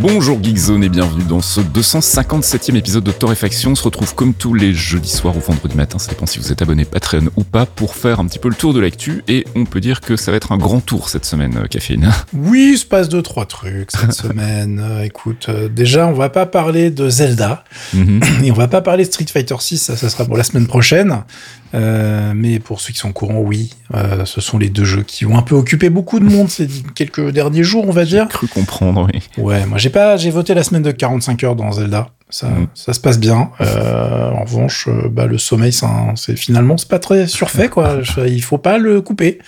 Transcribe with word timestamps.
Bonjour 0.00 0.42
Geekzone 0.42 0.82
et 0.82 0.88
bienvenue 0.88 1.24
dans 1.24 1.42
ce 1.42 1.60
257e 1.60 2.74
épisode 2.74 3.04
de 3.04 3.12
Torréfaction. 3.12 3.72
On 3.72 3.74
se 3.74 3.82
retrouve 3.82 4.14
comme 4.14 4.32
tous 4.32 4.54
les 4.54 4.72
jeudis 4.72 5.10
soirs 5.10 5.36
ou 5.36 5.40
vendredi 5.40 5.76
matin, 5.76 5.98
ça 5.98 6.08
dépend 6.08 6.24
si 6.24 6.38
vous 6.38 6.50
êtes 6.50 6.62
abonné 6.62 6.86
Patreon 6.86 7.26
ou 7.36 7.44
pas, 7.44 7.66
pour 7.66 7.94
faire 7.94 8.18
un 8.18 8.24
petit 8.26 8.38
peu 8.38 8.48
le 8.48 8.54
tour 8.54 8.72
de 8.72 8.80
l'actu. 8.80 9.22
Et 9.28 9.44
on 9.54 9.66
peut 9.66 9.80
dire 9.80 10.00
que 10.00 10.16
ça 10.16 10.30
va 10.30 10.38
être 10.38 10.52
un 10.52 10.56
grand 10.56 10.80
tour 10.80 11.10
cette 11.10 11.26
semaine, 11.26 11.54
euh, 11.58 11.66
Caféine. 11.66 12.10
Oui, 12.32 12.70
il 12.72 12.78
se 12.78 12.86
passe 12.86 13.10
deux, 13.10 13.20
trois 13.20 13.44
trucs 13.44 13.90
cette 13.90 14.12
semaine. 14.14 14.80
Euh, 14.82 15.04
écoute, 15.04 15.46
euh, 15.50 15.68
déjà, 15.68 16.06
on 16.06 16.14
va 16.14 16.30
pas 16.30 16.46
parler 16.46 16.90
de 16.90 17.10
Zelda. 17.10 17.64
Mhm. 17.92 18.22
Et 18.42 18.50
on 18.50 18.54
va 18.54 18.68
pas 18.68 18.80
parler 18.80 19.04
de 19.04 19.10
Street 19.10 19.26
Fighter 19.30 19.56
6, 19.58 19.76
ça, 19.76 19.96
ça 19.98 20.08
sera 20.08 20.24
pour 20.24 20.38
la 20.38 20.44
semaine 20.44 20.66
prochaine. 20.66 21.24
Euh, 21.74 22.32
mais 22.34 22.58
pour 22.58 22.80
ceux 22.80 22.92
qui 22.92 22.98
sont 22.98 23.10
au 23.10 23.12
courant, 23.12 23.38
oui, 23.38 23.70
euh, 23.94 24.24
ce 24.24 24.40
sont 24.40 24.58
les 24.58 24.68
deux 24.70 24.84
jeux 24.84 25.02
qui 25.02 25.24
ont 25.26 25.36
un 25.38 25.42
peu 25.42 25.54
occupé 25.54 25.88
beaucoup 25.90 26.18
de 26.18 26.24
monde 26.24 26.48
ces 26.50 26.66
quelques 26.94 27.30
derniers 27.30 27.62
jours, 27.62 27.84
on 27.86 27.92
va 27.92 28.04
dire. 28.04 28.26
Cru 28.28 28.48
comprendre, 28.48 29.08
oui. 29.12 29.20
Ouais, 29.38 29.64
moi 29.66 29.78
j'ai 29.78 29.90
pas, 29.90 30.16
j'ai 30.16 30.30
voté 30.30 30.54
la 30.54 30.64
semaine 30.64 30.82
de 30.82 30.90
45 30.90 31.44
heures 31.44 31.56
dans 31.56 31.70
Zelda. 31.72 32.08
Ça, 32.32 32.46
Mm. 32.48 32.66
ça 32.74 32.92
se 32.92 33.00
passe 33.00 33.18
bien. 33.18 33.50
Euh, 33.60 34.30
en 34.30 34.44
revanche, 34.44 34.86
euh, 34.88 35.08
bah, 35.08 35.26
le 35.26 35.36
sommeil, 35.36 35.72
c'est 36.14 36.36
finalement 36.36 36.76
c'est 36.76 36.88
pas 36.88 37.00
très 37.00 37.26
surfait 37.26 37.68
quoi. 37.68 38.02
Je- 38.02 38.26
il 38.28 38.42
faut 38.42 38.58
pas 38.58 38.78
le 38.78 39.00
couper. 39.00 39.38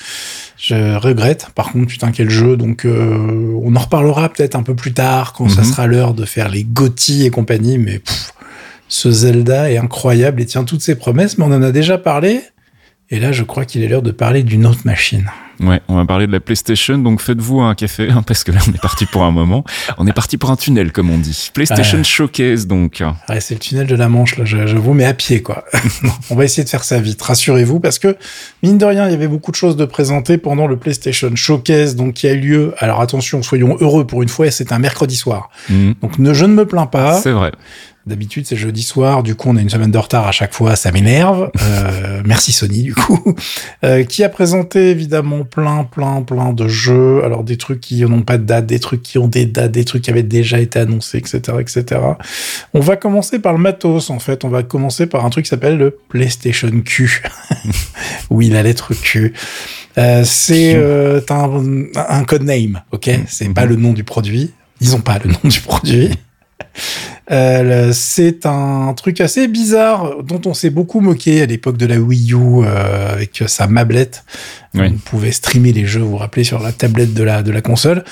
Je 0.59 0.97
regrette. 0.97 1.49
Par 1.55 1.71
contre, 1.73 1.87
putain 1.89 2.11
quel 2.13 2.29
jeu. 2.31 2.57
Donc, 2.57 2.85
euh, 2.85 3.57
on 3.65 3.75
en 3.77 3.81
reparlera 3.81 4.29
peut-être 4.29 4.55
un 4.57 4.63
peu 4.63 4.75
plus 4.75 4.93
tard 4.93 5.33
quand 5.33 5.49
ça 5.49 5.63
Mhm. 5.63 5.67
sera 5.69 5.87
l'heure 5.87 6.15
de 6.15 6.25
faire 6.25 6.49
les 6.49 6.65
GOTY 6.65 7.25
et 7.27 7.31
compagnie. 7.31 7.79
Mais 7.79 7.99
pff, 8.01 8.33
ce 8.93 9.11
Zelda 9.11 9.71
est 9.71 9.79
incroyable 9.79 10.43
et 10.43 10.47
tient 10.47 10.65
toutes 10.65 10.83
ses 10.83 10.97
promesses. 10.97 11.39
Mais 11.39 11.45
on 11.45 11.53
en 11.53 11.63
a 11.63 11.73
déjà 11.73 11.97
parlé. 11.97 12.43
Et 13.09 13.19
là, 13.19 13.33
je 13.33 13.43
crois 13.43 13.65
qu'il 13.65 13.83
est 13.83 13.89
l'heure 13.89 14.03
de 14.03 14.11
parler 14.11 14.43
d'une 14.43 14.67
autre 14.67 14.81
machine. 14.85 15.31
Ouais, 15.61 15.81
on 15.89 15.97
va 15.97 16.05
parler 16.05 16.27
de 16.27 16.33
la 16.33 16.41
PlayStation, 16.41 16.99
donc 16.99 17.21
faites-vous 17.21 17.61
un 17.61 17.75
café, 17.75 18.09
hein, 18.11 18.23
parce 18.27 18.43
que 18.43 18.51
là 18.51 18.59
on 18.67 18.73
est 18.73 18.81
parti 18.81 19.07
pour 19.07 19.23
un 19.23 19.31
moment. 19.31 19.65
On 19.99 20.07
est 20.07 20.13
parti 20.13 20.37
pour 20.37 20.51
un 20.51 20.57
tunnel, 20.57 20.93
comme 20.93 21.11
on 21.11 21.19
dit. 21.19 21.51
PlayStation 21.55 21.99
Ouais. 21.99 22.05
Showcase, 22.05 22.67
donc. 22.67 23.03
Ouais, 23.29 23.41
c'est 23.41 23.55
le 23.55 23.61
tunnel 23.61 23.87
de 23.87 23.95
la 23.95 24.09
Manche, 24.09 24.39
là, 24.39 24.45
vous 24.75 24.95
mets 24.95 25.05
à 25.05 25.15
pied, 25.15 25.43
quoi. 25.43 25.65
On 26.31 26.35
va 26.35 26.45
essayer 26.45 26.65
de 26.65 26.69
faire 26.69 26.85
ça 26.85 26.99
vite, 27.01 27.21
rassurez-vous, 27.23 27.81
parce 27.81 27.99
que, 27.99 28.17
mine 28.63 28.79
de 28.79 28.85
rien, 28.85 29.07
il 29.07 29.13
y 29.13 29.15
avait 29.15 29.29
beaucoup 29.29 29.51
de 29.51 29.57
choses 29.57 29.77
de 29.77 29.85
présenter 29.85 30.37
pendant 30.37 30.67
le 30.67 30.77
PlayStation 30.77 31.31
Showcase, 31.35 31.95
donc 31.97 32.15
qui 32.15 32.27
a 32.27 32.33
eu 32.33 32.41
lieu, 32.41 32.75
alors 32.79 33.01
attention, 33.01 33.43
soyons 33.43 33.77
heureux 33.81 34.07
pour 34.07 34.23
une 34.23 34.31
fois, 34.31 34.51
c'est 34.51 34.73
un 34.73 34.79
mercredi 34.79 35.17
soir. 35.17 35.51
Mhm. 35.69 35.95
Donc 36.03 36.19
ne, 36.19 36.33
je 36.35 36.45
ne 36.45 36.55
me 36.55 36.67
plains 36.67 36.87
pas. 36.87 37.21
C'est 37.21 37.31
vrai. 37.31 37.53
D'habitude, 38.05 38.47
c'est 38.49 38.57
jeudi 38.57 38.83
soir, 38.83 39.23
du 39.23 39.37
coup, 39.37 39.49
on 39.49 39.57
a 39.57 39.61
une 39.61 39.71
semaine 39.71 39.93
de 39.93 39.99
retard 39.99 40.27
à 40.27 40.33
chaque 40.33 40.53
fois, 40.55 40.75
ça 40.75 40.91
m'énerve. 40.91 41.53
Euh, 41.63 42.21
merci 42.27 42.51
Sony, 42.51 42.83
du 42.83 42.97
coup. 42.97 43.37
Euh, 43.85 44.03
qui 44.03 44.25
a 44.25 44.29
présenté, 44.29 44.91
évidemment, 44.91 45.45
plein, 45.45 45.85
plein, 45.85 46.23
plein 46.23 46.53
de 46.53 46.67
jeux. 46.67 47.23
Alors, 47.25 47.45
des 47.45 47.57
trucs 47.57 47.81
qui 47.81 48.03
n'ont 48.03 48.23
pas 48.23 48.39
de 48.39 48.43
date, 48.43 48.67
des 48.67 48.81
trucs 48.81 49.03
qui 49.03 49.19
ont 49.19 49.29
des 49.29 49.47
dates, 49.47 49.71
des 49.71 49.85
trucs 49.85 50.03
qui 50.03 50.11
avaient 50.11 50.25
déjà 50.25 50.59
été 50.59 50.81
annoncés, 50.81 51.19
etc., 51.19 51.41
etc. 51.61 52.01
On 52.75 52.81
va 52.81 52.97
commencer 52.97 53.39
par 53.39 53.53
le 53.53 53.61
matos, 53.61 54.11
en 54.11 54.19
fait. 54.19 54.45
On 54.45 54.49
va 54.49 54.65
commencer 54.65 55.07
par 55.07 55.25
un 55.25 55.31
truc 55.31 55.45
qui 55.45 55.51
s'appelle 55.51 55.79
le 55.79 55.97
PlayStation 56.09 56.73
Q. 56.85 57.23
oui, 58.31 58.49
la 58.49 58.65
lettre 58.65 58.95
Q. 58.95 59.33
Euh, 59.97 60.25
c'est 60.25 60.75
euh, 60.75 61.21
un, 61.31 61.85
un 61.95 62.25
code 62.25 62.43
name, 62.43 62.83
ok? 62.91 63.11
C'est 63.29 63.49
pas 63.55 63.65
le 63.65 63.77
nom 63.77 63.93
du 63.93 64.03
produit. 64.03 64.51
Ils 64.81 64.97
ont 64.97 65.01
pas 65.01 65.21
le 65.23 65.31
nom 65.31 65.39
du 65.45 65.61
produit. 65.61 66.11
Euh, 67.31 67.91
c'est 67.93 68.47
un 68.47 68.93
truc 68.95 69.21
assez 69.21 69.47
bizarre 69.49 70.23
dont 70.25 70.41
on 70.47 70.55
s'est 70.55 70.71
beaucoup 70.71 71.01
moqué 71.01 71.41
à 71.43 71.47
l'époque 71.47 71.77
de 71.77 71.87
la 71.87 71.99
Wii 71.99 72.33
U 72.33 72.37
euh, 72.65 73.13
avec 73.13 73.45
sa 73.47 73.67
mablette. 73.67 74.25
Oui. 74.75 74.87
On 74.89 74.99
pouvait 74.99 75.33
streamer 75.33 75.73
les 75.73 75.85
jeux, 75.87 76.01
vous 76.01 76.11
vous 76.13 76.17
rappelez, 76.17 76.45
sur 76.45 76.59
la 76.61 76.73
tablette 76.73 77.13
de 77.15 77.23
la, 77.23 77.43
de 77.43 77.51
la 77.53 77.61
console. 77.61 78.05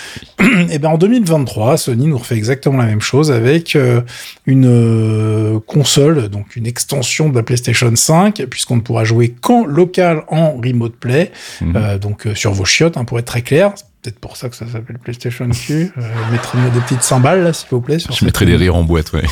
Et 0.71 0.79
ben 0.79 0.91
en 0.91 0.99
2023, 0.99 1.77
Sony 1.79 2.07
nous 2.07 2.19
refait 2.19 2.37
exactement 2.37 2.77
la 2.79 2.85
même 2.87 3.01
chose 3.01 3.33
avec 3.33 3.75
euh, 3.77 4.03
une 4.47 4.67
euh, 4.69 5.59
console, 5.67 6.29
donc 6.29 6.57
une 6.57 6.67
extension 6.67 7.31
de 7.31 7.35
la 7.37 7.43
PlayStation 7.43 7.91
5, 7.95 8.45
puisqu'on 8.51 8.77
ne 8.77 8.83
pourra 8.83 9.05
jouer 9.05 9.35
qu'en 9.41 9.65
local 9.65 10.23
en 10.29 10.53
remote 10.53 10.97
play, 10.97 11.33
Mhm. 11.63 11.77
euh, 11.77 11.99
donc 11.99 12.29
sur 12.35 12.53
vos 12.53 12.65
chiottes, 12.67 12.97
hein, 12.99 13.05
pour 13.05 13.19
être 13.19 13.25
très 13.27 13.43
clair. 13.43 13.73
Peut-être 14.03 14.19
pour 14.19 14.39
ça 14.39 14.49
que 14.49 14.57
ça 14.57 14.67
s'appelle 14.67 14.99
PlayStation 14.99 15.47
Q. 15.51 15.93
Euh, 15.99 16.01
Mettez-moi 16.33 16.71
des 16.71 16.81
petites 16.81 17.03
cymbales, 17.03 17.43
là, 17.43 17.53
s'il 17.53 17.69
vous 17.71 17.83
plaît. 17.83 17.99
Sur 17.99 18.15
Je 18.15 18.25
mettrai 18.25 18.47
des 18.47 18.57
rires 18.57 18.75
en 18.75 18.83
boîte, 18.83 19.13
ouais. 19.13 19.25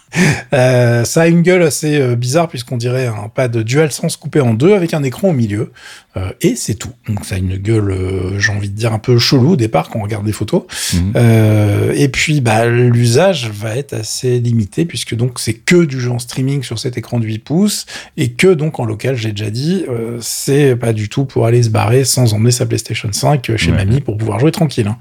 euh, 0.54 1.04
ça 1.04 1.22
a 1.22 1.26
une 1.26 1.42
gueule 1.42 1.62
assez 1.62 2.00
euh, 2.00 2.16
bizarre 2.16 2.48
puisqu'on 2.48 2.78
dirait 2.78 3.08
un 3.08 3.28
pas 3.28 3.48
de 3.48 3.62
DualSense 3.62 4.16
coupé 4.16 4.40
en 4.40 4.54
deux 4.54 4.74
avec 4.74 4.94
un 4.94 5.02
écran 5.02 5.28
au 5.28 5.32
milieu. 5.32 5.70
Euh, 6.16 6.30
et 6.40 6.56
c'est 6.56 6.74
tout. 6.76 6.90
Donc 7.08 7.24
ça 7.26 7.34
a 7.34 7.38
une 7.38 7.56
gueule, 7.56 7.90
euh, 7.90 8.38
j'ai 8.38 8.50
envie 8.52 8.70
de 8.70 8.74
dire, 8.74 8.92
un 8.94 8.98
peu 8.98 9.18
chelou 9.18 9.50
au 9.52 9.56
départ 9.56 9.90
quand 9.90 9.98
on 9.98 10.02
regarde 10.02 10.24
des 10.24 10.32
photos. 10.32 10.62
Mhm. 10.94 11.12
Euh, 11.16 11.92
et 11.94 12.08
puis 12.08 12.40
bah, 12.40 12.66
l'usage 12.66 13.50
va 13.50 13.76
être 13.76 13.92
assez 13.92 14.38
limité 14.38 14.86
puisque 14.86 15.14
donc 15.14 15.38
c'est 15.38 15.52
que 15.54 15.84
du 15.84 16.00
jeu 16.00 16.10
en 16.10 16.18
streaming 16.18 16.62
sur 16.62 16.78
cet 16.78 16.96
écran 16.96 17.18
de 17.20 17.26
8 17.26 17.38
pouces 17.40 17.84
et 18.16 18.30
que 18.32 18.54
donc 18.54 18.80
en 18.80 18.84
local, 18.86 19.16
j'ai 19.16 19.32
déjà 19.32 19.50
dit, 19.50 19.84
euh, 19.88 20.16
c'est 20.22 20.74
pas 20.76 20.92
du 20.94 21.08
tout 21.10 21.26
pour 21.26 21.44
aller 21.46 21.62
se 21.62 21.68
barrer 21.70 22.04
sans 22.04 22.32
emmener 22.32 22.50
sa 22.50 22.64
PlayStation 22.66 23.08
5 23.12 23.54
chez 23.56 23.70
Ouais. 23.70 23.76
mamie 23.76 24.00
pour 24.00 24.16
pouvoir 24.16 24.40
jouer 24.40 24.52
tranquille. 24.52 24.88
hein. 24.88 24.96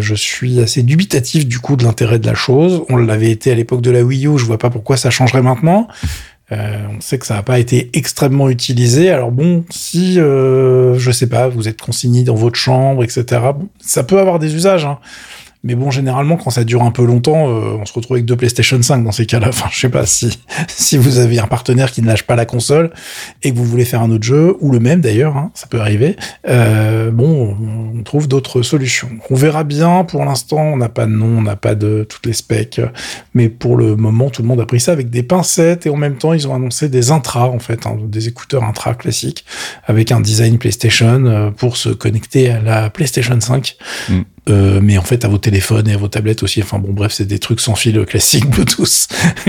Je 0.00 0.14
suis 0.14 0.60
assez 0.60 0.82
dubitatif 0.82 1.46
du 1.46 1.58
coup 1.58 1.76
de 1.76 1.84
l'intérêt 1.84 2.18
de 2.18 2.26
la 2.26 2.34
chose. 2.34 2.82
On 2.88 2.96
l'avait 2.96 3.30
été 3.30 3.50
à 3.50 3.54
l'époque 3.54 3.80
de 3.80 3.90
la 3.90 4.02
Wii 4.02 4.26
U, 4.26 4.38
je 4.38 4.44
vois 4.44 4.58
pas 4.58 4.70
pourquoi 4.70 4.96
ça 4.96 5.10
changerait 5.10 5.42
maintenant. 5.42 5.88
Euh, 6.52 6.76
on 6.96 7.00
sait 7.00 7.18
que 7.18 7.26
ça 7.26 7.34
n'a 7.34 7.42
pas 7.42 7.58
été 7.58 7.90
extrêmement 7.94 8.50
utilisé. 8.50 9.10
Alors 9.10 9.32
bon, 9.32 9.64
si 9.70 10.20
euh, 10.20 10.98
je 10.98 11.10
sais 11.10 11.28
pas, 11.28 11.48
vous 11.48 11.66
êtes 11.66 11.80
consigné 11.80 12.24
dans 12.24 12.34
votre 12.34 12.56
chambre, 12.56 13.02
etc. 13.02 13.40
ça 13.80 14.04
peut 14.04 14.18
avoir 14.18 14.38
des 14.38 14.54
usages. 14.54 14.84
Hein. 14.84 14.98
Mais 15.64 15.76
bon, 15.76 15.90
généralement, 15.90 16.36
quand 16.36 16.50
ça 16.50 16.64
dure 16.64 16.82
un 16.82 16.90
peu 16.90 17.04
longtemps, 17.04 17.48
euh, 17.48 17.76
on 17.80 17.86
se 17.86 17.92
retrouve 17.92 18.16
avec 18.16 18.24
deux 18.24 18.36
PlayStation 18.36 18.80
5 18.82 19.04
dans 19.04 19.12
ces 19.12 19.26
cas-là. 19.26 19.48
Enfin, 19.52 19.68
je 19.70 19.80
sais 19.80 19.88
pas 19.90 20.06
si 20.06 20.38
si 20.66 20.96
vous 20.96 21.18
avez 21.18 21.38
un 21.38 21.46
partenaire 21.46 21.92
qui 21.92 22.02
ne 22.02 22.06
lâche 22.06 22.24
pas 22.24 22.36
la 22.36 22.46
console 22.46 22.90
et 23.42 23.52
que 23.52 23.56
vous 23.56 23.64
voulez 23.64 23.84
faire 23.84 24.02
un 24.02 24.10
autre 24.10 24.24
jeu 24.24 24.56
ou 24.60 24.72
le 24.72 24.80
même 24.80 25.00
d'ailleurs, 25.00 25.36
hein, 25.36 25.50
ça 25.54 25.66
peut 25.66 25.80
arriver. 25.80 26.16
Euh, 26.48 27.10
bon, 27.10 27.56
on 27.94 28.02
trouve 28.02 28.28
d'autres 28.28 28.62
solutions. 28.62 29.10
On 29.30 29.34
verra 29.34 29.62
bien. 29.62 30.04
Pour 30.04 30.24
l'instant, 30.24 30.58
on 30.58 30.76
n'a 30.76 30.88
pas 30.88 31.06
de 31.06 31.12
nom, 31.12 31.38
on 31.38 31.42
n'a 31.42 31.56
pas 31.56 31.74
de 31.74 32.04
toutes 32.08 32.26
les 32.26 32.32
specs, 32.32 32.80
mais 33.34 33.48
pour 33.48 33.76
le 33.76 33.94
moment, 33.94 34.30
tout 34.30 34.42
le 34.42 34.48
monde 34.48 34.60
a 34.60 34.66
pris 34.66 34.80
ça 34.80 34.92
avec 34.92 35.10
des 35.10 35.22
pincettes 35.22 35.86
et 35.86 35.90
en 35.90 35.96
même 35.96 36.16
temps, 36.16 36.32
ils 36.32 36.48
ont 36.48 36.54
annoncé 36.54 36.88
des 36.88 37.10
intras 37.10 37.46
en 37.46 37.58
fait, 37.58 37.86
hein, 37.86 37.96
des 38.04 38.28
écouteurs 38.28 38.64
intra 38.64 38.94
classiques 38.94 39.44
avec 39.84 40.12
un 40.12 40.20
design 40.20 40.58
PlayStation 40.58 41.24
euh, 41.26 41.50
pour 41.50 41.76
se 41.76 41.90
connecter 41.90 42.50
à 42.50 42.60
la 42.60 42.90
PlayStation 42.90 43.40
5. 43.40 43.76
Mm. 44.08 44.20
Euh, 44.48 44.80
mais 44.82 44.98
en 44.98 45.02
fait 45.02 45.24
à 45.24 45.28
vos 45.28 45.38
téléphones 45.38 45.88
et 45.88 45.94
à 45.94 45.96
vos 45.96 46.08
tablettes 46.08 46.42
aussi. 46.42 46.60
Enfin 46.62 46.78
bon, 46.78 46.92
bref, 46.92 47.12
c'est 47.12 47.26
des 47.26 47.38
trucs 47.38 47.60
sans 47.60 47.76
fil 47.76 48.04
classiques 48.04 48.48
Bluetooth 48.50 49.06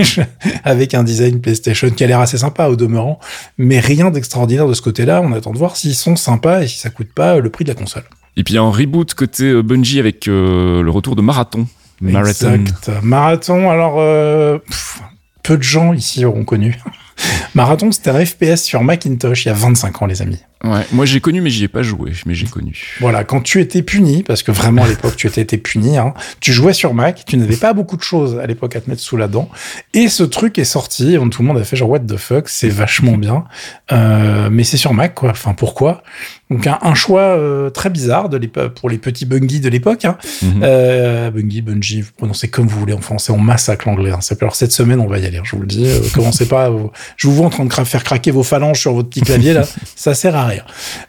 avec 0.64 0.94
un 0.94 1.02
design 1.02 1.40
PlayStation 1.40 1.90
qui 1.90 2.04
a 2.04 2.06
l'air 2.06 2.20
assez 2.20 2.38
sympa 2.38 2.68
au 2.68 2.76
demeurant, 2.76 3.18
mais 3.58 3.80
rien 3.80 4.10
d'extraordinaire 4.10 4.68
de 4.68 4.74
ce 4.74 4.82
côté-là. 4.82 5.20
On 5.20 5.32
attend 5.32 5.52
de 5.52 5.58
voir 5.58 5.76
s'ils 5.76 5.96
sont 5.96 6.14
sympas 6.14 6.62
et 6.62 6.68
si 6.68 6.78
ça 6.78 6.90
coûte 6.90 7.12
pas 7.12 7.38
le 7.38 7.50
prix 7.50 7.64
de 7.64 7.70
la 7.70 7.74
console. 7.74 8.04
Et 8.36 8.44
puis 8.44 8.54
il 8.54 8.56
y 8.56 8.60
a 8.60 8.62
un 8.62 8.70
reboot 8.70 9.14
côté 9.14 9.44
euh, 9.44 9.62
Bungie 9.62 9.98
avec 9.98 10.28
euh, 10.28 10.82
le 10.82 10.90
retour 10.90 11.16
de 11.16 11.22
Marathon. 11.22 11.66
Marathon. 12.00 12.54
Exact. 12.54 12.90
Marathon, 13.02 13.70
alors 13.70 13.96
euh, 13.98 14.58
pff, 14.58 15.00
peu 15.42 15.56
de 15.56 15.62
gens 15.62 15.92
ici 15.92 16.24
auront 16.24 16.44
connu. 16.44 16.78
Marathon, 17.54 17.92
c'était 17.92 18.10
un 18.10 18.24
FPS 18.24 18.62
sur 18.62 18.82
Macintosh 18.82 19.44
il 19.44 19.48
y 19.48 19.50
a 19.50 19.54
25 19.54 20.02
ans, 20.02 20.06
les 20.06 20.22
amis. 20.22 20.40
Ouais, 20.64 20.86
moi 20.92 21.04
j'ai 21.04 21.20
connu 21.20 21.42
mais 21.42 21.50
j'y 21.50 21.64
ai 21.64 21.68
pas 21.68 21.82
joué, 21.82 22.12
mais 22.24 22.34
j'ai 22.34 22.46
connu. 22.46 22.96
Voilà, 23.00 23.22
quand 23.22 23.42
tu 23.42 23.60
étais 23.60 23.82
puni, 23.82 24.22
parce 24.22 24.42
que 24.42 24.50
vraiment 24.50 24.84
à 24.84 24.88
l'époque 24.88 25.14
tu 25.14 25.26
étais, 25.26 25.58
puni, 25.58 25.98
hein, 25.98 26.14
tu 26.40 26.54
jouais 26.54 26.72
sur 26.72 26.94
Mac, 26.94 27.24
tu 27.26 27.36
n'avais 27.36 27.56
pas 27.56 27.74
beaucoup 27.74 27.98
de 27.98 28.02
choses 28.02 28.38
à 28.38 28.46
l'époque 28.46 28.74
à 28.74 28.80
te 28.80 28.88
mettre 28.88 29.02
sous 29.02 29.18
la 29.18 29.28
dent, 29.28 29.50
et 29.92 30.08
ce 30.08 30.22
truc 30.22 30.58
est 30.58 30.64
sorti, 30.64 31.18
tout 31.30 31.42
le 31.42 31.48
monde 31.48 31.58
a 31.58 31.64
fait 31.64 31.76
genre 31.76 31.90
what 31.90 32.00
the 32.00 32.16
fuck, 32.16 32.48
c'est 32.48 32.70
vachement 32.70 33.18
bien, 33.18 33.44
euh, 33.92 34.48
mais 34.50 34.64
c'est 34.64 34.78
sur 34.78 34.94
Mac 34.94 35.14
quoi, 35.14 35.30
enfin 35.30 35.52
pourquoi? 35.52 36.02
Donc 36.50 36.66
un, 36.66 36.78
un 36.82 36.94
choix 36.94 37.22
euh, 37.22 37.70
très 37.70 37.88
bizarre 37.90 38.28
de 38.28 38.38
pour 38.68 38.90
les 38.90 38.98
petits 38.98 39.24
Bungie 39.24 39.60
de 39.60 39.68
l'époque, 39.70 40.04
hein. 40.04 40.18
Mhm. 40.42 40.60
euh, 40.62 41.30
Bungie, 41.30 41.62
Bungie, 41.62 42.02
vous 42.02 42.10
prononcez 42.16 42.48
comme 42.48 42.66
vous 42.66 42.78
voulez 42.78 42.92
en 42.92 43.00
français, 43.00 43.32
on 43.32 43.38
massacre 43.38 43.88
l'anglais. 43.88 44.10
Hein. 44.10 44.18
Alors 44.40 44.54
cette 44.54 44.72
semaine 44.72 45.00
on 45.00 45.06
va 45.06 45.18
y 45.18 45.24
aller, 45.26 45.40
je 45.42 45.56
vous 45.56 45.62
le 45.62 45.66
dis, 45.66 45.86
euh, 45.86 46.00
commencez 46.14 46.46
pas, 46.46 46.68
vous- 46.68 46.90
je 47.16 47.26
vous 47.28 47.34
vois 47.34 47.46
en 47.46 47.50
train 47.50 47.64
de 47.64 47.70
cra- 47.70 47.86
faire 47.86 48.04
craquer 48.04 48.30
vos 48.30 48.42
phalanges 48.42 48.78
sur 48.80 48.92
votre 48.92 49.08
petit 49.08 49.22
clavier 49.22 49.54
là, 49.54 49.64
ça 49.96 50.14
sert 50.14 50.36
à 50.36 50.44
rien. 50.46 50.64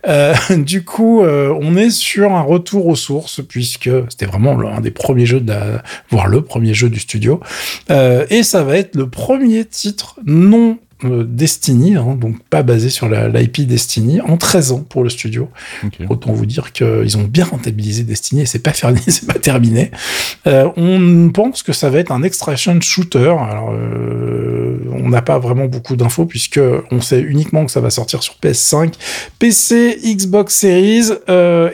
Euh, 0.07 0.33
du 0.57 0.83
coup, 0.85 1.21
euh, 1.23 1.53
on 1.61 1.75
est 1.75 1.89
sur 1.89 2.31
un 2.33 2.41
retour 2.41 2.87
aux 2.87 2.95
sources 2.95 3.41
puisque 3.47 3.89
c'était 4.09 4.25
vraiment 4.27 4.55
l'un 4.55 4.79
des 4.79 4.91
premiers 4.91 5.25
jeux 5.25 5.41
de 5.41 5.51
la, 5.51 5.83
voire 6.09 6.27
le 6.27 6.41
premier 6.41 6.73
jeu 6.73 6.89
du 6.89 6.99
studio, 6.99 7.41
Euh, 7.91 8.25
et 8.29 8.43
ça 8.43 8.63
va 8.63 8.77
être 8.77 8.95
le 8.95 9.09
premier 9.09 9.65
titre 9.65 10.15
non 10.25 10.77
Destiny, 11.03 11.97
hein, 11.97 12.17
donc 12.17 12.41
pas 12.43 12.63
basé 12.63 12.89
sur 12.89 13.09
l'IP 13.09 13.67
Destiny, 13.67 14.21
en 14.21 14.37
13 14.37 14.71
ans 14.71 14.85
pour 14.87 15.03
le 15.03 15.09
studio. 15.09 15.49
Autant 16.09 16.31
vous 16.31 16.45
dire 16.45 16.71
qu'ils 16.71 17.17
ont 17.17 17.23
bien 17.23 17.43
rentabilisé 17.43 18.03
Destiny 18.03 18.41
et 18.41 18.45
c'est 18.45 18.59
pas, 18.59 18.71
c'est 19.07 19.27
pas 19.27 19.37
terminé. 19.39 19.91
Euh, 20.47 20.69
on 20.77 21.29
pense 21.33 21.63
que 21.63 21.73
ça 21.73 21.89
va 21.89 21.99
être 21.99 22.13
un 22.13 22.23
extraction 22.23 22.79
shooter. 22.79 23.35
Alors, 23.37 23.73
euh, 23.73 24.77
on 24.93 25.09
n'a 25.09 25.21
pas 25.21 25.37
vraiment 25.37 25.65
beaucoup 25.65 25.97
d'infos 25.97 26.25
puisque 26.25 26.61
on 26.91 27.01
sait 27.01 27.19
uniquement 27.19 27.65
que 27.65 27.71
ça 27.71 27.81
va 27.81 27.89
sortir 27.89 28.23
sur 28.23 28.35
PS5, 28.41 28.93
PC, 29.37 29.99
Xbox 30.01 30.55
Series 30.55 31.11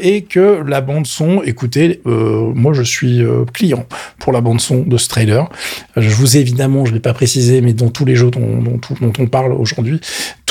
et 0.01 0.23
que 0.23 0.63
la 0.65 0.81
bande 0.81 1.05
son, 1.05 1.43
écoutez, 1.43 2.01
moi 2.05 2.73
je 2.73 2.81
suis 2.81 3.21
client 3.53 3.85
pour 4.17 4.33
la 4.33 4.41
bande 4.41 4.59
son 4.59 4.81
de 4.81 4.97
ce 4.97 5.07
trailer. 5.07 5.47
Je 5.95 6.09
vous 6.09 6.37
ai 6.37 6.39
évidemment, 6.39 6.85
je 6.85 6.93
l'ai 6.93 6.99
pas 6.99 7.13
précisé, 7.13 7.61
mais 7.61 7.73
dans 7.73 7.89
tous 7.89 8.05
les 8.05 8.15
jeux 8.15 8.31
dont, 8.31 8.61
dont, 8.61 8.79
dont 8.99 9.10
on 9.19 9.27
parle 9.27 9.53
aujourd'hui, 9.53 9.99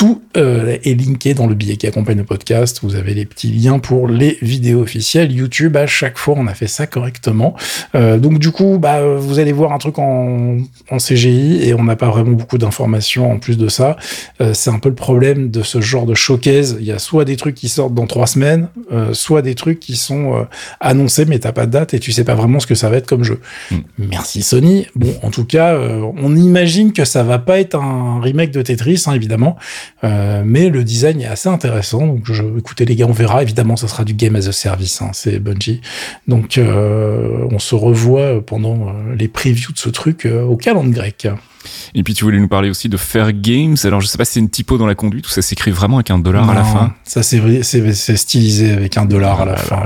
tout 0.01 0.23
euh, 0.35 0.79
est 0.83 0.99
linké 0.99 1.35
dans 1.35 1.45
le 1.45 1.53
billet 1.53 1.77
qui 1.77 1.85
accompagne 1.85 2.17
le 2.17 2.23
podcast. 2.23 2.79
Vous 2.81 2.95
avez 2.95 3.13
les 3.13 3.27
petits 3.27 3.51
liens 3.51 3.77
pour 3.77 4.07
les 4.07 4.39
vidéos 4.41 4.81
officielles 4.81 5.31
YouTube. 5.31 5.77
À 5.77 5.85
chaque 5.85 6.17
fois, 6.17 6.33
on 6.39 6.47
a 6.47 6.55
fait 6.55 6.65
ça 6.65 6.87
correctement. 6.87 7.55
Euh, 7.93 8.17
donc 8.17 8.39
du 8.39 8.49
coup, 8.49 8.79
bah, 8.79 9.05
vous 9.05 9.37
allez 9.37 9.51
voir 9.51 9.73
un 9.73 9.77
truc 9.77 9.99
en, 9.99 10.57
en 10.89 10.97
CGI 10.97 11.67
et 11.67 11.75
on 11.75 11.83
n'a 11.83 11.95
pas 11.95 12.09
vraiment 12.09 12.31
beaucoup 12.31 12.57
d'informations 12.57 13.31
en 13.31 13.37
plus 13.37 13.59
de 13.59 13.67
ça. 13.67 13.95
Euh, 14.41 14.55
c'est 14.55 14.71
un 14.71 14.79
peu 14.79 14.89
le 14.89 14.95
problème 14.95 15.51
de 15.51 15.61
ce 15.61 15.81
genre 15.81 16.07
de 16.07 16.15
showcase. 16.15 16.77
Il 16.79 16.85
y 16.87 16.91
a 16.91 16.97
soit 16.97 17.23
des 17.23 17.35
trucs 17.35 17.53
qui 17.53 17.69
sortent 17.69 17.93
dans 17.93 18.07
trois 18.07 18.25
semaines, 18.25 18.69
soit 19.13 19.43
des 19.43 19.53
trucs 19.53 19.79
qui 19.79 19.95
sont 19.95 20.47
annoncés 20.79 21.25
mais 21.25 21.37
t'as 21.37 21.51
pas 21.51 21.67
de 21.67 21.71
date 21.71 21.93
et 21.93 21.99
tu 21.99 22.11
sais 22.11 22.23
pas 22.23 22.33
vraiment 22.33 22.59
ce 22.59 22.65
que 22.65 22.73
ça 22.73 22.89
va 22.89 22.97
être 22.97 23.05
comme 23.05 23.23
jeu. 23.23 23.39
Mm. 23.69 23.75
Merci 23.99 24.41
Sony. 24.41 24.87
Bon, 24.95 25.13
en 25.21 25.29
tout 25.29 25.45
cas, 25.45 25.77
on 25.77 26.35
imagine 26.35 26.91
que 26.91 27.05
ça 27.05 27.21
va 27.21 27.37
pas 27.37 27.59
être 27.59 27.75
un 27.75 28.19
remake 28.19 28.49
de 28.49 28.63
Tetris, 28.63 29.03
hein, 29.05 29.13
évidemment, 29.13 29.57
euh, 30.03 30.43
mais 30.45 30.69
le 30.69 30.83
design 30.83 31.21
est 31.21 31.27
assez 31.27 31.49
intéressant. 31.49 32.07
Donc, 32.07 32.23
je, 32.25 32.43
écoutez 32.57 32.85
les 32.85 32.95
gars, 32.95 33.05
on 33.07 33.11
verra. 33.11 33.41
Évidemment, 33.41 33.75
ça 33.75 33.87
sera 33.87 34.03
du 34.03 34.13
game 34.13 34.35
as 34.35 34.47
a 34.47 34.51
service. 34.51 35.01
Hein, 35.01 35.11
c'est 35.13 35.39
Bungie. 35.39 35.81
Donc, 36.27 36.57
euh, 36.57 37.47
on 37.51 37.59
se 37.59 37.75
revoit 37.75 38.45
pendant 38.45 38.89
euh, 38.89 39.15
les 39.15 39.27
previews 39.27 39.71
de 39.71 39.77
ce 39.77 39.89
truc 39.89 40.25
au 40.25 40.57
calendrier 40.57 40.91
grec. 40.91 41.27
Et 41.95 42.03
puis 42.03 42.13
tu 42.13 42.23
voulais 42.23 42.39
nous 42.39 42.47
parler 42.47 42.69
aussi 42.69 42.89
de 42.89 42.97
Fair 42.97 43.33
Games. 43.33 43.75
Alors 43.83 44.01
je 44.01 44.07
sais 44.07 44.17
pas 44.17 44.25
si 44.25 44.33
c'est 44.33 44.39
une 44.39 44.49
typo 44.49 44.77
dans 44.77 44.85
la 44.85 44.95
conduite 44.95 45.27
ou 45.27 45.29
ça 45.29 45.41
s'écrit 45.41 45.71
vraiment 45.71 45.97
avec 45.97 46.11
un 46.11 46.19
dollar 46.19 46.49
à 46.49 46.53
la 46.53 46.63
fin. 46.63 46.93
Ça 47.03 47.23
c'est 47.23 47.41
c'est 47.63 48.17
stylisé 48.17 48.71
avec 48.71 48.97
un 48.97 49.05
dollar 49.05 49.41
à 49.41 49.45
la 49.45 49.57
fin. 49.57 49.83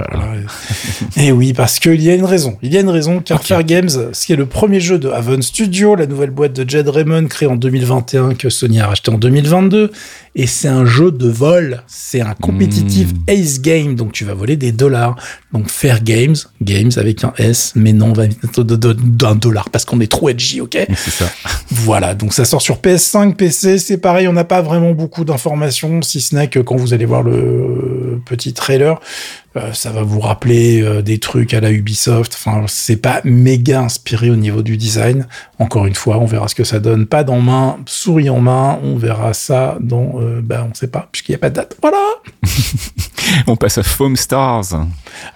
Et 1.18 1.32
oui, 1.32 1.54
parce 1.54 1.80
qu'il 1.80 2.02
y 2.02 2.10
a 2.10 2.16
une 2.16 2.26
raison. 2.26 2.58
Il 2.62 2.74
y 2.74 2.78
a 2.78 2.82
une 2.82 2.90
raison 2.90 3.22
car 3.22 3.44
Fair 3.44 3.64
Games, 3.64 3.90
ce 3.90 4.26
qui 4.26 4.34
est 4.34 4.38
le 4.38 4.46
premier 4.46 4.80
jeu 4.80 5.00
de 5.00 5.10
Haven 5.10 5.42
Studio, 5.42 5.96
la 5.96 6.08
nouvelle 6.08 6.32
boîte 6.32 6.54
de 6.54 6.70
Jed 6.70 6.88
Raymond 6.88 7.28
créée 7.28 7.50
en 7.50 7.56
2021 7.56 8.36
que 8.36 8.50
Sony 8.50 8.80
a 8.80 8.88
racheté 8.88 9.12
en 9.12 9.18
2022 9.18 9.92
et 10.36 10.48
c'est 10.48 10.68
un 10.68 10.86
jeu 10.86 11.12
de 11.12 11.30
vol. 11.30 11.82
C'est 11.88 12.22
un 12.22 12.34
compétitif 12.34 13.14
hmm. 13.14 13.30
ace 13.30 13.62
game, 13.62 13.96
donc 13.96 14.12
tu 14.12 14.26
vas 14.26 14.34
voler 14.34 14.58
des 14.58 14.72
dollars. 14.72 15.16
Donc 15.54 15.70
Fair 15.70 16.04
Games, 16.04 16.36
Games 16.62 16.92
avec 16.98 17.24
un 17.24 17.34
S, 17.38 17.72
mais 17.76 17.94
non 17.94 18.14
d'un 18.14 19.36
dollar 19.36 19.70
parce 19.70 19.86
qu'on 19.86 20.02
est 20.02 20.12
trop 20.12 20.30
edgy, 20.30 20.62
ok? 20.62 20.78
C'est 20.96 21.12
ça. 21.12 21.26
Voilà, 21.72 22.14
donc 22.14 22.34
ça 22.34 22.46
sort 22.46 22.62
sur 22.62 22.78
PS5, 22.78 23.36
PC, 23.36 23.78
c'est 23.80 23.98
pareil, 23.98 24.28
on 24.28 24.34
n'a 24.34 24.44
pas 24.44 24.62
vraiment 24.62 24.92
beaucoup 24.92 25.26
d'informations, 25.26 26.02
si 26.02 26.22
ce 26.22 26.36
n'est 26.36 26.48
que 26.48 26.60
quand 26.60 26.76
vous 26.76 26.94
allez 26.94 27.06
voir 27.06 27.24
le 27.24 28.05
petit 28.20 28.54
trailer, 28.54 29.00
euh, 29.58 29.72
ça 29.74 29.92
va 29.92 30.04
vous 30.04 30.20
rappeler 30.20 30.82
euh, 30.82 31.02
des 31.02 31.20
trucs 31.20 31.54
à 31.54 31.62
la 31.62 31.72
Ubisoft. 31.72 32.34
Enfin, 32.36 32.66
c'est 32.68 32.98
pas 32.98 33.22
méga 33.24 33.82
inspiré 33.82 34.30
au 34.30 34.36
niveau 34.36 34.62
du 34.62 34.78
design. 34.78 35.28
Encore 35.60 35.86
une 35.86 35.96
fois, 35.96 36.18
on 36.18 36.26
verra 36.26 36.48
ce 36.48 36.56
que 36.56 36.64
ça 36.64 36.80
donne. 36.80 37.06
Pas 37.06 37.24
dans 37.24 37.40
main, 37.40 37.78
souris 37.86 38.30
en 38.30 38.40
main. 38.40 38.80
On 38.84 38.98
verra 38.98 39.34
ça 39.34 39.78
dans, 39.80 40.20
euh, 40.20 40.42
ben, 40.44 40.68
on 40.70 40.74
sait 40.74 40.88
pas, 40.88 41.08
puisqu'il 41.12 41.32
n'y 41.32 41.36
a 41.36 41.40
pas 41.40 41.50
de 41.50 41.56
date. 41.56 41.78
Voilà. 41.82 42.04
on 43.48 43.56
passe 43.56 43.78
à 43.78 43.84
Foam 43.84 44.16
Stars. 44.18 44.86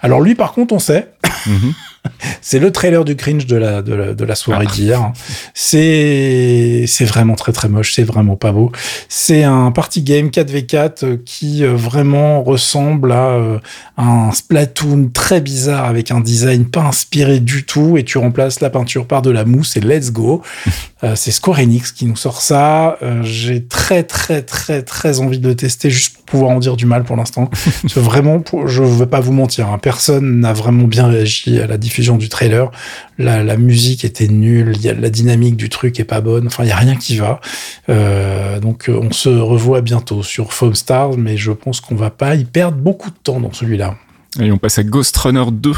Alors 0.02 0.20
lui, 0.20 0.34
par 0.34 0.52
contre, 0.52 0.74
on 0.74 0.78
sait. 0.78 1.08
Mhm. 1.46 1.72
c'est 2.40 2.58
le 2.58 2.70
trailer 2.72 3.04
du 3.04 3.16
cringe 3.16 3.46
de 3.46 3.56
la, 3.56 3.82
de 3.82 4.24
la, 4.24 4.34
soirée 4.34 4.66
ah. 4.68 4.72
d'hier. 4.72 5.12
C'est, 5.54 6.84
c'est 6.86 7.04
vraiment 7.04 7.34
très 7.34 7.52
très 7.52 7.68
moche, 7.68 7.94
c'est 7.94 8.04
vraiment 8.04 8.36
pas 8.36 8.52
beau. 8.52 8.72
C'est 9.08 9.44
un 9.44 9.70
party 9.70 10.02
game 10.02 10.28
4v4 10.28 11.22
qui 11.24 11.64
euh, 11.64 11.74
vraiment 11.74 12.42
ressemble 12.42 13.12
à 13.12 13.30
euh, 13.30 13.58
un 13.96 14.32
Splatoon 14.32 15.10
très 15.12 15.40
bizarre 15.40 15.84
avec 15.84 16.10
un 16.10 16.20
design 16.20 16.66
pas 16.66 16.82
inspiré 16.82 17.40
du 17.40 17.64
tout 17.64 17.96
et 17.96 18.04
tu 18.04 18.18
remplaces 18.18 18.60
la 18.60 18.70
peinture 18.70 19.06
par 19.06 19.22
de 19.22 19.30
la 19.30 19.44
mousse 19.44 19.76
et 19.76 19.80
let's 19.80 20.12
go. 20.12 20.42
Euh, 21.02 21.14
c'est 21.16 21.30
Square 21.30 21.60
Enix 21.60 21.92
qui 21.92 22.04
nous 22.04 22.14
sort 22.14 22.42
ça. 22.42 22.98
J'ai 23.22 23.64
très 23.64 24.02
très 24.02 24.42
très 24.42 24.82
très 24.82 25.20
envie 25.20 25.38
de 25.38 25.48
le 25.48 25.56
tester 25.56 25.88
juste 25.88 26.14
pour 26.14 26.24
pouvoir 26.26 26.50
en 26.50 26.58
dire 26.58 26.76
du 26.76 26.84
mal 26.84 27.04
pour 27.04 27.16
l'instant. 27.16 27.48
vraiment, 27.96 28.42
je 28.66 28.82
veux 28.82 29.06
pas 29.06 29.20
vous 29.20 29.32
mentir, 29.32 29.68
hein. 29.68 29.78
personne 29.78 30.40
n'a 30.40 30.52
vraiment 30.52 30.84
bien 30.84 31.08
réagi 31.08 31.58
à 31.58 31.66
la 31.66 31.78
diffusion 31.90 32.16
du 32.16 32.28
trailer. 32.28 32.70
La, 33.18 33.56
musique 33.56 34.04
était 34.04 34.28
nulle, 34.28 34.74
la 34.82 35.10
dynamique 35.10 35.56
du 35.56 35.68
truc 35.68 36.00
est 36.00 36.04
pas 36.04 36.20
bonne. 36.20 36.46
Enfin, 36.46 36.64
il 36.64 36.68
y 36.68 36.72
a 36.72 36.76
rien 36.76 36.96
qui 36.96 37.16
va. 37.16 37.40
Euh, 37.88 38.60
donc, 38.60 38.88
euh, 38.88 38.98
on 39.02 39.12
se 39.12 39.28
revoit 39.28 39.80
bientôt 39.82 40.22
sur 40.22 40.52
Foam 40.52 40.74
Stars, 40.74 41.18
mais 41.18 41.36
je 41.36 41.52
pense 41.52 41.80
qu'on 41.80 41.96
va 41.96 42.10
pas 42.10 42.36
y 42.36 42.44
perdre 42.44 42.78
beaucoup 42.78 43.10
de 43.10 43.16
temps 43.22 43.40
dans 43.40 43.52
celui-là. 43.52 43.96
Et 44.40 44.52
on 44.52 44.58
passe 44.58 44.78
à 44.78 44.84
Ghost 44.84 45.16
Runner 45.16 45.44
2. 45.50 45.72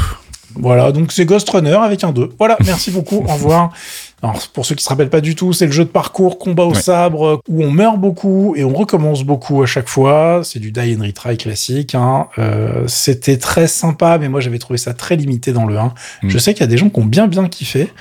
Voilà, 0.55 0.91
donc 0.91 1.11
c'est 1.11 1.25
Ghost 1.25 1.49
Runner 1.49 1.73
avec 1.73 2.03
un 2.03 2.11
2. 2.11 2.29
Voilà, 2.37 2.57
merci 2.65 2.91
beaucoup, 2.91 3.17
au 3.17 3.33
revoir. 3.33 3.71
Alors, 4.21 4.39
pour 4.53 4.65
ceux 4.65 4.75
qui 4.75 4.83
se 4.83 4.89
rappellent 4.89 5.09
pas 5.09 5.19
du 5.19 5.35
tout, 5.35 5.51
c'est 5.51 5.65
le 5.65 5.73
jeu 5.73 5.83
de 5.83 5.89
parcours, 5.89 6.39
combat 6.39 6.63
au 6.63 6.73
sabre, 6.73 7.41
où 7.49 7.61
on 7.61 7.71
meurt 7.71 7.99
beaucoup 7.99 8.55
et 8.55 8.63
on 8.63 8.73
recommence 8.73 9.23
beaucoup 9.23 9.61
à 9.61 9.65
chaque 9.65 9.89
fois. 9.89 10.41
C'est 10.45 10.59
du 10.59 10.71
die 10.71 10.95
and 10.97 11.03
retry 11.03 11.35
classique. 11.35 11.93
Hein. 11.93 12.27
Euh, 12.39 12.85
C'était 12.87 13.37
très 13.37 13.67
sympa, 13.67 14.17
mais 14.17 14.29
moi 14.29 14.39
j'avais 14.39 14.59
trouvé 14.59 14.77
ça 14.77 14.93
très 14.93 15.17
limité 15.17 15.51
dans 15.51 15.65
le 15.65 15.77
1. 15.77 15.87
Mm. 15.87 16.29
Je 16.29 16.37
sais 16.37 16.53
qu'il 16.53 16.61
y 16.61 16.63
a 16.63 16.67
des 16.67 16.77
gens 16.77 16.89
qui 16.89 16.99
ont 17.01 17.05
bien 17.05 17.27
bien 17.27 17.49
kiffé. 17.49 17.91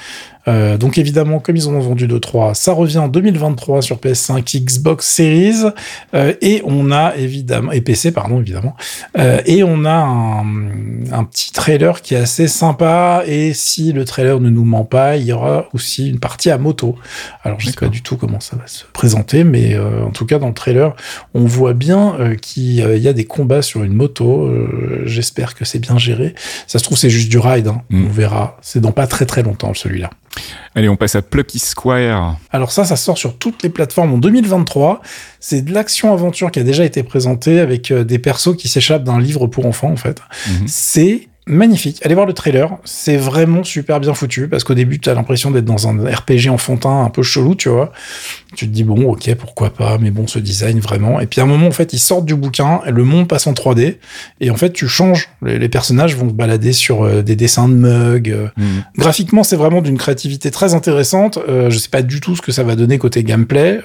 Euh, 0.49 0.77
donc 0.77 0.99
évidemment, 0.99 1.39
comme 1.39 1.56
ils 1.56 1.69
en 1.69 1.75
ont 1.75 1.81
vendu 1.81 2.06
2-3, 2.06 2.55
ça 2.55 2.73
revient 2.73 2.99
en 2.99 3.09
2023 3.09 3.83
sur 3.83 3.97
PS5, 3.97 4.65
Xbox 4.65 5.06
Series, 5.06 5.71
euh, 6.15 6.35
et 6.41 6.62
on 6.65 6.91
a 6.91 7.15
évidemment, 7.17 7.73
et 7.73 7.81
PC, 7.81 8.12
pardon, 8.12 8.41
évidemment, 8.41 8.77
euh, 9.19 9.41
et 9.47 9.62
on 9.62 9.85
a 9.85 9.93
un, 9.93 10.44
un, 11.12 11.25
petit 11.25 11.53
trailer 11.53 12.03
qui 12.03 12.15
est 12.15 12.19
assez 12.19 12.49
sympa, 12.49 13.23
et 13.27 13.55
si 13.55 13.93
le 13.93 14.05
trailer 14.05 14.41
ne 14.41 14.50
nous 14.50 14.65
ment 14.65 14.85
pas, 14.85 15.17
il 15.17 15.25
y 15.25 15.33
aura 15.33 15.69
aussi 15.73 16.09
une 16.09 16.19
partie 16.19 16.50
à 16.50 16.59
moto. 16.59 16.97
Alors 17.45 17.61
je 17.61 17.67
sais 17.67 17.73
pas 17.73 17.88
du 17.88 18.03
tout 18.03 18.17
comment 18.17 18.41
ça 18.41 18.56
va 18.56 18.67
se 18.67 18.85
présenter, 18.93 19.45
mais 19.45 19.79
en 19.79 20.11
tout 20.11 20.27
cas 20.27 20.38
dans 20.38 20.49
le 20.49 20.55
trailer, 20.55 20.95
on 21.35 21.45
voit 21.45 21.75
bien 21.75 22.17
qu'il 22.41 22.75
y 22.75 23.09
a 23.09 23.12
des 23.12 23.25
combats 23.25 23.62
sur 23.62 23.83
une 23.85 23.95
moto. 23.95 24.50
J'espère 25.05 25.55
que 25.55 25.64
c'est 25.64 25.78
bien 25.78 25.99
géré. 25.99 26.35
Ça 26.66 26.78
se 26.78 26.85
trouve 26.85 26.99
c'est 26.99 27.11
juste 27.11 27.31
du 27.31 27.38
ride, 27.38 27.69
hein. 27.69 27.83
mm. 27.90 28.07
on 28.07 28.09
verra. 28.11 28.59
C'est 28.62 28.81
dans 28.81 28.93
pas 28.93 29.07
très 29.07 29.26
très 29.26 29.43
longtemps 29.43 29.75
celui-là. 29.75 30.11
Allez, 30.75 30.89
on 30.89 30.97
passe 30.97 31.15
à 31.15 31.23
Plucky 31.23 31.59
Squire. 31.59 32.37
Alors 32.51 32.73
ça, 32.73 32.85
ça 32.85 32.97
sort 32.97 33.19
sur 33.19 33.37
toutes 33.37 33.62
les 33.62 33.69
plateformes 33.69 34.15
en 34.15 34.19
2023. 34.19 35.03
C'est 35.41 35.62
de 35.62 35.73
l'action-aventure 35.73 36.51
qui 36.51 36.61
a 36.61 36.62
déjà 36.62 36.85
été 36.85 37.03
présentée 37.03 37.61
avec 37.61 37.91
euh, 37.91 38.05
des 38.05 38.19
persos 38.19 38.57
qui 38.57 38.69
s'échappent 38.69 39.05
d'un 39.05 39.21
livre 39.21 39.47
pour 39.47 39.67
enfants, 39.67 39.91
en 39.91 39.97
fait. 39.97 40.21
Mhm. 40.49 40.69
C'est 40.69 41.29
magnifique. 41.52 42.00
Allez 42.04 42.14
voir 42.14 42.26
le 42.26 42.32
trailer, 42.32 42.76
c'est 42.85 43.16
vraiment 43.16 43.64
super 43.64 44.00
bien 44.00 44.14
foutu 44.14 44.49
parce 44.49 44.64
qu'au 44.64 44.75
début 44.75 44.99
tu 44.99 45.09
as 45.09 45.14
l'impression 45.14 45.50
d'être 45.50 45.64
dans 45.64 45.88
un 45.88 46.04
RPG 46.04 46.49
enfantin 46.50 47.04
un 47.04 47.11
peu 47.11 47.23
chelou, 47.23 47.54
tu 47.54 47.68
vois. 47.68 47.92
Tu 48.56 48.66
te 48.66 48.73
dis 48.73 48.85
bon, 48.85 49.11
OK, 49.11 49.35
pourquoi 49.37 49.71
pas, 49.71 49.99
mais 49.99 50.11
bon 50.11 50.26
ce 50.26 50.38
design 50.38 50.80
vraiment. 50.80 51.21
Et 51.21 51.26
puis 51.26 51.40
à 51.40 51.44
un 51.44 51.47
moment 51.47 51.66
en 51.66 51.73
fait, 51.73 51.92
ils 51.92 51.99
sortent 51.99 52.26
du 52.26 52.35
bouquin, 52.35 52.80
et 52.87 52.90
le 52.90 53.04
monde 53.04 53.28
passe 53.28 53.47
en 53.47 53.52
3D 53.52 53.97
et 54.40 54.50
en 54.50 54.56
fait, 54.56 54.73
tu 54.73 54.88
changes, 54.88 55.28
les, 55.42 55.68
personnages 55.68 56.16
vont 56.16 56.28
se 56.28 56.35
balader 56.35 56.73
sur 56.73 57.02
euh, 57.02 57.23
des 57.23 57.37
dessins 57.37 57.68
de 57.68 57.75
mugs. 57.75 58.30
Euh. 58.30 58.49
Mmh. 58.56 58.64
Graphiquement, 58.99 59.42
c'est 59.42 59.56
vraiment 59.56 59.82
d'une 59.82 59.99
créativité 59.99 60.50
très 60.50 60.75
intéressante. 60.75 61.38
Euh, 61.49 61.71
je 61.71 61.78
sais 61.78 61.88
pas 61.88 62.02
du 62.02 62.21
tout 62.21 62.37
ce 62.37 62.42
que 62.42 62.52
ça 62.52 62.62
va 62.62 62.76
donner 62.76 62.99
côté 62.99 63.23
gameplay. 63.25 63.80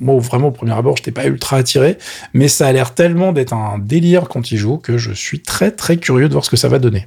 moi 0.00 0.18
vraiment 0.18 0.48
au 0.48 0.52
premier 0.52 0.72
abord, 0.72 0.96
j'étais 0.96 1.10
pas 1.10 1.26
ultra 1.26 1.58
attiré, 1.58 1.98
mais 2.34 2.48
ça 2.48 2.66
a 2.66 2.72
l'air 2.72 2.94
tellement 2.94 3.32
d'être 3.32 3.52
un 3.52 3.78
délire 3.78 4.28
quand 4.28 4.50
il 4.50 4.56
joue 4.56 4.78
que 4.78 4.98
je 4.98 5.12
suis 5.12 5.40
très 5.40 5.70
très 5.70 5.96
curieux 5.96 6.28
de 6.28 6.32
voir 6.32 6.44
ce 6.44 6.50
que 6.50 6.56
ça 6.56 6.68
va 6.68 6.78
donner. 6.78 7.06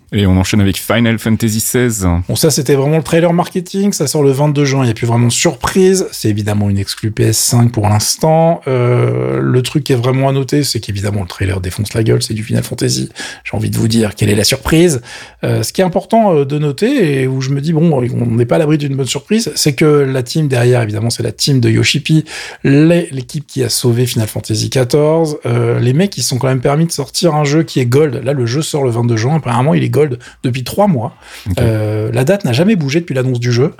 Et 0.13 0.27
on 0.27 0.35
enchaîne 0.35 0.59
avec 0.59 0.77
Final 0.77 1.17
Fantasy 1.19 1.59
XVI. 1.59 2.05
Bon, 2.27 2.35
ça, 2.35 2.51
c'était 2.51 2.75
vraiment 2.75 2.97
le 2.97 3.03
trailer 3.03 3.31
marketing. 3.31 3.93
Ça 3.93 4.07
sort 4.07 4.23
le 4.23 4.31
22 4.31 4.65
juin. 4.65 4.81
Il 4.81 4.87
n'y 4.87 4.91
a 4.91 4.93
plus 4.93 5.07
vraiment 5.07 5.27
de 5.27 5.31
surprise. 5.31 6.05
C'est 6.11 6.27
évidemment 6.27 6.69
une 6.69 6.77
exclue 6.77 7.11
PS5 7.11 7.69
pour 7.69 7.87
l'instant. 7.87 8.59
Euh, 8.67 9.39
le 9.41 9.61
truc 9.61 9.85
qui 9.85 9.93
est 9.93 9.95
vraiment 9.95 10.27
à 10.27 10.33
noter, 10.33 10.65
c'est 10.65 10.81
qu'évidemment, 10.81 11.21
le 11.21 11.27
trailer 11.27 11.61
défonce 11.61 11.93
la 11.93 12.03
gueule. 12.03 12.21
C'est 12.21 12.33
du 12.33 12.43
Final 12.43 12.61
Fantasy. 12.61 13.07
J'ai 13.45 13.55
envie 13.55 13.69
de 13.69 13.77
vous 13.77 13.87
dire 13.87 14.15
quelle 14.15 14.29
est 14.29 14.35
la 14.35 14.43
surprise. 14.43 15.01
Euh, 15.45 15.63
ce 15.63 15.71
qui 15.71 15.79
est 15.79 15.85
important 15.85 16.35
euh, 16.35 16.43
de 16.43 16.59
noter 16.59 17.21
et 17.21 17.27
où 17.27 17.39
je 17.39 17.51
me 17.51 17.61
dis, 17.61 17.71
bon, 17.71 17.89
on 17.93 18.25
n'est 18.25 18.45
pas 18.45 18.55
à 18.55 18.59
l'abri 18.59 18.77
d'une 18.77 18.97
bonne 18.97 19.07
surprise, 19.07 19.53
c'est 19.55 19.73
que 19.73 19.85
la 19.85 20.23
team 20.23 20.49
derrière, 20.49 20.81
évidemment, 20.81 21.09
c'est 21.09 21.23
la 21.23 21.31
team 21.31 21.61
de 21.61 21.69
Yoshipi, 21.69 22.25
l'équipe 22.65 23.47
qui 23.47 23.63
a 23.63 23.69
sauvé 23.69 24.05
Final 24.05 24.27
Fantasy 24.27 24.69
XIV. 24.69 25.37
les 25.79 25.93
mecs, 25.93 26.17
ils 26.17 26.23
sont 26.23 26.37
quand 26.37 26.49
même 26.49 26.59
permis 26.59 26.85
de 26.85 26.91
sortir 26.91 27.33
un 27.33 27.45
jeu 27.45 27.63
qui 27.63 27.79
est 27.79 27.85
gold. 27.85 28.21
Là, 28.25 28.33
le 28.33 28.45
jeu 28.45 28.61
sort 28.61 28.83
le 28.83 28.91
22 28.91 29.15
juin. 29.15 29.35
Apparemment, 29.37 29.73
il 29.73 29.85
est 29.85 29.89
gold 29.89 30.00
depuis 30.43 30.63
trois 30.63 30.87
mois. 30.87 31.15
Euh, 31.59 32.11
la 32.13 32.23
date 32.23 32.45
n'a 32.45 32.53
jamais 32.53 32.75
bougé 32.75 32.99
depuis 32.99 33.13
l'annonce 33.13 33.39
du 33.39 33.51
jeu. 33.51 33.73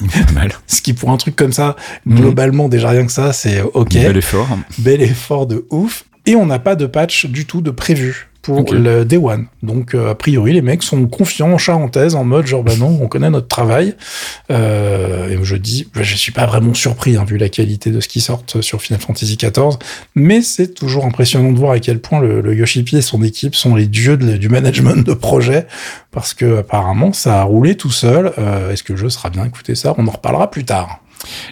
Mal. 0.34 0.52
Ce 0.66 0.82
qui 0.82 0.92
pour 0.92 1.10
un 1.10 1.16
truc 1.16 1.36
comme 1.36 1.52
ça, 1.52 1.76
globalement 2.06 2.68
déjà 2.68 2.90
rien 2.90 3.06
que 3.06 3.12
ça, 3.12 3.32
c'est 3.32 3.62
ok. 3.62 3.94
Bel 3.94 4.16
effort. 4.16 4.48
Bel 4.78 5.02
effort 5.02 5.46
de 5.46 5.66
ouf. 5.70 6.04
Et 6.26 6.36
on 6.36 6.46
n'a 6.46 6.58
pas 6.58 6.74
de 6.74 6.86
patch 6.86 7.26
du 7.26 7.46
tout 7.46 7.60
de 7.60 7.70
prévu 7.70 8.28
pour 8.44 8.64
le 8.74 9.04
Day 9.04 9.16
One. 9.16 9.46
Donc, 9.62 9.94
euh, 9.94 10.10
a 10.10 10.14
priori, 10.14 10.52
les 10.52 10.62
mecs 10.62 10.82
sont 10.82 11.06
confiants 11.06 11.50
en 11.52 11.58
charentaise, 11.58 12.14
en 12.14 12.24
mode 12.24 12.46
genre, 12.46 12.62
bah 12.62 12.76
non, 12.78 12.98
on 13.00 13.08
connaît 13.08 13.30
notre 13.30 13.48
travail. 13.48 13.94
Euh, 14.50 15.28
et 15.30 15.38
je 15.42 15.56
dis, 15.56 15.88
bah, 15.94 16.02
je 16.02 16.14
suis 16.16 16.32
pas 16.32 16.46
vraiment 16.46 16.74
surpris, 16.74 17.16
hein, 17.16 17.24
vu 17.24 17.36
la 17.38 17.48
qualité 17.48 17.90
de 17.90 18.00
ce 18.00 18.08
qui 18.08 18.20
sort 18.20 18.42
sur 18.60 18.80
Final 18.82 19.00
Fantasy 19.00 19.36
XIV. 19.36 19.78
Mais 20.14 20.42
c'est 20.42 20.74
toujours 20.74 21.04
impressionnant 21.06 21.52
de 21.52 21.58
voir 21.58 21.72
à 21.72 21.78
quel 21.80 22.00
point 22.00 22.20
le, 22.20 22.40
le 22.40 22.54
Yoshipi 22.54 22.96
et 22.98 23.02
son 23.02 23.22
équipe 23.22 23.54
sont 23.54 23.74
les 23.74 23.86
dieux 23.86 24.16
de- 24.16 24.36
du 24.36 24.48
management 24.48 25.04
de 25.06 25.12
projet. 25.14 25.66
Parce 26.10 26.34
que, 26.34 26.58
apparemment, 26.58 27.12
ça 27.12 27.40
a 27.40 27.44
roulé 27.44 27.76
tout 27.76 27.90
seul. 27.90 28.32
Euh, 28.38 28.70
Est-ce 28.70 28.82
que 28.82 28.92
le 28.92 28.98
jeu 28.98 29.08
sera 29.10 29.30
bien 29.30 29.44
Écoutez 29.44 29.74
ça, 29.74 29.94
on 29.98 30.06
en 30.06 30.10
reparlera 30.12 30.50
plus 30.50 30.64
tard. 30.64 31.00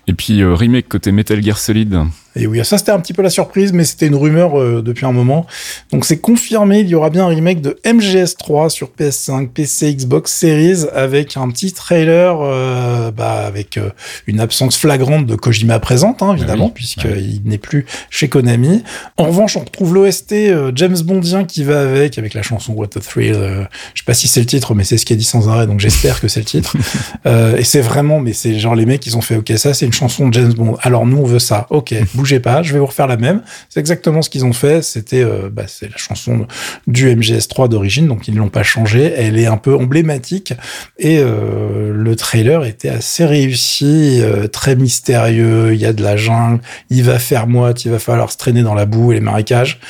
Et 0.07 0.13
puis 0.13 0.43
euh, 0.43 0.55
remake 0.55 0.87
côté 0.89 1.13
Metal 1.13 1.43
Gear 1.43 1.57
Solid. 1.57 1.99
Et 2.37 2.47
oui, 2.47 2.65
ça 2.65 2.79
c'était 2.79 2.93
un 2.93 3.01
petit 3.01 3.13
peu 3.13 3.23
la 3.23 3.31
surprise, 3.31 3.73
mais 3.73 3.85
c'était 3.85 4.07
une 4.07 4.15
rumeur 4.15 4.59
euh, 4.59 4.83
depuis 4.83 5.07
un 5.07 5.13
moment. 5.13 5.47
Donc 5.93 6.05
c'est 6.05 6.19
confirmé, 6.19 6.81
il 6.81 6.89
y 6.89 6.95
aura 6.95 7.11
bien 7.11 7.25
un 7.25 7.29
remake 7.29 7.61
de 7.61 7.79
MGS3 7.85 8.71
sur 8.71 8.91
PS5, 8.99 9.49
PC, 9.49 9.95
Xbox 9.95 10.33
Series, 10.33 10.87
avec 10.95 11.37
un 11.37 11.49
petit 11.51 11.73
trailer, 11.73 12.39
euh, 12.41 13.11
bah, 13.11 13.45
avec 13.47 13.77
euh, 13.77 13.91
une 14.27 14.41
absence 14.41 14.77
flagrante 14.77 15.27
de 15.27 15.37
Kojima 15.37 15.79
présente, 15.79 16.23
hein, 16.23 16.35
évidemment, 16.35 16.67
oui, 16.67 16.73
puisqu'il 16.75 17.43
n'est 17.45 17.59
plus 17.59 17.87
chez 18.11 18.29
Konami. 18.29 18.83
En 19.17 19.25
revanche, 19.25 19.57
on 19.57 19.61
retrouve 19.61 19.95
l'OST 19.95 20.33
euh, 20.33 20.73
James 20.75 20.97
Bondien 21.05 21.45
qui 21.45 21.65
va 21.65 21.83
avec, 21.83 22.19
avec 22.19 22.35
la 22.35 22.43
chanson 22.43 22.73
What 22.73 22.89
the 22.89 23.01
Thrill. 23.01 23.35
euh, 23.35 23.65
je 23.95 24.01
sais 24.03 24.05
pas 24.07 24.15
si 24.15 24.29
c'est 24.29 24.41
le 24.41 24.47
titre, 24.47 24.75
mais 24.75 24.85
c'est 24.85 24.99
ce 24.99 25.05
qui 25.05 25.13
est 25.13 25.17
dit 25.17 25.25
sans 25.25 25.49
arrêt, 25.49 25.67
donc 25.67 25.81
j'espère 25.81 26.21
que 26.21 26.29
c'est 26.29 26.41
le 26.41 26.47
titre. 26.47 26.77
Euh, 27.27 27.57
et 27.57 27.65
c'est 27.65 27.81
vraiment, 27.81 28.21
mais 28.21 28.33
c'est 28.33 28.59
genre 28.59 28.75
les 28.75 28.85
mecs, 28.87 29.07
ils 29.07 29.17
ont 29.17 29.21
fait, 29.21 29.37
ok, 29.37 29.53
ça 29.57 29.75
c'est 29.75 29.87
une 29.87 29.93
chanson 29.93 30.29
de 30.29 30.35
James 30.35 30.53
Bond. 30.53 30.77
Alors 30.83 31.07
nous 31.07 31.19
on 31.19 31.25
veut 31.25 31.39
ça. 31.39 31.67
Ok, 31.71 31.95
bougez 32.23 32.39
pas, 32.39 32.63
je 32.63 32.73
vais 32.73 32.79
vous 32.79 32.87
refaire 32.87 33.09
la 33.09 33.17
même. 33.17 33.43
C'est 33.69 33.81
exactement 33.81 34.23
ce 34.23 34.31
qu'ils 34.31 34.45
ont 34.45 34.53
fait. 34.53 34.81
C'était, 34.83 35.25
euh, 35.25 35.51
bah, 35.51 35.65
c'est 35.67 35.91
la 35.91 35.97
chanson 35.97 36.47
du 36.87 37.13
MGS3 37.13 37.69
d'origine, 37.69 38.07
donc 38.07 38.29
ils 38.29 38.35
ne 38.35 38.39
l'ont 38.39 38.49
pas 38.49 38.63
changée. 38.63 39.13
Elle 39.17 39.37
est 39.39 39.47
un 39.47 39.57
peu 39.57 39.75
emblématique 39.75 40.55
et 41.01 41.19
euh, 41.19 41.93
le 41.93 42.15
trailer 42.15 42.65
était 42.65 42.91
assez 42.91 43.25
réussi, 43.25 44.21
euh, 44.21 44.47
très 44.47 44.77
mystérieux. 44.77 45.75
Il 45.75 45.81
y 45.81 45.87
a 45.87 45.93
de 45.93 46.03
la 46.03 46.17
jungle, 46.17 46.61
il 46.91 47.03
va 47.03 47.19
faire 47.19 47.49
moite, 47.49 47.85
il 47.85 47.91
va 47.91 47.99
falloir 47.99 48.31
se 48.31 48.37
traîner 48.37 48.63
dans 48.63 48.75
la 48.75 48.87
boue 48.87 49.11
et 49.11 49.17
les 49.17 49.21
marécages. 49.21 49.81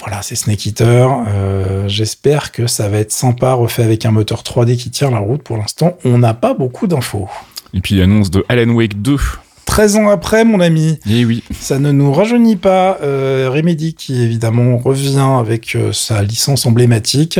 Voilà, 0.00 0.22
c'est 0.22 0.34
Snake 0.34 0.66
Eater. 0.66 1.08
J'espère 1.86 2.52
que 2.52 2.66
ça 2.66 2.88
va 2.88 2.98
être 2.98 3.12
sympa, 3.12 3.52
refait 3.52 3.84
avec 3.84 4.06
un 4.06 4.10
moteur 4.10 4.42
3D 4.42 4.76
qui 4.76 4.90
tient 4.90 5.10
la 5.10 5.18
route. 5.18 5.42
Pour 5.42 5.58
l'instant, 5.58 5.98
on 6.04 6.16
n'a 6.16 6.32
pas 6.32 6.54
beaucoup 6.54 6.86
d'infos. 6.86 7.28
Et 7.74 7.82
puis 7.82 8.00
annonce 8.00 8.30
de 8.30 8.42
Alan 8.48 8.70
Wake 8.70 9.02
2. 9.02 9.18
13 9.70 9.96
ans 9.96 10.08
après, 10.08 10.44
mon 10.44 10.58
ami, 10.58 10.98
Et 11.08 11.24
oui. 11.24 11.44
ça 11.60 11.78
ne 11.78 11.92
nous 11.92 12.12
rajeunit 12.12 12.56
pas. 12.56 12.98
Euh, 13.04 13.48
Remedy 13.54 13.94
qui 13.94 14.20
évidemment 14.20 14.76
revient 14.78 15.24
avec 15.38 15.76
euh, 15.76 15.92
sa 15.92 16.24
licence 16.24 16.66
emblématique. 16.66 17.38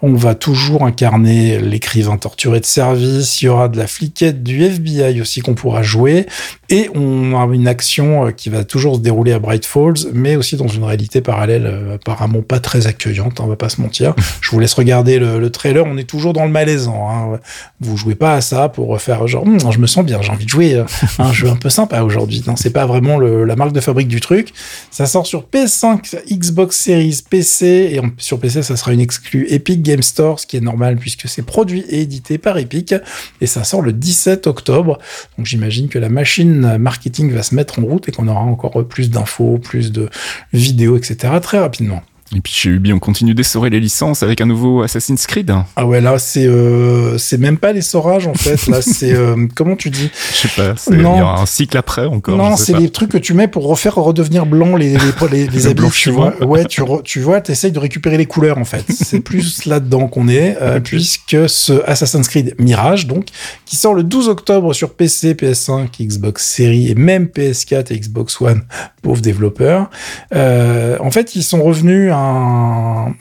On 0.00 0.14
va 0.14 0.36
toujours 0.36 0.84
incarner 0.86 1.58
l'écrivain 1.58 2.18
torturé 2.18 2.60
de 2.60 2.64
service. 2.66 3.42
Il 3.42 3.46
y 3.46 3.48
aura 3.48 3.68
de 3.68 3.78
la 3.78 3.88
fliquette 3.88 4.44
du 4.44 4.62
FBI 4.62 5.20
aussi 5.20 5.40
qu'on 5.40 5.54
pourra 5.54 5.82
jouer. 5.82 6.26
Et 6.68 6.88
on 6.94 7.36
a 7.36 7.44
une 7.52 7.66
action 7.66 8.26
euh, 8.26 8.30
qui 8.30 8.48
va 8.48 8.62
toujours 8.62 8.94
se 8.94 9.00
dérouler 9.00 9.32
à 9.32 9.40
Bright 9.40 9.66
Falls, 9.66 10.06
mais 10.14 10.36
aussi 10.36 10.56
dans 10.56 10.68
une 10.68 10.84
réalité 10.84 11.20
parallèle 11.20 11.66
euh, 11.66 11.96
apparemment 11.96 12.42
pas 12.42 12.60
très 12.60 12.86
accueillante, 12.86 13.40
hein, 13.40 13.44
on 13.44 13.48
va 13.48 13.56
pas 13.56 13.68
se 13.68 13.80
mentir. 13.80 14.14
Je 14.40 14.50
vous 14.52 14.60
laisse 14.60 14.74
regarder 14.74 15.18
le, 15.18 15.40
le 15.40 15.50
trailer, 15.50 15.84
on 15.84 15.96
est 15.96 16.08
toujours 16.08 16.32
dans 16.32 16.44
le 16.44 16.50
malaisant. 16.52 17.08
Hein. 17.10 17.40
Vous 17.80 17.96
jouez 17.96 18.14
pas 18.14 18.34
à 18.34 18.40
ça 18.40 18.68
pour 18.68 18.98
faire 19.00 19.26
genre, 19.26 19.42
Hum, 19.42 19.58
je 19.72 19.78
me 19.80 19.88
sens 19.88 20.04
bien, 20.04 20.22
j'ai 20.22 20.30
envie 20.30 20.44
de 20.44 20.48
jouer 20.50 20.80
un 21.18 21.32
jeu 21.32 21.48
un 21.48 21.56
peu 21.56 21.71
sympa 21.72 22.02
aujourd'hui. 22.02 22.44
Non, 22.46 22.54
c'est 22.56 22.70
pas 22.70 22.86
vraiment 22.86 23.18
la 23.18 23.56
marque 23.56 23.72
de 23.72 23.80
fabrique 23.80 24.08
du 24.08 24.20
truc. 24.20 24.52
Ça 24.90 25.06
sort 25.06 25.26
sur 25.26 25.46
PS5, 25.52 26.16
Xbox 26.30 26.76
Series, 26.76 27.22
PC, 27.28 27.66
et 27.66 28.00
sur 28.18 28.38
PC, 28.38 28.62
ça 28.62 28.76
sera 28.76 28.92
une 28.92 29.00
exclue 29.00 29.46
Epic 29.48 29.82
Game 29.82 30.02
Store, 30.02 30.38
ce 30.38 30.46
qui 30.46 30.56
est 30.56 30.60
normal 30.60 30.96
puisque 30.96 31.28
c'est 31.28 31.42
produit 31.42 31.84
et 31.88 32.02
édité 32.02 32.38
par 32.38 32.58
Epic, 32.58 32.94
et 33.40 33.46
ça 33.46 33.64
sort 33.64 33.82
le 33.82 33.92
17 33.92 34.46
octobre. 34.46 34.98
Donc 35.36 35.46
j'imagine 35.46 35.88
que 35.88 35.98
la 35.98 36.08
machine 36.08 36.76
marketing 36.78 37.32
va 37.32 37.42
se 37.42 37.54
mettre 37.54 37.78
en 37.78 37.82
route 37.82 38.08
et 38.08 38.12
qu'on 38.12 38.28
aura 38.28 38.40
encore 38.40 38.86
plus 38.86 39.10
d'infos, 39.10 39.58
plus 39.58 39.90
de 39.90 40.08
vidéos, 40.52 40.96
etc. 40.96 41.34
très 41.40 41.58
rapidement. 41.58 42.02
Et 42.34 42.40
puis 42.40 42.52
chez 42.52 42.70
Ubi, 42.70 42.92
on 42.94 42.98
continue 42.98 43.34
d'essorer 43.34 43.68
les 43.68 43.78
licences 43.78 44.22
avec 44.22 44.40
un 44.40 44.46
nouveau 44.46 44.82
Assassin's 44.82 45.26
Creed. 45.26 45.52
Ah 45.76 45.84
ouais, 45.86 46.00
là, 46.00 46.18
c'est 46.18 46.46
euh, 46.46 47.18
c'est 47.18 47.36
même 47.38 47.58
pas 47.58 47.72
l'essorage, 47.72 48.26
en 48.26 48.32
fait. 48.32 48.66
Là, 48.68 48.80
c'est... 48.80 49.12
euh, 49.12 49.46
comment 49.54 49.76
tu 49.76 49.90
dis? 49.90 50.10
Je 50.32 50.36
sais 50.36 50.48
pas, 50.48 50.74
il 50.90 51.00
y 51.00 51.04
aura 51.04 51.42
un 51.42 51.46
cycle 51.46 51.76
après 51.76 52.06
encore. 52.06 52.38
Non, 52.38 52.56
c'est 52.56 52.76
les 52.78 52.90
trucs 52.90 53.10
que 53.10 53.18
tu 53.18 53.34
mets 53.34 53.48
pour 53.48 53.66
refaire 53.68 53.96
redevenir 53.96 54.46
blanc 54.46 54.76
les, 54.76 54.96
les, 54.96 54.98
les, 55.30 55.46
les 55.48 55.62
Le 55.62 55.66
habits, 55.66 55.90
tu 55.92 56.10
vois. 56.10 56.42
Ouais, 56.42 56.64
tu, 56.64 56.80
re- 56.82 57.02
tu 57.02 57.20
vois, 57.20 57.42
t'essayes 57.42 57.72
de 57.72 57.78
récupérer 57.78 58.16
les 58.16 58.26
couleurs, 58.26 58.56
en 58.56 58.64
fait. 58.64 58.84
C'est 58.88 59.20
plus 59.32 59.66
là-dedans 59.66 60.08
qu'on 60.08 60.28
est, 60.28 60.56
euh, 60.62 60.80
puisque 60.80 61.36
ce 61.48 61.82
Assassin's 61.86 62.28
Creed 62.28 62.54
Mirage, 62.58 63.06
donc, 63.06 63.26
qui 63.66 63.76
sort 63.76 63.92
le 63.92 64.04
12 64.04 64.28
octobre 64.28 64.72
sur 64.72 64.94
PC, 64.94 65.34
PS5, 65.34 65.88
Xbox 66.00 66.46
Series 66.46 66.90
et 66.90 66.94
même 66.94 67.26
PS4 67.26 67.92
et 67.92 67.98
Xbox 67.98 68.40
One, 68.40 68.62
pauvres 69.02 69.20
développeurs. 69.20 69.90
En 70.32 71.10
fait, 71.10 71.34
ils 71.34 71.42
sont 71.42 71.62
revenus 71.62 72.10
à 72.10 72.21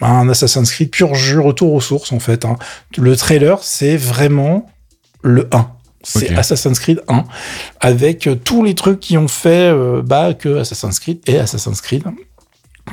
un, 0.01 0.29
Assassin's 0.29 0.71
Creed 0.71 0.91
pur 0.91 1.15
jeu, 1.15 1.39
retour 1.39 1.73
aux 1.73 1.81
sources, 1.81 2.11
en 2.11 2.19
fait. 2.19 2.45
hein. 2.45 2.57
Le 2.97 3.15
trailer, 3.15 3.59
c'est 3.63 3.97
vraiment 3.97 4.69
le 5.21 5.47
1. 5.51 5.67
C'est. 6.03 6.35
Assassin's 6.35 6.79
Creed 6.79 7.03
1 7.07 7.25
avec 7.79 8.27
tous 8.43 8.63
les 8.63 8.73
trucs 8.73 8.99
qui 8.99 9.17
ont 9.17 9.27
fait 9.27 9.69
euh, 9.71 10.01
bah, 10.03 10.33
que 10.33 10.57
Assassin's 10.57 10.99
Creed 10.99 11.21
et 11.27 11.37
Assassin's 11.37 11.79
Creed. 11.79 12.03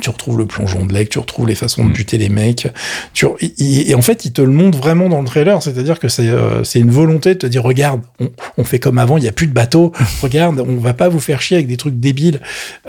Tu 0.01 0.11
retrouves 0.11 0.39
le 0.39 0.47
plongeon 0.47 0.87
de 0.87 0.93
l'aigle, 0.93 1.09
tu 1.09 1.19
retrouves 1.19 1.47
les 1.47 1.55
façons 1.55 1.85
de 1.85 1.89
Mm. 1.91 1.93
buter 1.93 2.19
les 2.19 2.29
mecs. 2.29 2.69
Tu, 3.15 3.27
et, 3.41 3.95
en 3.95 4.03
fait, 4.03 4.25
ils 4.25 4.33
te 4.33 4.43
le 4.43 4.51
montrent 4.51 4.79
vraiment 4.79 5.09
dans 5.09 5.21
le 5.21 5.27
trailer, 5.27 5.63
c'est-à-dire 5.63 5.99
que 5.99 6.09
c'est 6.09 6.29
euh, 6.29 6.65
c'est 6.65 6.79
une 6.81 6.91
volonté 6.91 7.35
de 7.35 7.39
te 7.39 7.47
dire 7.47 7.63
regarde, 7.63 8.03
on, 8.21 8.31
on 8.57 8.65
fait 8.65 8.79
comme 8.79 8.99
avant, 8.99 9.17
il 9.17 9.25
y 9.25 9.29
a 9.29 9.33
plus 9.33 9.47
de 9.47 9.53
bateaux. 9.53 9.93
regarde, 10.23 10.61
on 10.61 10.77
va 10.77 10.95
pas 10.95 11.09
vous 11.09 11.21
faire 11.21 11.41
chier 11.41 11.57
avec 11.57 11.67
des 11.67 11.77
trucs 11.77 11.99
débiles. 11.99 12.41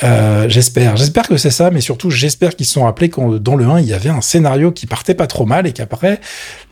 Euh, 0.03 0.47
j'espère, 0.49 0.97
j'espère 0.97 1.27
que 1.27 1.37
c'est 1.37 1.51
ça, 1.51 1.71
mais 1.71 1.81
surtout 1.81 2.09
j'espère 2.09 2.55
qu'ils 2.55 2.65
se 2.65 2.73
sont 2.73 2.83
rappelés 2.83 3.09
quand 3.09 3.35
dans 3.35 3.55
le 3.55 3.65
1 3.65 3.79
il 3.79 3.85
y 3.87 3.93
avait 3.93 4.09
un 4.09 4.21
scénario 4.21 4.71
qui 4.71 4.85
partait 4.85 5.15
pas 5.15 5.27
trop 5.27 5.45
mal 5.45 5.67
et 5.67 5.71
qu'après 5.73 6.19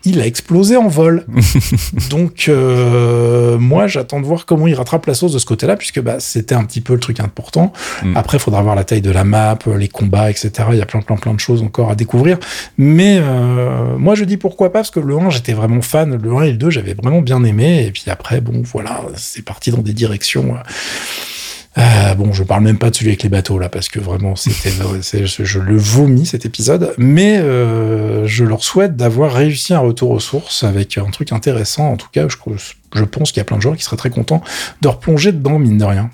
il 0.10 0.22
a 0.22 0.26
explosé 0.26 0.78
en 0.78 0.88
vol. 0.88 1.26
Donc 2.10 2.46
euh, 2.48 3.58
moi 3.58 3.88
j'attends 3.88 4.20
de 4.20 4.26
voir 4.26 4.46
comment 4.46 4.68
il 4.68 4.76
rattrape 4.76 5.06
la 5.06 5.14
sauce 5.14 5.34
de 5.34 5.40
ce 5.40 5.46
côté-là 5.46 5.76
puisque 5.76 6.02
bah, 6.02 6.20
c'était 6.20 6.56
un 6.56 6.64
petit 6.64 6.82
peu 6.82 6.94
le 6.94 7.00
truc 7.00 7.20
important. 7.20 7.74
Mm. 8.04 8.18
Après 8.18 8.38
il 8.38 8.42
faudra 8.42 8.62
voir 8.62 8.76
la 8.76 8.84
taille 8.84 9.02
de 9.02 9.12
la 9.12 9.24
map, 9.24 9.58
les 9.78 9.88
combats, 9.88 10.30
etc. 10.30 10.52
Il 10.72 10.78
y 10.78 10.82
a 10.82 10.86
plein 10.86 11.02
plein 11.02 11.16
plein 11.16 11.34
de 11.34 11.40
choses 11.40 11.62
encore 11.62 11.92
à 11.92 11.96
découvrir. 11.96 12.38
Mais 12.78 13.20
euh, 13.20 13.98
moi 13.98 14.16
je 14.16 14.24
dis 14.24 14.38
pourquoi 14.38 14.72
pas 14.72 14.80
parce 14.80 14.92
que 14.92 15.00
le 15.00 15.18
1 15.18 15.30
j'étais 15.30 15.54
vraiment 15.54 15.82
fan, 15.82 16.20
le 16.22 16.34
1 16.34 16.42
et 16.44 16.52
le 16.52 16.58
2 16.58 16.70
j'avais 16.70 16.94
vraiment 16.94 17.22
bien 17.22 17.44
aimé 17.44 17.86
et 17.86 17.92
puis 17.92 18.06
après 18.08 18.42
bon 18.42 18.62
voilà 18.64 19.02
c'est 19.16 19.44
parti 19.44 19.72
dans 19.72 19.82
des 19.82 19.94
directions. 19.94 20.56
euh, 20.56 20.60
euh, 21.78 22.16
bon, 22.16 22.34
je 22.34 22.44
parle 22.44 22.64
même 22.64 22.78
pas 22.78 22.90
de 22.90 22.96
celui 22.96 23.10
avec 23.10 23.24
les 23.24 23.30
bateaux 23.30 23.60
là, 23.60 23.70
parce 23.70 23.88
que 23.90 24.00
vraiment, 24.00 24.36
c'était, 24.36 24.72
c'est- 25.02 25.26
je, 25.28 25.60
le 25.60 25.78
vomis 25.78 26.26
cet 26.26 26.46
épisode. 26.46 26.94
Mais 26.98 27.38
euh, 27.38 28.26
je 28.26 28.44
leur 28.44 28.64
souhaite 28.64 28.96
d'avoir 28.96 29.34
réussi 29.34 29.74
un 29.74 29.80
retour 29.80 30.12
aux 30.12 30.20
sources 30.20 30.64
avec 30.64 30.98
un 30.98 31.10
truc 31.12 31.32
intéressant. 31.32 31.92
En 31.92 31.98
tout 31.98 32.08
cas, 32.12 32.28
je, 32.28 32.36
je 32.96 33.04
pense 33.04 33.32
qu'il 33.32 33.40
y 33.40 33.42
a 33.42 33.46
plein 33.46 33.58
de 33.58 33.62
joueurs 33.62 33.76
qui 33.78 33.84
seraient 33.84 33.98
très 33.98 34.10
contents 34.10 34.42
de 34.82 34.88
replonger 34.88 35.32
dedans, 35.32 35.60
mine 35.60 35.78
de 35.78 35.86
rien. 35.86 36.10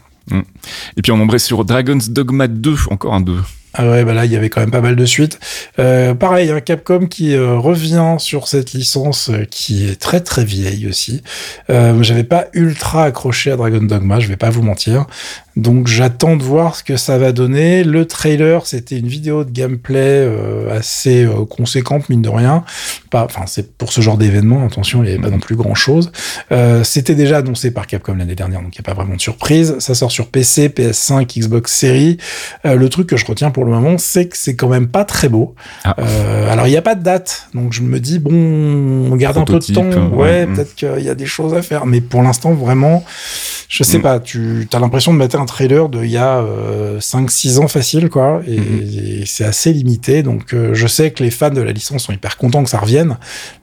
Et 0.97 1.01
puis 1.01 1.11
on 1.11 1.19
embraye 1.19 1.39
sur 1.39 1.65
Dragon's 1.65 2.09
Dogma 2.09 2.47
2, 2.47 2.75
encore 2.89 3.13
un 3.13 3.21
2. 3.21 3.37
Ah 3.75 3.89
ouais, 3.89 4.05
bah 4.05 4.13
là, 4.13 4.23
il 4.25 4.31
y 4.31 4.35
avait 4.35 4.49
quand 4.51 4.61
même 4.61 4.69
pas 4.69 4.81
mal 4.81 4.95
de 4.95 5.05
suites. 5.05 5.39
Euh, 5.79 6.13
pareil, 6.13 6.51
un 6.51 6.59
Capcom 6.61 7.07
qui 7.07 7.33
euh, 7.35 7.57
revient 7.57 8.17
sur 8.19 8.47
cette 8.47 8.73
licence 8.73 9.29
euh, 9.31 9.45
qui 9.49 9.89
est 9.89 9.99
très 9.99 10.19
très 10.19 10.45
vieille 10.45 10.87
aussi. 10.87 11.23
Euh, 11.71 12.01
J'avais 12.03 12.23
pas 12.23 12.45
ultra 12.53 13.05
accroché 13.05 13.49
à 13.51 13.55
Dragon 13.55 13.81
Dogma, 13.81 14.19
je 14.19 14.27
vais 14.27 14.37
pas 14.37 14.51
vous 14.51 14.61
mentir. 14.61 15.07
Donc 15.55 15.87
j'attends 15.87 16.35
de 16.35 16.43
voir 16.43 16.75
ce 16.75 16.83
que 16.83 16.97
ça 16.97 17.17
va 17.17 17.31
donner. 17.31 17.83
Le 17.83 18.05
trailer, 18.05 18.65
c'était 18.65 18.97
une 18.97 19.07
vidéo 19.07 19.43
de 19.43 19.51
gameplay 19.51 19.99
euh, 20.01 20.75
assez 20.77 21.25
euh, 21.25 21.45
conséquente, 21.45 22.09
mine 22.09 22.21
de 22.23 22.29
rien. 22.29 22.63
Pas, 23.11 23.23
enfin, 23.25 23.43
c'est 23.45 23.77
pour 23.77 23.91
ce 23.93 24.01
genre 24.01 24.17
d'événement. 24.17 24.65
Attention, 24.65 25.03
il 25.03 25.07
n'y 25.07 25.13
avait 25.13 25.21
pas 25.21 25.29
non 25.29 25.39
plus 25.39 25.55
grand 25.55 25.75
chose. 25.75 26.11
Euh, 26.51 26.83
c'était 26.83 27.13
déjà 27.15 27.37
annoncé 27.37 27.69
par 27.71 27.85
Capcom 27.85 28.15
l'année 28.15 28.35
dernière, 28.35 28.61
donc 28.61 28.75
il 28.75 28.79
n'y 28.81 28.85
a 28.85 28.89
pas 28.91 28.95
vraiment 28.99 29.15
de 29.15 29.21
surprise. 29.21 29.75
Ça 29.79 29.93
sort 29.93 30.11
sur 30.11 30.27
PC, 30.29 30.69
PS5, 30.69 31.39
Xbox 31.39 31.71
Series. 31.71 32.17
Euh, 32.65 32.75
le 32.75 32.89
truc 32.89 33.07
que 33.07 33.17
je 33.17 33.25
retiens 33.25 33.51
pour 33.51 33.65
le 33.65 33.71
moment, 33.71 33.97
c'est 33.99 34.27
que 34.27 34.37
c'est 34.37 34.55
quand 34.55 34.69
même 34.69 34.87
pas 34.87 35.05
très 35.05 35.29
beau. 35.29 35.53
Ah. 35.83 35.95
Euh, 35.99 36.51
alors 36.51 36.65
il 36.67 36.71
n'y 36.71 36.77
a 36.77 36.81
pas 36.81 36.95
de 36.95 37.03
date, 37.03 37.47
donc 37.53 37.73
je 37.73 37.81
me 37.83 37.99
dis 37.99 38.17
bon, 38.19 38.33
on 38.33 39.15
garde 39.15 39.37
un 39.37 39.43
peu 39.45 39.59
de 39.59 39.73
temps. 39.73 39.83
Ouais, 39.83 40.45
ouais, 40.45 40.47
peut-être 40.47 40.73
qu'il 40.75 41.03
y 41.03 41.09
a 41.09 41.15
des 41.15 41.25
choses 41.27 41.53
à 41.53 41.61
faire, 41.61 41.85
mais 41.85 42.01
pour 42.01 42.23
l'instant 42.23 42.53
vraiment, 42.53 43.03
je 43.69 43.83
sais 43.83 43.99
Mm. 43.99 44.01
pas. 44.01 44.19
Tu 44.19 44.67
as 44.73 44.79
l'impression 44.79 45.13
de 45.13 45.19
mettre 45.19 45.39
un 45.39 45.42
un 45.43 45.45
trailer 45.45 45.89
de 45.89 46.03
il 46.03 46.09
y 46.11 46.17
a 46.17 46.43
5-6 46.99 47.59
ans 47.59 47.67
facile, 47.67 48.09
quoi, 48.09 48.41
et, 48.47 48.57
Mhm. 48.59 49.25
c'est 49.25 49.43
assez 49.43 49.71
limité. 49.73 50.23
Donc, 50.23 50.53
euh, 50.53 50.73
je 50.73 50.87
sais 50.87 51.11
que 51.11 51.23
les 51.23 51.29
fans 51.31 51.49
de 51.49 51.61
la 51.61 51.71
licence 51.71 52.03
sont 52.03 52.13
hyper 52.13 52.37
contents 52.37 52.63
que 52.63 52.69
ça 52.69 52.79
revienne, 52.79 53.17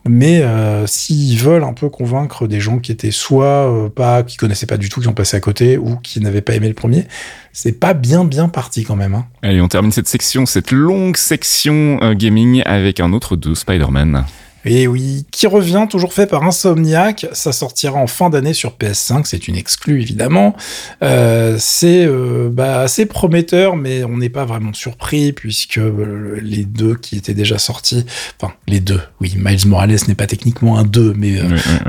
mais 0.08 0.42
euh, 0.42 0.86
s'ils 0.86 1.38
veulent 1.38 1.64
un 1.64 1.72
peu 1.72 1.88
convaincre 1.88 2.46
des 2.46 2.60
gens 2.60 2.78
qui 2.78 2.92
étaient 2.92 3.10
soit 3.10 3.46
euh, 3.46 3.88
pas, 3.88 4.22
qui 4.22 4.36
connaissaient 4.36 4.66
pas 4.66 4.76
du 4.76 4.88
tout, 4.88 5.00
qui 5.00 5.08
ont 5.08 5.12
passé 5.14 5.36
à 5.36 5.40
côté, 5.40 5.78
ou 5.78 5.96
qui 5.96 6.20
n'avaient 6.20 6.40
pas 6.40 6.54
aimé 6.54 6.68
le 6.68 6.74
premier, 6.74 7.06
c'est 7.52 7.72
pas 7.78 7.94
bien 7.94 8.24
bien 8.24 8.48
parti 8.48 8.84
quand 8.84 8.96
même. 8.96 9.14
Hein. 9.14 9.26
Allez, 9.42 9.60
on 9.60 9.68
termine 9.68 9.92
cette 9.92 10.08
section, 10.08 10.46
cette 10.46 10.70
longue 10.70 11.16
section 11.16 11.98
euh, 12.02 12.14
gaming 12.14 12.62
avec 12.64 13.00
un 13.00 13.12
autre 13.12 13.36
de 13.36 13.54
Spider-Man. 13.54 14.24
Et 14.64 14.86
oui, 14.86 15.26
qui 15.30 15.46
revient, 15.46 15.86
toujours 15.88 16.12
fait 16.12 16.26
par 16.26 16.44
Insomniac. 16.44 17.26
Ça 17.32 17.52
sortira 17.52 17.98
en 17.98 18.06
fin 18.06 18.30
d'année 18.30 18.52
sur 18.52 18.76
PS5. 18.76 19.22
C'est 19.24 19.48
une 19.48 19.56
exclue, 19.56 20.02
évidemment. 20.02 20.54
Euh, 21.02 21.56
c'est 21.58 22.04
euh, 22.04 22.50
bah, 22.52 22.80
assez 22.80 23.06
prometteur, 23.06 23.76
mais 23.76 24.04
on 24.04 24.18
n'est 24.18 24.28
pas 24.28 24.44
vraiment 24.44 24.72
surpris 24.72 25.32
puisque 25.32 25.78
euh, 25.78 26.38
les 26.42 26.64
deux 26.64 26.94
qui 26.94 27.16
étaient 27.16 27.34
déjà 27.34 27.58
sortis, 27.58 28.04
enfin, 28.40 28.52
les 28.68 28.80
deux, 28.80 29.00
oui, 29.20 29.34
Miles 29.36 29.66
Morales 29.66 29.96
n'est 30.08 30.14
pas 30.14 30.26
techniquement 30.26 30.78
un 30.78 30.84
2, 30.84 31.14
mais 31.16 31.38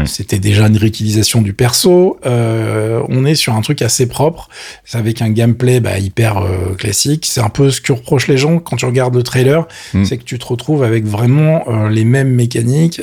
c'était 0.06 0.40
déjà 0.40 0.68
une 0.68 0.78
réutilisation 0.78 1.42
du 1.42 1.54
perso. 1.54 2.20
On 2.24 3.26
est 3.26 3.36
sur 3.36 3.54
un 3.54 3.62
truc 3.62 3.82
assez 3.82 4.08
propre, 4.08 4.50
avec 4.94 5.22
un 5.22 5.30
gameplay 5.30 5.80
bah, 5.80 6.00
hyper 6.00 6.44
classique. 6.78 7.26
C'est 7.28 7.42
un 7.42 7.50
peu 7.50 7.72
ce 7.72 7.82
que 7.82 7.94
reprochent 7.94 8.28
les 8.28 8.38
gens 8.38 8.60
quand 8.60 8.78
tu 8.78 8.86
regardes 8.86 9.16
le 9.16 9.24
trailer, 9.24 9.68
Mm. 9.94 10.06
c'est 10.06 10.18
que 10.18 10.24
tu 10.24 10.38
te 10.40 10.46
retrouves 10.46 10.84
avec 10.84 11.06
vraiment 11.06 11.64
les 11.90 12.06
mêmes 12.06 12.30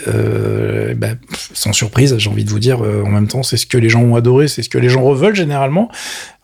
euh, 0.06 0.94
bah, 0.94 1.08
sans 1.52 1.72
surprise, 1.72 2.16
j'ai 2.18 2.30
envie 2.30 2.44
de 2.44 2.50
vous 2.50 2.58
dire. 2.58 2.82
euh, 2.84 3.02
en 3.04 3.10
même 3.10 3.28
temps, 3.28 3.42
c'est 3.42 3.56
ce 3.56 3.66
que 3.66 3.78
les 3.78 3.88
gens 3.88 4.02
ont 4.02 4.16
adoré, 4.16 4.48
c'est 4.48 4.62
ce 4.62 4.68
que 4.68 4.78
les 4.78 4.88
gens 4.88 5.02
reveulent 5.02 5.34
généralement 5.34 5.90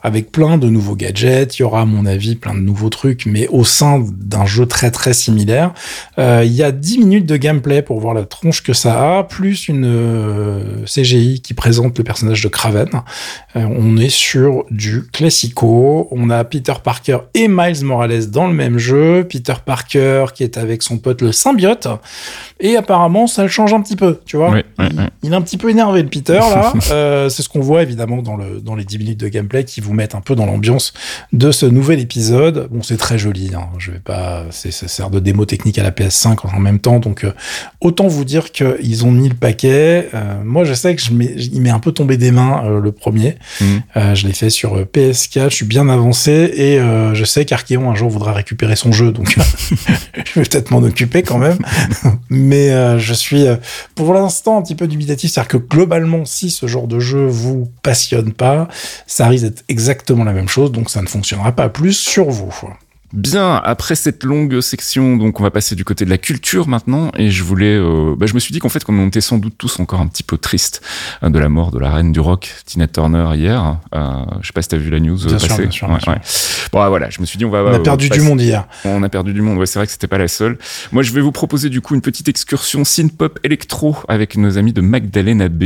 avec 0.05 0.31
plein 0.31 0.59
de 0.59 0.69
nouveaux 0.69 0.95
gadgets. 0.95 1.59
Il 1.59 1.63
y 1.63 1.65
aura, 1.65 1.81
à 1.81 1.85
mon 1.87 2.05
avis, 2.05 2.37
plein 2.37 2.55
de 2.55 2.61
nouveaux 2.61 2.91
trucs, 2.91 3.25
mais 3.25 3.49
au 3.49 3.65
sein 3.65 4.05
d'un 4.13 4.45
jeu 4.45 4.67
très 4.67 4.91
très 4.91 5.15
similaire. 5.15 5.73
Euh, 6.19 6.43
il 6.45 6.53
y 6.53 6.63
a 6.63 6.73
10 6.73 6.99
minutes 6.99 7.27
de 7.27 7.39
gameplay 7.39 7.81
pour 7.81 7.99
voir 8.01 8.13
la 8.13 8.25
tronche 8.25 8.63
que 8.63 8.75
ça 8.75 9.19
a, 9.19 9.25
plus 9.25 9.67
une 9.67 9.87
euh, 9.87 10.85
CGI 10.85 11.41
qui 11.41 11.55
présente 11.55 11.97
le 11.97 12.05
personnage 12.05 12.43
de 12.43 12.49
Kraven. 12.49 12.91
Euh, 13.57 13.67
on 13.79 13.97
est 13.97 14.11
sur 14.11 14.67
du 14.71 15.07
classico. 15.11 16.07
On 16.11 16.29
a 16.29 16.45
Peter 16.45 16.75
Parker 16.85 17.19
et 17.33 17.49
Miles 17.49 17.83
Morales 17.85 18.31
dans 18.31 18.47
le 18.47 18.55
même 18.55 18.77
jeu. 18.77 19.27
Peter 19.27 19.55
Parker 19.65 20.27
qui 20.35 20.43
est 20.43 20.59
avec 20.59 20.83
son 20.83 20.99
pote 20.99 21.23
le 21.23 21.33
symbiote. 21.33 21.89
Et 22.61 22.77
apparemment, 22.77 23.27
ça 23.27 23.43
le 23.43 23.49
change 23.49 23.73
un 23.73 23.81
petit 23.81 23.97
peu, 23.97 24.21
tu 24.27 24.37
vois. 24.37 24.59
Il, 25.23 25.33
est 25.33 25.35
un 25.35 25.41
petit 25.41 25.57
peu 25.57 25.71
énervé, 25.71 26.03
le 26.03 26.09
Peter, 26.09 26.39
là. 26.39 26.73
C'est 27.31 27.43
ce 27.43 27.49
qu'on 27.49 27.61
voit, 27.61 27.83
évidemment, 27.83 28.23
dans, 28.23 28.37
le, 28.37 28.61
dans 28.61 28.75
les 28.75 28.85
10 28.85 28.99
minutes 28.99 29.21
de 29.21 29.29
gameplay 29.29 29.65
qui 29.65 29.81
vous 29.95 30.01
mettent 30.01 30.15
un 30.15 30.21
peu 30.21 30.35
dans 30.35 30.47
l'ambiance 30.47 30.93
de 31.33 31.53
ce 31.53 31.67
nouvel 31.67 32.01
épisode. 32.01 32.69
Bon, 32.71 32.83
c'est 32.83 32.97
très 32.97 33.17
joli, 33.19 33.53
hein. 33.55 33.69
Je 33.79 33.93
vais 33.93 33.99
pas, 34.01 34.45
c'est, 34.51 34.73
ça 34.73 34.89
sert 34.89 35.09
de 35.11 35.21
démo 35.21 35.45
technique 35.47 35.79
à 35.79 35.83
la 35.85 35.91
PS5 35.93 36.39
en 36.53 36.59
même 36.61 36.81
temps. 36.81 36.99
Donc, 36.99 37.25
euh, 37.25 37.33
autant 37.81 38.09
vous 38.09 38.25
dire 38.25 38.51
qu'ils 38.51 39.05
ont 39.05 39.13
mis 39.13 39.29
le 39.29 39.35
paquet. 39.35 40.09
Euh, 40.15 40.43
moi, 40.45 40.65
je 40.65 40.75
sais 40.75 40.95
que 40.97 41.03
je 41.03 41.13
m'ai- 41.13 41.35
il 41.37 41.61
m'est 41.61 41.71
un 41.71 41.79
peu 41.79 41.93
tombé 41.93 42.17
des 42.17 42.33
mains, 42.33 42.65
euh, 42.65 42.81
le 42.81 42.91
premier. 42.93 43.37
Euh, 43.97 44.15
je 44.15 44.27
l'ai 44.27 44.33
fait 44.33 44.51
sur 44.51 44.77
euh, 44.77 44.85
PS4, 44.85 45.51
je 45.51 45.55
suis 45.57 45.67
bien 45.67 45.89
avancé 45.89 46.33
et 46.33 46.79
je 47.15 47.25
sais 47.25 47.45
qu'Archeon 47.45 47.91
un 47.91 47.95
jour 47.95 48.11
voudra 48.11 48.33
récupérer 48.33 48.77
son 48.77 48.91
jeu, 48.93 49.13
donc 49.13 49.37
je 50.25 50.41
vais 50.41 50.47
peut-être 50.47 50.71
m'en 50.71 50.79
occuper 50.83 51.23
quand 51.23 51.39
même. 51.39 51.59
Mais 52.31 52.99
je 52.99 53.15
suis 53.15 53.45
pour 53.95 54.13
l'instant 54.15 54.59
un 54.59 54.63
petit 54.63 54.75
peu 54.75 54.87
dubitatif, 54.89 55.31
c'est-à-dire 55.33 55.49
que 55.49 55.57
globalement, 55.57 56.25
si 56.25 56.51
ce 56.51 56.67
genre 56.67 56.89
de 56.89 56.99
jeu 56.99 57.27
vous 57.27 57.71
passionne 57.83 58.33
pas, 58.33 58.69
ça 59.07 59.29
risque 59.29 59.45
d'être 59.45 59.65
exactement 59.85 60.25
la 60.25 60.33
même 60.33 60.49
chose, 60.49 60.73
donc 60.73 60.89
ça 60.89 61.03
ne 61.03 61.07
fonctionnera 61.07 61.53
pas 61.53 61.69
plus 61.69 61.93
sur 61.93 62.31
vous. 62.31 62.55
Bien, 63.15 63.55
après 63.65 63.95
cette 63.95 64.25
longue 64.25 64.61
section, 64.61 65.17
donc 65.17 65.39
on 65.39 65.45
va 65.45 65.53
passer 65.53 65.77
du 65.77 65.85
côté 65.85 66.05
de 66.05 66.11
la 66.11 66.19
culture 66.19 66.67
maintenant, 66.67 67.13
et 67.17 67.31
je 67.31 67.45
voulais, 67.45 67.77
euh, 67.77 68.17
bah, 68.19 68.27
je 68.27 68.35
me 68.35 68.41
suis 68.41 68.53
dit 68.53 68.59
qu'en 68.59 68.69
fait, 68.69 68.83
comme 68.83 68.99
on 68.99 69.07
était 69.07 69.21
sans 69.21 69.39
doute 69.39 69.55
tous 69.57 69.79
encore 69.79 70.01
un 70.01 70.09
petit 70.09 70.25
peu 70.25 70.37
tristes 70.37 70.83
euh, 71.23 71.31
de 71.31 71.39
la 71.39 71.49
mort 71.49 71.71
de 71.71 71.79
la 71.79 71.91
reine 71.93 72.11
du 72.11 72.19
rock, 72.19 72.53
Tina 72.67 72.89
Turner 72.89 73.29
hier, 73.37 73.79
euh, 73.95 74.25
je 74.41 74.49
sais 74.49 74.53
pas 74.53 74.63
si 74.63 74.69
t'as 74.69 74.79
vu 74.79 74.91
la 74.91 74.99
news 74.99 75.25
euh, 75.27 75.29
Bien 75.29 75.39
sûr, 75.39 75.49
passer. 75.49 75.63
bien 75.63 75.71
sûr, 75.71 75.87
bien 75.87 75.95
Ouais, 75.97 76.01
sûr. 76.03 76.13
ouais. 76.13 76.21
Bon, 76.73 76.81
ah, 76.81 76.89
voilà, 76.89 77.09
je 77.09 77.21
me 77.21 77.27
suis 77.27 77.39
dit 77.39 77.45
on 77.45 77.51
va. 77.51 77.63
On 77.63 77.73
a 77.73 77.79
perdu 77.79 78.09
du 78.09 78.21
monde 78.21 78.41
hier. 78.41 78.67
On 78.85 79.01
a 79.05 79.09
perdu 79.09 79.33
du 79.33 79.43
monde. 79.43 79.59
Ouais, 79.59 79.67
c'est 79.67 79.79
vrai 79.79 79.87
que 79.87 79.93
c'était 79.93 80.09
pas 80.09 80.19
la 80.19 80.27
seule. 80.27 80.59
Moi, 80.91 81.05
je 81.05 81.13
vais 81.13 81.21
vous 81.21 81.31
proposer 81.31 81.69
du 81.71 81.81
coup 81.81 81.95
une 81.95 82.01
petite 82.01 82.29
excursion 82.29 82.83
synth-pop 82.85 83.39
électro 83.45 83.97
avec 84.09 84.37
nos 84.37 84.59
amis 84.59 84.73
de 84.73 84.81
Magdalena 84.81 85.49
B. 85.49 85.65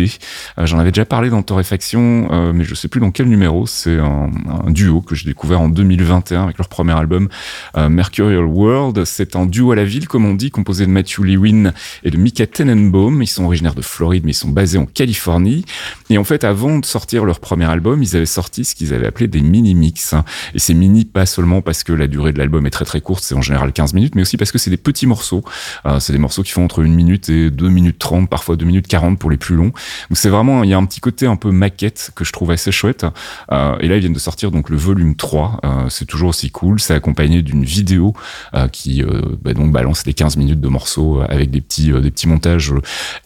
Euh, 0.58 0.66
J'en 0.66 0.78
avais 0.78 0.90
déjà 0.92 1.06
parlé 1.06 1.30
dans 1.30 1.42
Torréfaction, 1.42 2.28
euh, 2.30 2.52
mais 2.52 2.64
je 2.64 2.74
sais 2.74 2.88
plus 2.88 3.00
dans 3.00 3.10
quel 3.10 3.26
numéro. 3.28 3.66
C'est 3.66 3.98
un, 3.98 4.30
un 4.66 4.70
duo 4.70 5.00
que 5.00 5.14
j'ai 5.14 5.24
découvert 5.24 5.62
en 5.62 5.70
2021 5.70 6.44
avec 6.44 6.58
leur 6.58 6.68
premier 6.68 6.92
album 6.92 7.28
Mercurial 7.76 8.44
World. 8.44 9.04
C'est 9.04 9.36
un 9.36 9.46
duo 9.46 9.72
à 9.72 9.76
la 9.76 9.84
ville, 9.84 10.08
comme 10.08 10.24
on 10.24 10.34
dit, 10.34 10.50
composé 10.50 10.86
de 10.86 10.90
Matthew 10.90 11.20
Lewin 11.20 11.72
et 12.04 12.10
de 12.10 12.16
Mika 12.16 12.46
Tenenbaum. 12.46 13.22
Ils 13.22 13.26
sont 13.26 13.44
originaires 13.44 13.74
de 13.74 13.82
Floride, 13.82 14.24
mais 14.24 14.32
ils 14.32 14.34
sont 14.34 14.48
basés 14.48 14.78
en 14.78 14.86
Californie. 14.86 15.64
Et 16.10 16.18
en 16.18 16.24
fait, 16.24 16.44
avant 16.44 16.78
de 16.78 16.84
sortir 16.84 17.24
leur 17.24 17.40
premier 17.40 17.66
album, 17.66 18.02
ils 18.02 18.16
avaient 18.16 18.26
sorti 18.26 18.64
ce 18.64 18.74
qu'ils 18.74 18.94
avaient 18.94 19.06
appelé 19.06 19.26
des 19.28 19.40
mini-mix. 19.40 20.14
Et 20.54 20.58
c'est 20.58 20.74
mini 20.74 21.04
pas 21.04 21.26
seulement 21.26 21.62
parce 21.62 21.82
que 21.84 21.92
la 21.92 22.06
durée 22.06 22.32
de 22.32 22.38
l'album 22.38 22.66
est 22.66 22.70
très 22.70 22.84
très 22.84 23.00
courte, 23.00 23.22
c'est 23.24 23.34
en 23.34 23.42
général 23.42 23.72
15 23.72 23.94
minutes, 23.94 24.14
mais 24.14 24.22
aussi 24.22 24.36
parce 24.36 24.52
que 24.52 24.58
c'est 24.58 24.70
des 24.70 24.76
petits 24.76 25.06
morceaux. 25.06 25.42
Euh, 25.86 26.00
c'est 26.00 26.12
des 26.12 26.18
morceaux 26.18 26.42
qui 26.42 26.52
font 26.52 26.64
entre 26.64 26.82
1 26.82 26.88
minute 26.88 27.28
et 27.28 27.50
2 27.50 27.68
minutes 27.68 27.98
30, 27.98 28.28
parfois 28.28 28.56
2 28.56 28.64
minutes 28.64 28.86
40 28.86 29.18
pour 29.18 29.30
les 29.30 29.36
plus 29.36 29.56
longs. 29.56 29.72
Donc 30.10 30.14
c'est 30.14 30.28
vraiment, 30.28 30.64
il 30.64 30.70
y 30.70 30.74
a 30.74 30.78
un 30.78 30.84
petit 30.84 31.00
côté 31.00 31.26
un 31.26 31.36
peu 31.36 31.50
maquette 31.50 32.12
que 32.14 32.24
je 32.24 32.32
trouve 32.32 32.50
assez 32.50 32.72
chouette. 32.72 33.06
Euh, 33.52 33.76
et 33.80 33.88
là, 33.88 33.96
ils 33.96 34.00
viennent 34.00 34.12
de 34.12 34.18
sortir 34.18 34.50
donc 34.50 34.70
le 34.70 34.76
volume 34.76 35.16
3. 35.16 35.60
Euh, 35.64 35.88
c'est 35.88 36.06
toujours 36.06 36.30
aussi 36.30 36.50
cool. 36.50 36.80
C'est 36.80 36.94
accompagné 36.94 37.17
d'une 37.26 37.64
vidéo 37.64 38.14
euh, 38.54 38.68
qui 38.68 39.02
euh, 39.02 39.36
bah, 39.42 39.52
balance 39.54 40.06
les 40.06 40.14
15 40.14 40.36
minutes 40.36 40.60
de 40.60 40.68
morceaux 40.68 41.20
avec 41.28 41.50
des 41.50 41.60
petits, 41.60 41.92
euh, 41.92 42.10
montages 42.26 42.72
euh, 42.72 42.80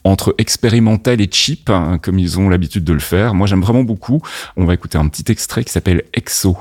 entre 0.04 0.34
expérimental 0.38 1.20
et 1.20 1.28
cheap, 1.30 1.68
hein, 1.70 1.98
comme 2.00 2.18
ils 2.18 2.38
ont 2.38 2.48
l'habitude 2.48 2.84
de 2.84 2.92
le 2.92 3.00
faire. 3.00 3.34
Moi, 3.34 3.46
j'aime 3.46 3.60
vraiment 3.60 3.84
beaucoup. 3.84 4.22
On 4.56 4.64
va 4.64 4.74
écouter 4.74 4.98
un 4.98 5.08
petit 5.08 5.30
extrait 5.30 5.64
qui 5.64 5.72
s'appelle 5.72 6.04
Exo. 6.14 6.56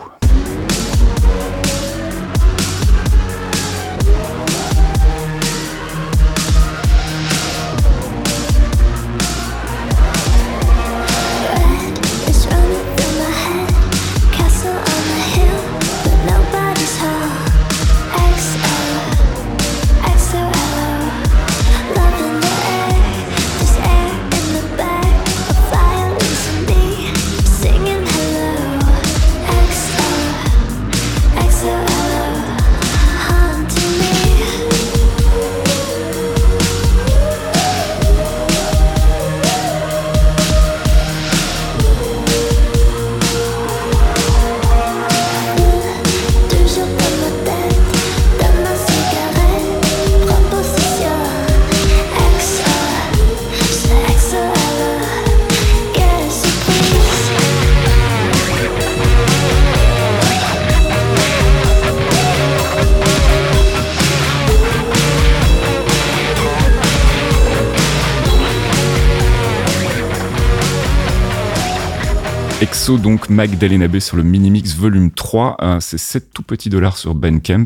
Donc 72.98 73.30
Magdalena 73.30 73.88
B 73.88 74.00
sur 74.00 74.18
le 74.18 74.24
Minimix 74.24 74.76
volume 74.76 75.12
3. 75.12 75.58
Euh, 75.62 75.78
c'est 75.80 75.98
7 75.98 76.30
tout 76.34 76.44
petits 76.44 76.70
dollars 76.70 76.98
sur 76.98 77.16
Bandcamp. 77.16 77.66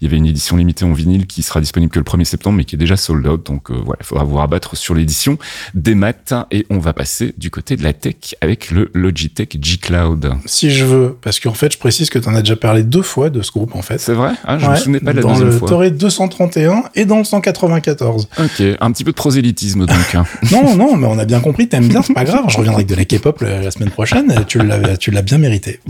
Il 0.00 0.04
y 0.04 0.06
avait 0.06 0.16
une 0.16 0.26
édition 0.26 0.56
limitée 0.56 0.84
en 0.84 0.92
vinyle 0.92 1.26
qui 1.26 1.42
sera 1.42 1.60
disponible 1.60 1.92
que 1.92 1.98
le 1.98 2.04
1er 2.04 2.24
septembre, 2.24 2.56
mais 2.58 2.64
qui 2.64 2.74
est 2.76 2.78
déjà 2.78 2.96
sold 2.96 3.26
out. 3.26 3.44
Donc 3.46 3.70
euh, 3.70 3.74
voilà, 3.84 3.98
il 4.00 4.06
faudra 4.06 4.24
vous 4.24 4.36
rabattre 4.36 4.76
sur 4.76 4.94
l'édition 4.94 5.38
des 5.74 5.94
maths. 5.94 6.34
Et 6.50 6.66
on 6.70 6.78
va 6.78 6.92
passer 6.92 7.34
du 7.38 7.50
côté 7.50 7.76
de 7.76 7.82
la 7.82 7.92
tech 7.92 8.34
avec 8.40 8.70
le 8.70 8.90
Logitech 8.94 9.58
G 9.62 9.76
Cloud. 9.78 10.32
Si 10.46 10.70
je 10.70 10.84
veux, 10.84 11.16
parce 11.22 11.40
qu'en 11.40 11.54
fait, 11.54 11.72
je 11.72 11.78
précise 11.78 12.10
que 12.10 12.18
tu 12.18 12.28
en 12.28 12.34
as 12.34 12.40
déjà 12.42 12.56
parlé 12.56 12.82
deux 12.82 13.02
fois 13.02 13.30
de 13.30 13.42
ce 13.42 13.50
groupe, 13.52 13.74
en 13.74 13.82
fait. 13.82 13.98
C'est 14.00 14.14
vrai? 14.14 14.32
Ah, 14.44 14.58
Je 14.58 14.66
me 14.66 14.70
Ouais, 14.70 14.76
souvenais 14.76 15.00
pas 15.00 15.12
de 15.12 15.16
la 15.16 15.22
dans 15.22 15.28
deuxième 15.30 15.48
le 15.48 15.58
fois. 15.58 15.68
Toré 15.68 15.90
231 15.90 16.84
et 16.94 17.04
dans 17.04 17.18
le 17.18 17.24
194. 17.24 18.28
Ok, 18.38 18.62
un 18.80 18.92
petit 18.92 19.04
peu 19.04 19.10
de 19.10 19.16
prosélytisme 19.16 19.86
donc. 19.86 20.14
hein. 20.14 20.24
non, 20.52 20.76
non, 20.76 20.96
mais 20.98 21.06
on 21.06 21.18
a 21.18 21.24
bien 21.24 21.40
compris, 21.40 21.68
t'aimes 21.68 21.88
bien, 21.88 22.02
c'est 22.02 22.14
pas 22.14 22.24
grave. 22.24 22.44
Je 22.48 22.56
reviendrai 22.56 22.82
avec 22.82 22.88
de 22.88 22.94
la 22.94 23.04
K-pop 23.04 23.40
la, 23.40 23.60
la 23.62 23.70
semaine 23.70 23.90
prochaine. 23.90 24.44
Tu 24.46 24.58
tu 24.98 25.10
l'as 25.10 25.22
bien 25.22 25.38
mérité. 25.38 25.80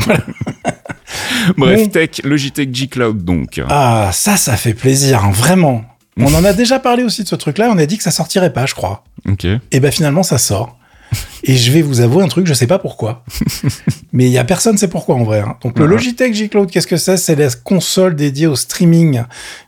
Bref, 1.56 1.80
Bon. 1.82 1.86
tech, 1.88 2.20
Logitech 2.24 2.74
G 2.74 2.88
Cloud 2.88 3.24
donc. 3.24 3.60
Ah, 3.68 4.10
ça, 4.12 4.36
ça 4.36 4.56
fait 4.56 4.74
plaisir, 4.74 5.24
hein, 5.24 5.30
vraiment. 5.32 5.84
On 6.16 6.32
en 6.34 6.44
a 6.44 6.52
déjà 6.52 6.78
parlé 6.78 7.02
aussi 7.02 7.22
de 7.24 7.28
ce 7.28 7.34
truc-là, 7.34 7.70
on 7.72 7.78
a 7.78 7.86
dit 7.86 7.96
que 7.98 8.04
ça 8.04 8.10
sortirait 8.12 8.52
pas, 8.52 8.66
je 8.66 8.74
crois. 8.74 9.04
Ok. 9.28 9.46
Et 9.72 9.80
ben 9.80 9.90
finalement, 9.90 10.22
ça 10.22 10.38
sort. 10.38 10.78
Et 11.44 11.56
je 11.56 11.70
vais 11.72 11.82
vous 11.82 12.00
avouer 12.00 12.22
un 12.24 12.28
truc, 12.28 12.46
je 12.46 12.54
sais 12.54 12.66
pas 12.66 12.78
pourquoi. 12.78 13.24
Mais 14.12 14.24
il 14.26 14.30
y 14.32 14.38
a 14.38 14.44
personne 14.44 14.78
sait 14.78 14.88
pourquoi 14.88 15.16
en 15.16 15.24
vrai. 15.24 15.40
hein. 15.40 15.56
Donc 15.62 15.78
le 15.78 15.84
Ouais. 15.84 15.90
Logitech 15.90 16.34
G 16.34 16.48
Cloud, 16.48 16.70
qu'est-ce 16.70 16.86
que 16.86 16.96
c'est? 16.96 17.16
C'est 17.16 17.34
la 17.36 17.48
console 17.50 18.14
dédiée 18.16 18.46
au 18.46 18.56
streaming 18.56 19.22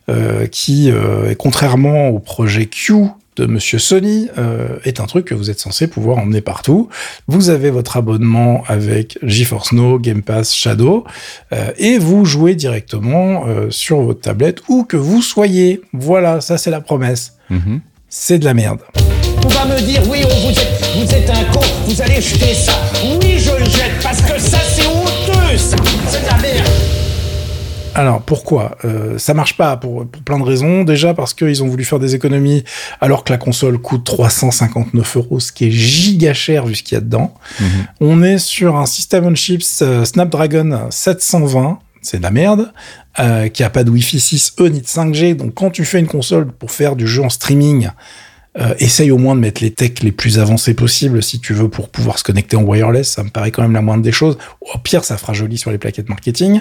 euh, 0.09 0.47
qui, 0.47 0.91
euh, 0.91 1.35
contrairement 1.39 2.09
au 2.09 2.19
projet 2.21 2.67
Q 2.67 2.95
de 3.37 3.47
Monsieur 3.47 3.79
Sony, 3.79 4.29
euh, 4.39 4.79
est 4.85 5.01
un 5.01 5.07
truc 5.07 5.27
que 5.27 5.35
vous 5.35 5.51
êtes 5.51 5.61
censé 5.61 5.87
pouvoir 5.87 6.19
emmener 6.19 6.41
partout. 6.41 6.89
Vous 7.29 7.51
avez 7.51 7.71
votre 7.71 7.97
abonnement 7.97 8.63
avec 8.67 9.19
GeForce 9.23 9.73
Now, 9.73 9.99
Game 9.99 10.23
Pass, 10.23 10.55
Shadow, 10.55 11.05
euh, 11.53 11.71
et 11.79 11.99
vous 11.99 12.25
jouez 12.25 12.55
directement 12.55 13.47
euh, 13.47 13.71
sur 13.71 14.01
votre 14.01 14.21
tablette 14.21 14.61
où 14.69 14.85
que 14.85 14.97
vous 14.97 15.23
soyez. 15.23 15.83
Voilà, 15.93 16.41
ça 16.41 16.59
c'est 16.59 16.71
la 16.71 16.81
promesse. 16.81 17.35
Mhm. 17.51 17.81
C'est 18.09 18.39
de 18.39 18.45
la 18.45 18.55
merde. 18.55 18.81
On 19.45 19.49
va 19.49 19.65
me 19.67 19.81
dire, 19.81 20.03
oui, 20.09 20.23
on 20.25 20.47
vous 20.47 20.59
êtes, 20.59 20.91
vous 20.97 21.15
êtes 21.15 21.31
un 21.31 21.45
con, 21.53 21.61
vous 21.87 22.01
allez 22.03 22.21
jeter 22.21 22.55
ça. 22.55 22.73
Oui, 23.05 23.39
je 23.39 23.51
le 23.51 23.65
jette 23.65 24.03
parce 24.03 24.23
que 24.23 24.41
ça, 24.41 24.59
Alors 27.97 28.21
pourquoi? 28.21 28.77
Euh, 28.85 29.17
Ça 29.17 29.33
marche 29.33 29.57
pas 29.57 29.77
pour, 29.79 30.07
pour 30.07 30.23
plein 30.23 30.39
de 30.39 30.45
raisons. 30.45 30.85
Déjà 30.85 31.15
parce 31.15 31.33
qu'ils 31.33 31.63
ont 31.63 31.67
voulu 31.67 31.83
faire 31.85 31.99
des 31.99 32.15
économies 32.15 32.63
alors 33.01 33.25
que 33.25 33.33
la 33.33 33.39
console 33.39 33.79
coûte 33.79 34.05
359 34.05 35.17
euros, 35.17 35.41
ce 35.41 35.51
qui 35.51 35.67
est 35.67 35.71
giga 35.71 36.35
cher 36.35 36.67
vu 36.67 36.75
ce 36.75 36.83
qu'il 36.83 36.97
y 36.97 36.99
a 36.99 37.01
dedans. 37.01 37.33
On 38.01 38.23
est 38.23 38.39
sur 38.39 38.77
un 38.77 38.85
system 38.87 39.25
on 39.25 39.35
chips 39.35 39.81
euh, 39.81 40.05
Snapdragon 40.05 40.89
720. 40.91 41.79
C'est 42.03 42.19
de 42.19 42.23
la 42.23 42.31
merde, 42.31 42.71
euh, 43.19 43.49
qui 43.49 43.65
a 43.65 43.71
pas 43.71 43.83
de 43.83 43.91
Wi-Fi 43.91 44.19
6E 44.19 44.71
ni 44.71 44.81
de 44.81 44.87
5G. 44.87 45.35
Donc 45.35 45.55
quand 45.55 45.71
tu 45.71 45.85
fais 45.85 45.99
une 45.99 46.07
console 46.07 46.53
pour 46.53 46.71
faire 46.71 46.95
du 46.97 47.09
jeu 47.09 47.23
en 47.25 47.31
streaming, 47.31 47.89
euh, 48.59 48.75
essaye 48.79 49.11
au 49.11 49.19
moins 49.19 49.35
de 49.35 49.41
mettre 49.41 49.63
les 49.63 49.71
techs 49.71 50.03
les 50.03 50.13
plus 50.13 50.39
avancés 50.39 50.73
possibles 50.75 51.23
si 51.23 51.41
tu 51.41 51.53
veux 51.53 51.69
pour 51.69 51.89
pouvoir 51.91 52.19
se 52.19 52.25
connecter 52.25 52.57
en 52.57 52.63
wireless. 52.63 53.11
Ça 53.11 53.23
me 53.23 53.29
paraît 53.29 53.51
quand 53.51 53.63
même 53.63 53.73
la 53.75 53.83
moindre 53.83 54.03
des 54.03 54.13
choses. 54.13 54.39
Au 54.61 54.79
pire, 54.79 55.05
ça 55.05 55.19
fera 55.19 55.33
joli 55.35 55.59
sur 55.59 55.71
les 55.71 55.79
plaquettes 55.79 56.09
marketing. 56.09 56.61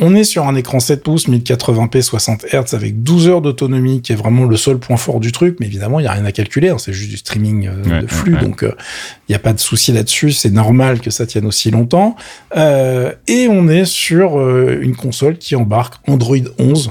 On 0.00 0.14
est 0.14 0.24
sur 0.24 0.46
un 0.46 0.54
écran 0.54 0.80
7 0.80 1.02
pouces, 1.02 1.28
1080p, 1.28 2.00
60 2.02 2.46
Hz 2.52 2.74
avec 2.74 3.02
12 3.02 3.28
heures 3.28 3.40
d'autonomie, 3.42 4.00
qui 4.00 4.12
est 4.12 4.16
vraiment 4.16 4.44
le 4.44 4.56
seul 4.56 4.78
point 4.78 4.96
fort 4.96 5.20
du 5.20 5.32
truc. 5.32 5.56
Mais 5.60 5.66
évidemment, 5.66 5.98
il 6.00 6.04
n'y 6.04 6.08
a 6.08 6.12
rien 6.12 6.24
à 6.24 6.32
calculer. 6.32 6.70
hein, 6.70 6.78
c'est 6.78 6.92
juste 6.92 7.10
du 7.10 7.16
streaming 7.16 7.68
euh, 7.68 7.82
Ouais, 7.84 8.00
de 8.02 8.06
flux. 8.06 8.32
ouais, 8.34 8.38
ouais. 8.40 8.44
Donc, 8.44 8.62
il 8.62 9.30
n'y 9.32 9.34
a 9.36 9.40
pas 9.40 9.52
de 9.52 9.60
souci 9.60 9.92
là-dessus. 9.92 10.32
C'est 10.32 10.50
normal 10.50 11.00
que 11.00 11.10
ça 11.10 11.26
tienne 11.26 11.44
aussi 11.46 11.70
longtemps. 11.70 12.16
Euh, 12.56 13.12
et 13.26 13.48
on 13.48 13.68
est 13.68 13.84
sur 13.84 14.38
euh, 14.38 14.78
une 14.80 14.96
console 14.96 15.36
qui 15.38 15.56
embarque 15.56 15.94
Android 16.06 16.36
11. 16.58 16.90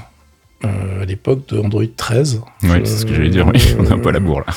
Euh, 0.65 1.01
à 1.03 1.05
l'époque 1.05 1.47
de 1.49 1.59
Android 1.59 1.83
13. 1.95 2.41
Ouais, 2.63 2.81
c'est 2.83 2.97
ce 2.97 3.05
que 3.05 3.13
j'allais 3.13 3.29
dire. 3.29 3.47
Oui, 3.47 3.61
on 3.79 3.85
a 3.85 3.93
un 3.93 3.99
peu 3.99 4.11
la 4.11 4.19
bourre 4.19 4.41
là. 4.47 4.53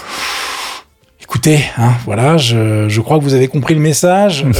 Écoutez, 1.22 1.60
hein, 1.78 1.92
voilà, 2.06 2.36
je, 2.38 2.88
je 2.88 3.00
crois 3.00 3.18
que 3.18 3.22
vous 3.22 3.34
avez 3.34 3.46
compris 3.48 3.74
le 3.74 3.80
message. 3.80 4.44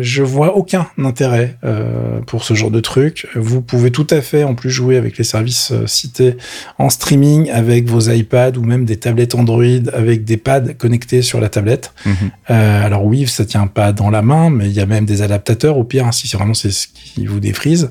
Je 0.00 0.22
vois 0.22 0.56
aucun 0.56 0.86
intérêt 0.98 1.56
euh, 1.64 2.20
pour 2.26 2.44
ce 2.44 2.54
genre 2.54 2.70
de 2.70 2.80
truc. 2.80 3.26
Vous 3.34 3.60
pouvez 3.60 3.90
tout 3.90 4.06
à 4.10 4.20
fait, 4.20 4.44
en 4.44 4.54
plus, 4.54 4.70
jouer 4.70 4.96
avec 4.96 5.18
les 5.18 5.24
services 5.24 5.72
euh, 5.72 5.86
cités 5.86 6.36
en 6.78 6.90
streaming 6.90 7.50
avec 7.50 7.88
vos 7.88 8.00
iPads 8.00 8.56
ou 8.56 8.62
même 8.62 8.84
des 8.84 8.96
tablettes 8.96 9.34
Android 9.34 9.64
avec 9.92 10.24
des 10.24 10.36
pads 10.36 10.74
connectés 10.74 11.22
sur 11.22 11.40
la 11.40 11.48
tablette. 11.48 11.92
Mhm. 12.06 12.14
Euh, 12.50 12.84
alors 12.84 13.04
oui, 13.04 13.26
ça 13.26 13.44
tient 13.44 13.66
pas 13.66 13.92
dans 13.92 14.10
la 14.10 14.22
main, 14.22 14.50
mais 14.50 14.66
il 14.66 14.72
y 14.72 14.80
a 14.80 14.86
même 14.86 15.04
des 15.04 15.22
adaptateurs 15.22 15.76
au 15.76 15.84
pire, 15.84 16.06
hein, 16.06 16.12
si 16.12 16.28
c'est 16.28 16.36
vraiment 16.36 16.54
c'est 16.54 16.70
ce 16.70 16.86
qui 16.88 17.26
vous 17.26 17.40
défrise. 17.40 17.90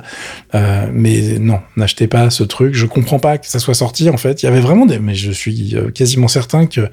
Mais 0.91 1.37
non, 1.39 1.59
n'achetez 1.77 2.07
pas 2.07 2.29
ce 2.29 2.43
truc. 2.43 2.73
Je 2.73 2.85
comprends 2.85 3.19
pas 3.19 3.37
que 3.37 3.47
ça 3.47 3.59
soit 3.59 3.73
sorti. 3.73 4.09
En 4.09 4.17
fait, 4.17 4.41
il 4.41 4.45
y 4.45 4.49
avait 4.49 4.59
vraiment 4.59 4.85
des, 4.85 4.99
mais 4.99 5.15
je 5.15 5.31
suis 5.31 5.75
quasiment 5.93 6.27
certain 6.27 6.65
que 6.65 6.89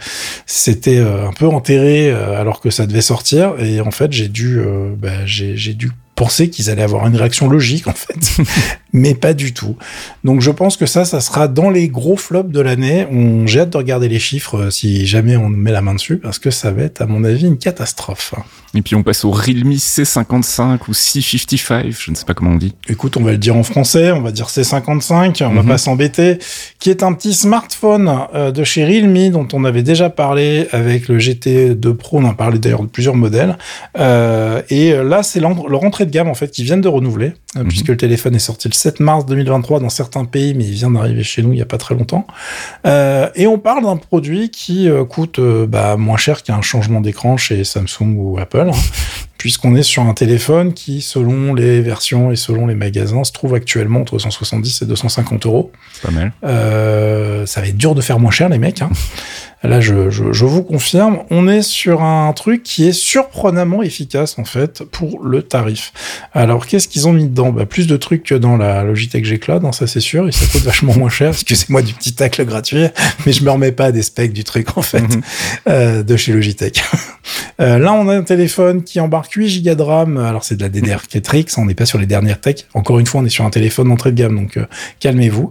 c'était 0.47 0.99
un 0.99 1.33
peu 1.33 1.47
enterré 1.47 2.11
alors 2.11 2.61
que 2.61 2.71
ça 2.71 2.87
devait 2.87 3.01
sortir. 3.01 3.55
Et 3.59 3.81
en 3.81 3.91
fait, 3.91 4.13
j'ai 4.13 4.29
dû, 4.29 4.59
euh, 4.59 4.95
bah, 5.07 5.25
j'ai 5.25 5.57
j'ai 5.57 5.73
dû 5.73 5.92
penser 6.16 6.51
qu'ils 6.51 6.69
allaient 6.69 6.83
avoir 6.83 7.07
une 7.07 7.14
réaction 7.14 7.49
logique 7.49 7.87
en 7.87 7.92
fait, 7.92 8.42
mais 8.97 9.15
pas 9.15 9.35
du 9.35 9.53
tout. 9.53 9.77
Donc 10.25 10.41
je 10.41 10.51
pense 10.51 10.77
que 10.77 10.87
ça, 10.87 11.05
ça 11.05 11.21
sera 11.21 11.47
dans 11.49 11.71
les 11.71 11.89
gros 11.89 12.17
flops 12.17 12.51
de 12.51 12.61
l'année. 12.61 13.07
On 13.13 13.47
j'ai 13.47 13.61
hâte 13.61 13.71
de 13.71 13.77
regarder 13.77 14.09
les 14.09 14.19
chiffres 14.19 14.57
euh, 14.57 14.71
si 14.71 15.07
jamais 15.07 15.37
on 15.37 15.49
met 15.49 15.71
la 15.73 15.83
main 15.83 15.95
dessus 15.95 16.17
parce 16.17 16.39
que 16.39 16.51
ça 16.51 16.71
va 16.73 16.83
être 16.83 17.03
à 17.03 17.07
mon 17.07 17.23
avis 17.23 17.47
une 17.47 17.59
catastrophe. 17.59 18.35
Et 18.75 18.83
puis 18.83 18.95
on 18.95 19.03
passe 19.03 19.25
au 19.25 19.31
Realme 19.31 19.73
C55 19.73 20.79
ou 20.89 20.93
C55, 20.93 21.95
je 21.99 22.11
ne 22.11 22.17
sais 22.17 22.25
pas 22.25 22.35
comment 22.35 22.53
on 22.53 22.57
dit. 22.57 22.75
Écoute, 22.89 23.17
on 23.17 23.23
va 23.23 23.33
le 23.33 23.39
dire 23.39 23.57
en 23.57 23.63
français, 23.63 24.11
on 24.13 24.21
va 24.21 24.33
dire 24.33 24.47
C55, 24.49 25.43
on 25.45 25.55
va 25.55 25.63
Mhm. 25.63 25.69
pas 25.69 25.79
s'embêter, 25.79 26.39
qui 26.79 26.91
est 26.91 27.03
un 27.03 27.13
petit 27.13 27.33
smartphone 27.35 28.11
euh, 28.35 28.51
de 28.51 28.65
chez 28.65 28.85
Realme 28.85 29.31
dont 29.31 29.49
on 29.53 29.65
avait 29.65 29.83
déjà 29.83 30.11
parlé 30.11 30.69
avec 30.73 31.09
le 31.09 31.19
GT2 31.19 31.95
Pro, 31.95 32.19
on 32.19 32.25
en 32.25 32.31
a 32.31 32.35
parlé 32.35 32.59
d'ailleurs 32.59 32.83
de 32.83 32.89
plusieurs 32.89 33.15
modèles. 33.17 33.57
Euh, 33.99 34.61
et 34.71 34.93
là, 34.93 35.23
c'est 35.23 35.41
leur 35.41 35.85
entrée 35.85 36.07
de 36.07 36.11
gamme 36.11 36.29
en 36.29 36.35
fait 36.35 36.51
qui 36.51 36.63
viennent 36.65 36.81
de 36.81 36.89
renouveler, 36.89 37.33
Mhm. 37.57 37.69
puisque 37.69 37.89
le 37.89 37.97
téléphone 37.97 38.35
est 38.35 38.39
sorti 38.41 38.69
le 38.69 38.75
7 38.87 39.01
mars 39.01 39.27
2023 39.27 39.81
dans 39.81 39.88
certains 39.88 40.25
pays, 40.25 40.55
mais 40.55 40.62
il 40.62 40.70
vient 40.70 40.92
d'arriver 40.92 41.25
chez 41.25 41.42
nous 41.42 41.53
il 41.53 41.59
y 41.59 41.62
a 41.62 41.66
pas 41.66 41.77
très 41.77 41.96
longtemps. 41.96 42.25
Euh, 42.87 43.29
et 43.35 43.49
on 43.49 43.59
parle 43.59 43.83
d'un 43.83 43.96
produit 43.96 44.49
qui 44.49 44.88
euh, 44.88 45.05
coûte 45.05 45.40
euh, 45.40 45.66
bah, 45.66 45.96
moins 45.96 46.16
cher 46.16 46.44
qu'un 46.44 46.62
changement 46.62 47.01
d'écran 47.01 47.37
chez 47.37 47.64
Samsung 47.64 48.14
ou 48.16 48.38
Apple, 48.38 48.68
hein, 48.72 48.79
puisqu'on 49.38 49.75
est 49.75 49.83
sur 49.83 50.05
un 50.05 50.14
téléphone 50.14 50.72
qui, 50.72 51.01
selon 51.01 51.53
les 51.53 51.81
versions 51.81 52.31
et 52.31 52.37
selon 52.37 52.68
les 52.68 52.77
magasins, 52.77 53.25
se 53.25 53.33
trouve 53.33 53.55
actuellement 53.55 54.03
entre 54.03 54.20
170 54.20 54.83
et 54.83 54.87
250 54.87 55.46
euros. 55.46 55.72
Pas 56.05 56.12
mal. 56.12 56.33
Ça 56.42 57.61
va 57.61 57.66
être 57.66 57.77
dur 57.77 57.96
de 57.96 58.01
faire 58.01 58.20
moins 58.20 58.31
cher, 58.31 58.49
les 58.49 58.59
mecs. 58.59 58.83
hein. 58.83 58.90
Là, 59.67 59.81
je, 59.81 60.11
je, 60.11 60.33
je 60.33 60.45
vous 60.45 60.63
confirme, 60.63 61.19
on 61.31 61.49
est 61.49 61.63
sur 61.63 62.03
un 62.03 62.33
truc 62.33 62.63
qui 62.63 62.87
est 62.89 62.93
surprenamment 62.93 63.83
efficace 63.83 64.39
en 64.39 64.45
fait 64.45 64.83
pour 64.85 65.23
le 65.25 65.43
tarif. 65.43 65.93
Alors, 66.33 66.67
qu'est-ce 66.67 66.89
qu'ils 66.89 67.09
ont 67.09 67.13
mis 67.13 67.29
dedans? 67.29 67.51
Bah, 67.51 67.67
Plus 67.67 67.87
de 67.87 67.97
trucs 67.97 68.23
que 68.23 68.35
dans 68.35 68.57
la 68.57 68.83
Logitech 68.85 69.25
G 69.25 69.39
Cloud, 69.39 69.65
hein, 69.65 69.73
ça 69.73 69.87
c'est 69.87 70.01
sûr, 70.01 70.29
et 70.29 70.33
ça 70.33 70.47
coûte 70.47 70.63
vachement 70.65 70.95
moins 70.95 71.11
cher. 71.11 71.31
Excusez-moi 71.31 71.83
du 71.83 71.93
petit 71.95 72.15
tacle 72.15 72.45
gratuit, 72.45 72.87
mais 73.27 73.33
je 73.33 73.45
me 73.45 73.51
remets 73.51 73.73
pas 73.73 73.93
des 73.93 74.03
specs 74.03 74.33
du 74.33 74.45
truc 74.45 74.77
en 74.77 74.83
fait 74.83 75.01
Mhm. 75.01 75.21
euh, 75.69 76.03
de 76.03 76.17
chez 76.17 76.33
Logitech. 76.33 76.83
Euh, 77.59 77.79
là, 77.79 77.93
on 77.95 78.07
a 78.09 78.15
un 78.15 78.23
téléphone 78.23 78.85
qui 78.85 79.01
embarque 79.01 79.33
8 79.33 79.63
Go 79.65 79.75
de 79.75 79.83
RAM. 79.83 80.19
Alors, 80.19 80.45
c'est 80.45 80.57
de 80.57 80.63
la 80.63 80.69
DDR4X. 80.69 81.55
On 81.59 81.65
n'est 81.65 81.75
pas 81.75 81.87
sur 81.87 81.99
les 81.99 82.05
dernières 82.07 82.39
tech. 82.41 82.67
Encore 82.75 82.99
une 82.99 83.07
fois, 83.07 83.21
on 83.23 83.25
est 83.25 83.31
sur 83.31 83.45
un 83.47 83.51
téléphone 83.51 83.89
d'entrée 83.89 84.13
de 84.13 84.17
gamme, 84.17 84.37
donc 84.37 84.59
euh, 84.59 84.67
calmez-vous. 85.01 85.51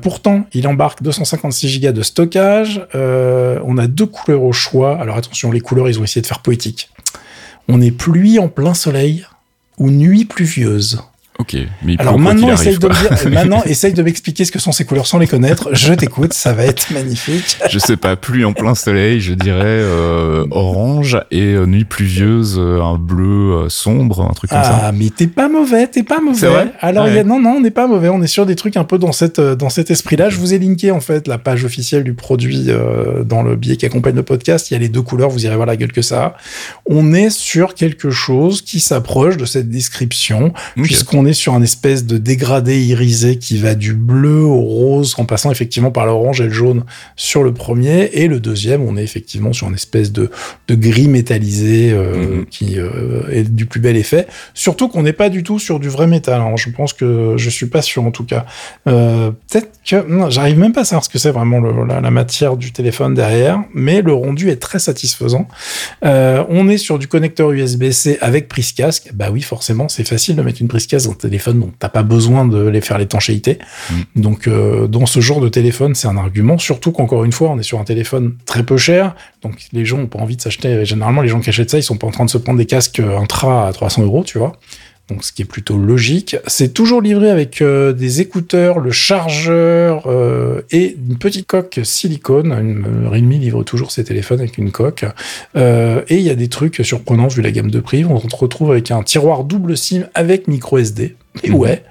Pourtant, 0.00 0.46
il 0.54 0.66
embarque 0.66 1.02
256 1.02 1.80
Go 1.80 1.92
de 1.92 2.02
stockage. 2.02 2.80
Euh, 2.94 3.35
on 3.64 3.78
a 3.78 3.86
deux 3.86 4.06
couleurs 4.06 4.42
au 4.42 4.52
choix. 4.52 4.98
Alors, 5.00 5.16
attention, 5.16 5.50
les 5.50 5.60
couleurs, 5.60 5.88
ils 5.88 5.98
ont 6.00 6.04
essayé 6.04 6.22
de 6.22 6.26
faire 6.26 6.40
poétique. 6.40 6.90
On 7.68 7.80
est 7.80 7.90
pluie 7.90 8.38
en 8.38 8.48
plein 8.48 8.74
soleil 8.74 9.26
ou 9.78 9.90
nuit 9.90 10.24
pluvieuse? 10.24 11.02
Ok, 11.38 11.54
mais 11.84 11.92
il 11.94 12.00
Alors 12.00 12.18
maintenant, 12.18 12.46
qu'il 12.46 12.54
essaye 12.54 12.68
arrive, 12.68 12.78
de 13.24 13.28
me 13.28 13.34
maintenant, 13.34 13.62
essaye 13.64 13.92
de 13.92 14.02
m'expliquer 14.02 14.44
ce 14.46 14.52
que 14.52 14.58
sont 14.58 14.72
ces 14.72 14.86
couleurs 14.86 15.06
sans 15.06 15.18
les 15.18 15.26
connaître. 15.26 15.68
Je 15.74 15.92
t'écoute, 15.92 16.32
ça 16.32 16.54
va 16.54 16.64
être 16.64 16.90
magnifique. 16.92 17.58
Je 17.70 17.78
sais 17.78 17.96
pas, 17.98 18.16
pluie 18.16 18.44
en 18.46 18.54
plein 18.54 18.74
soleil, 18.74 19.20
je 19.20 19.34
dirais 19.34 19.62
euh, 19.66 20.46
orange 20.50 21.18
et 21.30 21.42
euh, 21.54 21.66
nuit 21.66 21.84
pluvieuse, 21.84 22.56
euh, 22.58 22.80
un 22.80 22.96
bleu 22.96 23.68
sombre, 23.68 24.22
un 24.22 24.32
truc 24.32 24.50
comme 24.50 24.62
ça. 24.62 24.80
Ah, 24.84 24.92
mais 24.92 25.10
t'es 25.10 25.26
pas 25.26 25.48
mauvais, 25.50 25.86
t'es 25.88 26.02
pas 26.02 26.20
mauvais. 26.20 26.38
C'est 26.38 26.46
vrai 26.46 26.72
Alors, 26.80 27.04
Ouais. 27.04 27.10
il 27.10 27.16
y 27.16 27.18
a, 27.18 27.24
non, 27.24 27.38
non, 27.38 27.56
on 27.58 27.60
n'est 27.60 27.70
pas 27.70 27.86
mauvais. 27.86 28.08
On 28.08 28.22
est 28.22 28.26
sur 28.26 28.46
des 28.46 28.56
trucs 28.56 28.76
un 28.78 28.84
peu 28.84 28.96
dans 28.96 29.12
cette, 29.12 29.38
dans 29.40 29.68
cet 29.68 29.90
esprit-là. 29.90 30.30
Je 30.30 30.38
vous 30.38 30.54
ai 30.54 30.58
linké, 30.58 30.90
en 30.90 31.00
fait, 31.00 31.28
la 31.28 31.36
page 31.36 31.64
officielle 31.64 32.02
du 32.04 32.14
produit 32.14 32.66
dans 33.26 33.42
le 33.42 33.56
billet 33.56 33.76
qui 33.76 33.84
accompagne 33.84 34.14
le 34.14 34.22
podcast. 34.22 34.70
Il 34.70 34.74
y 34.74 34.76
a 34.76 34.80
les 34.80 34.88
deux 34.88 35.02
couleurs, 35.02 35.28
vous 35.28 35.44
irez 35.44 35.54
voir 35.56 35.66
la 35.66 35.76
gueule 35.76 35.92
que 35.92 36.02
ça 36.02 36.24
a. 36.24 36.36
On 36.86 37.12
est 37.12 37.28
sur 37.30 37.74
quelque 37.74 38.08
chose 38.10 38.62
qui 38.62 38.80
s'approche 38.80 39.36
de 39.36 39.44
cette 39.44 39.68
description, 39.68 40.52
Ok. 40.78 40.84
puisqu'on 40.84 41.25
est 41.26 41.32
sur 41.32 41.54
un 41.54 41.62
espèce 41.62 42.04
de 42.06 42.16
dégradé 42.18 42.80
irisé 42.84 43.36
qui 43.38 43.58
va 43.58 43.74
du 43.74 43.92
bleu 43.94 44.40
au 44.40 44.60
rose, 44.60 45.14
en 45.18 45.24
passant 45.24 45.50
effectivement 45.50 45.90
par 45.90 46.06
l'orange 46.06 46.40
et 46.40 46.44
le 46.44 46.50
jaune 46.50 46.84
sur 47.16 47.42
le 47.42 47.52
premier. 47.52 48.10
Et 48.14 48.28
le 48.28 48.40
deuxième, 48.40 48.82
on 48.82 48.96
est 48.96 49.02
effectivement 49.04 49.52
sur 49.52 49.68
une 49.68 49.74
espèce 49.74 50.12
de, 50.12 50.30
de 50.68 50.74
gris 50.74 51.08
métallisé 51.08 51.90
euh, 51.92 52.14
Mhm. 52.38 52.46
qui 52.46 52.78
euh, 52.78 53.22
est 53.30 53.42
du 53.54 53.66
plus 53.66 53.80
bel 53.80 53.96
effet. 53.96 54.26
Surtout 54.54 54.88
qu'on 54.88 55.02
n'est 55.02 55.12
pas 55.12 55.28
du 55.28 55.42
tout 55.42 55.58
sur 55.58 55.80
du 55.80 55.88
vrai 55.88 56.06
métal. 56.06 56.40
hein. 56.40 56.54
Je 56.56 56.70
pense 56.70 56.92
que 56.92 57.34
je 57.36 57.50
suis 57.50 57.66
pas 57.66 57.82
sûr 57.82 58.04
en 58.04 58.10
tout 58.10 58.24
cas. 58.24 58.46
Euh, 58.88 59.30
Peut-être 59.50 59.70
que 59.88 60.30
j'arrive 60.30 60.58
même 60.58 60.72
pas 60.72 60.80
à 60.82 60.84
savoir 60.84 61.04
ce 61.04 61.08
que 61.08 61.18
c'est 61.18 61.30
vraiment 61.30 61.60
le- 61.60 61.84
la, 61.86 62.00
la 62.00 62.10
matière 62.10 62.56
du 62.56 62.72
téléphone 62.72 63.14
derrière, 63.14 63.60
mais 63.74 64.02
le 64.02 64.12
rendu 64.12 64.50
est 64.50 64.56
très 64.56 64.78
satisfaisant. 64.78 65.46
On 66.02 66.68
est 66.68 66.78
sur 66.78 66.98
du 66.98 67.08
connecteur 67.08 67.50
USB-C 67.52 68.18
avec 68.20 68.48
prise 68.48 68.72
casque. 68.72 69.10
Bah 69.14 69.28
oui, 69.32 69.42
forcément, 69.42 69.88
c'est 69.88 70.06
facile 70.06 70.36
de 70.36 70.42
mettre 70.42 70.60
une 70.60 70.68
prise 70.68 70.86
casque 70.86 71.08
téléphone, 71.16 71.60
donc 71.60 71.72
t'as 71.78 71.88
pas 71.88 72.02
besoin 72.02 72.46
de 72.46 72.66
les 72.66 72.80
faire 72.80 72.98
l'étanchéité. 72.98 73.58
Donc 74.14 74.46
euh, 74.46 74.86
dans 74.86 75.06
ce 75.06 75.20
genre 75.20 75.40
de 75.40 75.48
téléphone, 75.48 75.94
c'est 75.94 76.08
un 76.08 76.16
argument. 76.16 76.58
Surtout 76.58 76.92
qu'encore 76.92 77.24
une 77.24 77.32
fois, 77.32 77.50
on 77.50 77.58
est 77.58 77.62
sur 77.62 77.80
un 77.80 77.84
téléphone 77.84 78.36
très 78.44 78.62
peu 78.62 78.76
cher, 78.76 79.14
donc 79.42 79.54
les 79.72 79.84
gens 79.84 79.98
ont 79.98 80.06
pas 80.06 80.18
envie 80.18 80.36
de 80.36 80.40
s'acheter. 80.40 80.84
Généralement, 80.84 81.22
les 81.22 81.28
gens 81.28 81.40
qui 81.40 81.50
achètent 81.50 81.70
ça, 81.70 81.78
ils 81.78 81.82
sont 81.82 81.96
pas 81.96 82.06
en 82.06 82.12
train 82.12 82.24
de 82.24 82.30
se 82.30 82.38
prendre 82.38 82.58
des 82.58 82.66
casques 82.66 83.00
intra 83.00 83.68
à 83.68 83.72
300 83.72 84.02
euros, 84.02 84.24
tu 84.24 84.38
vois. 84.38 84.52
Donc 85.08 85.24
ce 85.24 85.32
qui 85.32 85.42
est 85.42 85.46
plutôt 85.46 85.78
logique. 85.78 86.36
C'est 86.46 86.74
toujours 86.74 87.00
livré 87.00 87.30
avec 87.30 87.62
euh, 87.62 87.92
des 87.92 88.20
écouteurs, 88.20 88.80
le 88.80 88.90
chargeur 88.90 90.06
euh, 90.06 90.62
et 90.72 90.96
une 91.08 91.16
petite 91.16 91.46
coque 91.46 91.80
silicone. 91.84 92.52
Une, 92.52 93.06
Realme 93.06 93.30
livre 93.30 93.62
toujours 93.62 93.92
ses 93.92 94.02
téléphones 94.02 94.40
avec 94.40 94.58
une 94.58 94.72
coque. 94.72 95.04
Euh, 95.56 96.02
et 96.08 96.16
il 96.16 96.22
y 96.22 96.30
a 96.30 96.34
des 96.34 96.48
trucs 96.48 96.80
surprenants 96.82 97.28
vu 97.28 97.40
la 97.40 97.52
gamme 97.52 97.70
de 97.70 97.80
prix. 97.80 98.04
On 98.04 98.18
se 98.18 98.34
retrouve 98.34 98.72
avec 98.72 98.90
un 98.90 99.02
tiroir 99.02 99.44
double 99.44 99.76
SIM 99.76 100.08
avec 100.14 100.48
micro 100.48 100.78
SD. 100.78 101.14
Et 101.44 101.50
ouais, 101.50 101.82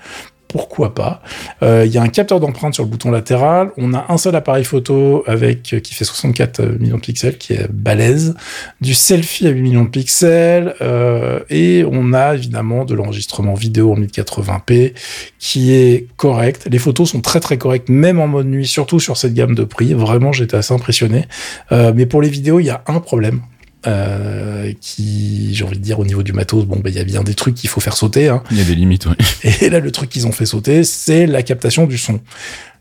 pourquoi 0.47 0.93
pas. 0.93 1.21
Euh, 1.63 1.83
Il 1.85 1.91
y 1.91 1.97
a 1.97 2.01
un 2.01 2.07
capteur 2.07 2.39
d'empreinte 2.39 2.73
sur 2.73 2.83
le 2.83 2.89
bouton 2.89 3.11
latéral. 3.11 3.71
On 3.77 3.93
a 3.93 4.05
un 4.09 4.17
seul 4.17 4.35
appareil 4.35 4.63
photo 4.63 5.23
avec 5.27 5.73
euh, 5.73 5.79
qui 5.79 5.93
fait 5.93 6.05
64 6.05 6.61
millions 6.79 6.97
de 6.97 7.01
pixels, 7.01 7.37
qui 7.37 7.53
est 7.53 7.71
balèze. 7.71 8.35
Du 8.81 8.93
selfie 8.93 9.47
à 9.47 9.49
8 9.49 9.61
millions 9.61 9.83
de 9.83 9.89
pixels. 9.89 10.75
euh, 10.81 11.39
et 11.49 11.85
on 11.89 12.13
a 12.13 12.35
évidemment 12.35 12.85
de 12.85 12.93
l'enregistrement 12.93 13.53
vidéo 13.53 13.93
en 13.93 13.99
1080p 13.99 14.93
qui 15.39 15.73
est 15.73 16.07
correct. 16.17 16.67
Les 16.69 16.79
photos 16.79 17.11
sont 17.11 17.21
très 17.21 17.39
très 17.39 17.57
correctes, 17.57 17.89
même 17.89 18.19
en 18.19 18.27
mode 18.27 18.47
nuit, 18.47 18.67
surtout 18.67 18.99
sur 18.99 19.17
cette 19.17 19.33
gamme 19.33 19.55
de 19.55 19.63
prix. 19.63 19.93
Vraiment, 19.93 20.31
j'étais 20.31 20.57
assez 20.57 20.73
impressionné. 20.73 21.25
Euh, 21.71 21.93
mais 21.95 22.05
pour 22.05 22.21
les 22.21 22.29
vidéos, 22.29 22.59
il 22.59 22.65
y 22.65 22.69
a 22.69 22.83
un 22.87 22.99
problème. 22.99 23.41
Euh, 23.87 24.73
qui, 24.81 25.53
j'ai 25.53 25.63
envie 25.63 25.77
de 25.77 25.83
dire, 25.83 25.99
au 25.99 26.05
niveau 26.05 26.23
du 26.23 26.33
matos, 26.33 26.65
bon, 26.65 26.79
ben, 26.79 26.89
il 26.89 26.95
y 26.95 26.99
a 26.99 27.03
bien 27.03 27.23
des 27.23 27.35
trucs 27.35 27.53
qu'il 27.53 27.69
faut 27.69 27.81
faire 27.81 27.95
sauter. 27.95 28.29
Hein. 28.29 28.41
Il 28.49 28.57
y 28.57 28.61
a 28.61 28.63
des 28.63 28.73
limites, 28.73 29.05
oui. 29.05 29.15
Et 29.61 29.69
là, 29.69 29.79
le 29.79 29.91
truc 29.91 30.09
qu'ils 30.09 30.25
ont 30.25 30.31
fait 30.31 30.47
sauter, 30.47 30.83
c'est 30.83 31.27
la 31.27 31.43
captation 31.43 31.85
du 31.85 31.97
son. 31.97 32.19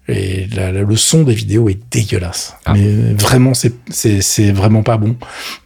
Et 0.07 0.47
la- 0.55 0.71
la- 0.71 0.83
le 0.83 0.97
son 0.97 1.23
des 1.23 1.33
vidéos 1.35 1.69
est 1.71 1.79
dégueulasse. 1.91 2.55
Ah. 2.67 2.75
Mais 2.75 3.15
vraiment, 3.15 3.53
c'est 3.55 4.53
vraiment 4.53 4.83
pas 4.83 4.97
bon. 4.99 5.17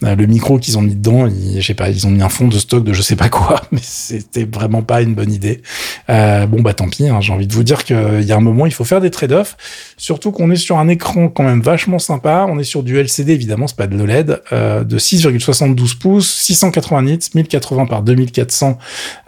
Euh, 0.05 0.15
Le 0.15 0.27
micro 0.27 0.59
qu'ils 0.59 0.79
ont 0.79 0.83
mis 0.83 0.95
dedans, 0.95 1.27
ils, 1.27 1.61
je 1.61 1.67
sais 1.67 1.75
pas, 1.75 1.91
ils 1.91 2.07
ont 2.07 2.11
mis 2.11 2.23
un 2.23 2.29
fond 2.29 2.47
de 2.49 2.57
stock 2.59 2.85
de 2.85 2.93
je 2.93 3.03
sais 3.03 3.17
pas 3.17 3.29
quoi, 3.29 3.63
mais 3.73 3.81
c'était 3.83 4.45
vraiment 4.45 4.83
pas 4.83 5.03
une 5.03 5.15
bonne 5.15 5.33
idée. 5.33 5.63
Euh, 6.09 6.47
bon 6.47 6.61
bah 6.63 6.73
tant 6.75 6.89
pis. 6.89 7.09
hein, 7.09 7.21
J'ai 7.21 7.33
envie 7.33 7.47
de 7.49 7.53
vous 7.53 7.65
dire 7.65 7.83
qu'il 7.85 8.23
y 8.23 8.33
a 8.33 8.37
un 8.37 8.41
moment, 8.41 8.67
il 8.67 8.73
faut 8.73 8.85
faire 8.85 9.01
des 9.01 9.11
trade-offs. 9.11 9.57
Surtout 9.97 10.31
qu'on 10.31 10.51
est 10.53 10.57
sur 10.57 10.79
un 10.79 10.87
écran 10.89 11.29
quand 11.29 11.43
même 11.43 11.61
vachement 11.61 11.99
sympa. 11.99 12.47
On 12.49 12.59
est 12.59 12.65
sur 12.65 12.83
du 12.85 12.97
LCD 12.99 13.33
évidemment, 13.33 13.67
c'est 13.67 13.77
pas 13.77 13.87
de 13.89 13.97
l'OLED, 13.97 14.41
euh, 14.53 14.85
de 14.85 14.99
6,72 14.99 15.99
pouces, 15.99 16.33
680 16.33 17.03
nits, 17.03 17.19
1080 17.35 17.87
par 17.87 18.03
2400 18.03 18.79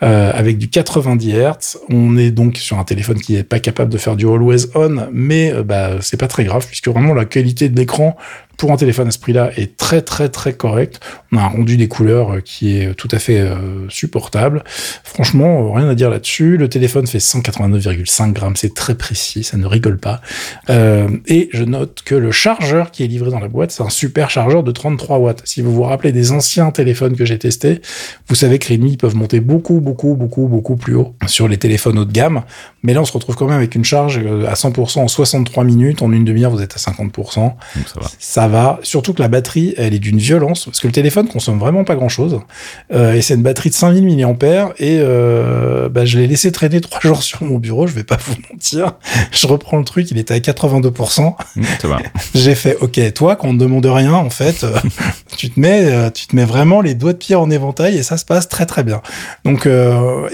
euh, 0.02 0.30
avec 0.34 0.58
du 0.58 0.68
90 0.68 1.32
Hz. 1.32 1.76
On 1.88 2.16
est 2.16 2.30
donc 2.30 2.56
sur 2.58 2.78
un 2.78 2.84
téléphone 2.84 3.20
qui 3.20 3.34
est 3.36 3.42
pas 3.42 3.58
capable 3.58 3.92
de 3.92 3.98
faire 3.98 4.14
du 4.16 4.26
always 4.26 4.66
on, 4.74 4.98
mais 5.12 5.52
euh, 5.52 5.62
bah 5.62 5.96
c'est 6.00 6.16
pas 6.16 6.28
très 6.28 6.44
grave 6.44 6.66
puisque 6.66 6.88
vraiment 6.88 7.14
la 7.14 7.24
qualité 7.24 7.68
de 7.68 7.78
l'écran 7.78 8.16
pour 8.60 8.72
un 8.72 8.76
téléphone 8.76 9.08
à 9.08 9.10
ce 9.10 9.18
prix-là 9.18 9.52
est 9.56 9.78
très 9.78 10.02
très 10.02 10.28
très 10.28 10.52
correct. 10.52 11.00
On 11.32 11.38
a 11.38 11.40
un 11.40 11.46
rendu 11.48 11.78
des 11.78 11.88
couleurs 11.88 12.34
euh, 12.34 12.40
qui 12.40 12.76
est 12.76 12.92
tout 12.94 13.08
à 13.10 13.18
fait 13.18 13.40
euh, 13.40 13.88
supportable. 13.88 14.62
Franchement, 15.02 15.68
euh, 15.68 15.72
rien 15.72 15.88
à 15.88 15.94
dire 15.94 16.10
là-dessus. 16.10 16.58
Le 16.58 16.68
téléphone 16.68 17.06
fait 17.06 17.18
189,5 17.20 18.32
grammes, 18.34 18.56
c'est 18.56 18.74
très 18.74 18.96
précis, 18.96 19.44
ça 19.44 19.56
ne 19.56 19.64
rigole 19.64 19.96
pas. 19.96 20.20
Euh, 20.68 21.08
et 21.26 21.48
je 21.54 21.64
note 21.64 22.02
que 22.04 22.14
le 22.14 22.32
chargeur 22.32 22.90
qui 22.90 23.02
est 23.02 23.06
livré 23.06 23.30
dans 23.30 23.40
la 23.40 23.48
boîte, 23.48 23.70
c'est 23.70 23.82
un 23.82 23.88
super 23.88 24.28
chargeur 24.28 24.62
de 24.62 24.72
33 24.72 25.16
watts. 25.16 25.40
Si 25.46 25.62
vous 25.62 25.72
vous 25.72 25.84
rappelez 25.84 26.12
des 26.12 26.30
anciens 26.30 26.70
téléphones 26.70 27.16
que 27.16 27.24
j'ai 27.24 27.38
testés, 27.38 27.80
vous 28.28 28.34
savez 28.34 28.58
que 28.58 28.68
Redmi 28.68 28.98
peuvent 28.98 29.16
monter 29.16 29.40
beaucoup, 29.40 29.80
beaucoup, 29.80 30.16
beaucoup, 30.16 30.48
beaucoup 30.48 30.76
plus 30.76 30.96
haut 30.96 31.14
sur 31.26 31.48
les 31.48 31.56
téléphones 31.56 31.98
haut 31.98 32.04
de 32.04 32.12
gamme. 32.12 32.42
Mais 32.82 32.94
là, 32.94 33.02
on 33.02 33.04
se 33.04 33.12
retrouve 33.12 33.36
quand 33.36 33.46
même 33.46 33.56
avec 33.56 33.74
une 33.74 33.84
charge 33.84 34.18
euh, 34.18 34.46
à 34.46 34.54
100% 34.54 35.00
en 35.00 35.08
63 35.08 35.64
minutes. 35.64 36.02
En 36.02 36.12
une 36.12 36.24
demi-heure, 36.24 36.50
vous 36.50 36.62
êtes 36.62 36.74
à 36.74 36.78
50%. 36.78 37.10
Donc 37.36 37.54
ça 37.86 38.00
va. 38.00 38.06
Ça 38.18 38.48
va. 38.50 38.78
Surtout 38.82 39.14
que 39.14 39.22
la 39.22 39.28
batterie, 39.28 39.74
elle 39.78 39.94
est 39.94 39.98
d'une 39.98 40.18
violence 40.18 40.66
parce 40.66 40.80
que 40.80 40.86
le 40.86 40.92
téléphone 40.92 41.28
consomme 41.28 41.58
vraiment 41.58 41.84
pas 41.84 41.94
grand-chose. 41.94 42.40
Euh, 42.92 43.14
et 43.14 43.22
c'est 43.22 43.34
une 43.34 43.42
batterie 43.42 43.70
de 43.70 43.74
5000 43.74 44.26
mAh. 44.26 44.72
Et 44.78 44.98
euh, 45.00 45.88
bah, 45.88 46.04
je 46.04 46.18
l'ai 46.18 46.26
laissé 46.26 46.52
traîner 46.52 46.80
trois 46.80 47.00
jours 47.02 47.22
sur 47.22 47.42
mon 47.42 47.58
bureau. 47.58 47.86
Je 47.86 47.94
vais 47.94 48.04
pas 48.04 48.18
vous 48.24 48.36
mentir. 48.50 48.92
Je 49.32 49.46
reprends 49.46 49.78
le 49.78 49.84
truc, 49.84 50.10
il 50.10 50.18
était 50.18 50.34
à 50.34 50.38
82%. 50.38 51.34
Mm, 51.56 51.62
Ça 51.80 51.88
va. 51.88 51.98
J'ai 52.34 52.54
fait, 52.54 52.76
ok, 52.80 53.12
toi, 53.14 53.36
qu'on 53.36 53.52
ne 53.52 53.58
demande 53.58 53.86
rien, 53.86 54.14
en 54.14 54.30
fait, 54.30 54.64
euh, 54.64 54.76
tu 55.36 55.50
te 55.50 55.58
mets, 55.58 56.10
tu 56.12 56.26
te 56.26 56.36
mets 56.36 56.44
vraiment 56.44 56.80
les 56.80 56.94
doigts 56.94 57.12
de 57.12 57.18
pied 57.18 57.36
en 57.36 57.50
éventail 57.50 57.96
et 57.96 58.02
ça 58.02 58.16
se 58.16 58.24
passe 58.24 58.48
très 58.48 58.66
très 58.66 58.84
bien. 58.84 59.00
Donc, 59.44 59.68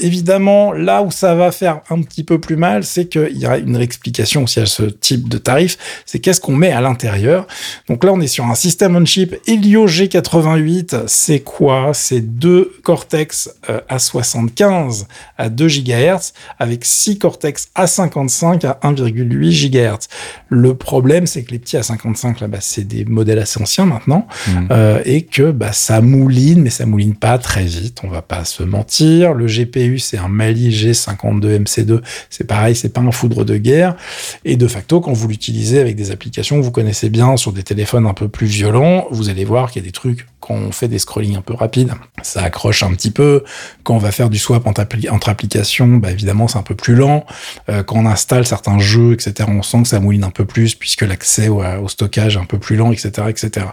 évidemment, 0.00 0.72
là 0.72 1.02
où 1.02 1.10
ça 1.10 1.34
va 1.34 1.52
faire 1.52 1.80
un 1.90 2.02
petit 2.02 2.24
peu 2.24 2.40
plus 2.40 2.56
mal, 2.56 2.84
c'est 2.84 3.06
qu'il 3.06 3.36
y 3.38 3.46
a 3.46 3.58
une 3.58 3.76
explication 3.76 4.44
aussi 4.44 4.60
à 4.60 4.66
ce 4.66 4.82
type 4.84 5.28
de 5.28 5.38
tarif. 5.38 5.78
C'est 6.06 6.18
qu'est-ce 6.18 6.40
qu'on 6.40 6.56
met 6.56 6.72
à 6.72 6.80
l'intérieur. 6.80 7.46
Donc 7.88 8.04
là, 8.06 8.12
on 8.12 8.20
est 8.20 8.26
sur 8.26 8.44
un 8.46 8.54
système 8.54 8.96
on 8.96 9.04
chip 9.04 9.36
Helio 9.46 9.86
G88. 9.86 11.02
C'est 11.06 11.40
quoi? 11.40 11.90
C'est 11.92 12.20
deux 12.20 12.72
Cortex 12.82 13.50
euh, 13.68 13.80
A75 13.90 15.06
à 15.36 15.48
2 15.48 15.66
GHz 15.68 16.32
avec 16.58 16.84
6 16.84 17.18
Cortex 17.18 17.68
A55 17.76 18.64
à 18.66 18.78
1,8 18.90 19.70
GHz. 19.70 20.08
Le 20.48 20.74
problème, 20.74 21.26
c'est 21.26 21.42
que 21.42 21.50
les 21.50 21.58
petits 21.58 21.76
A55, 21.76 22.40
là, 22.40 22.48
bah, 22.48 22.58
c'est 22.60 22.86
des 22.86 23.04
modèles 23.04 23.38
assez 23.40 23.60
anciens 23.60 23.86
maintenant, 23.86 24.26
Mm. 24.46 24.68
euh, 24.70 25.02
et 25.04 25.22
que 25.22 25.50
bah, 25.50 25.72
ça 25.72 26.00
mouline, 26.00 26.62
mais 26.62 26.70
ça 26.70 26.86
mouline 26.86 27.14
pas 27.16 27.38
très 27.38 27.64
vite, 27.64 27.98
on 28.04 28.08
va 28.08 28.22
pas 28.22 28.44
se 28.44 28.62
mentir. 28.62 29.34
Le 29.34 29.46
GPU, 29.46 29.98
c'est 29.98 30.18
un 30.18 30.28
Mali 30.28 30.70
G52 30.70 31.64
MC2, 31.64 32.00
c'est 32.30 32.44
pareil, 32.46 32.76
c'est 32.76 32.90
pas 32.92 33.00
un 33.00 33.10
foudre 33.10 33.44
de 33.44 33.56
guerre. 33.56 33.96
Et 34.44 34.56
de 34.56 34.68
facto, 34.68 35.00
quand 35.00 35.12
vous 35.12 35.26
l'utilisez 35.26 35.80
avec 35.80 35.96
des 35.96 36.12
applications 36.12 36.58
que 36.58 36.62
vous 36.62 36.70
connaissez 36.70 37.08
bien 37.08 37.36
sur 37.36 37.52
des 37.52 37.64
téléphones 37.64 37.95
un 38.04 38.12
peu 38.12 38.28
plus 38.28 38.46
violents, 38.46 39.06
vous 39.10 39.30
allez 39.30 39.44
voir 39.46 39.70
qu'il 39.70 39.80
y 39.80 39.84
a 39.84 39.88
des 39.88 39.92
trucs, 39.92 40.26
quand 40.40 40.54
on 40.54 40.72
fait 40.72 40.88
des 40.88 40.98
scrollings 40.98 41.36
un 41.36 41.40
peu 41.40 41.54
rapides, 41.54 41.92
ça 42.22 42.42
accroche 42.42 42.82
un 42.82 42.92
petit 42.92 43.10
peu. 43.10 43.44
Quand 43.84 43.94
on 43.94 43.98
va 43.98 44.12
faire 44.12 44.28
du 44.28 44.38
swap 44.38 44.66
entre, 44.66 44.82
appli- 44.82 45.08
entre 45.08 45.28
applications, 45.28 45.86
bah, 45.96 46.10
évidemment, 46.10 46.48
c'est 46.48 46.58
un 46.58 46.62
peu 46.62 46.74
plus 46.74 46.94
lent. 46.94 47.24
Euh, 47.68 47.82
quand 47.82 47.96
on 47.96 48.06
installe 48.06 48.46
certains 48.46 48.78
jeux, 48.78 49.12
etc., 49.14 49.48
on 49.48 49.62
sent 49.62 49.82
que 49.82 49.88
ça 49.88 50.00
mouline 50.00 50.24
un 50.24 50.30
peu 50.30 50.44
plus 50.44 50.74
puisque 50.74 51.02
l'accès 51.02 51.48
au, 51.48 51.62
au 51.64 51.88
stockage 51.88 52.36
est 52.36 52.40
un 52.40 52.44
peu 52.44 52.58
plus 52.58 52.76
lent, 52.76 52.92
etc., 52.92 53.28
etc. 53.28 53.66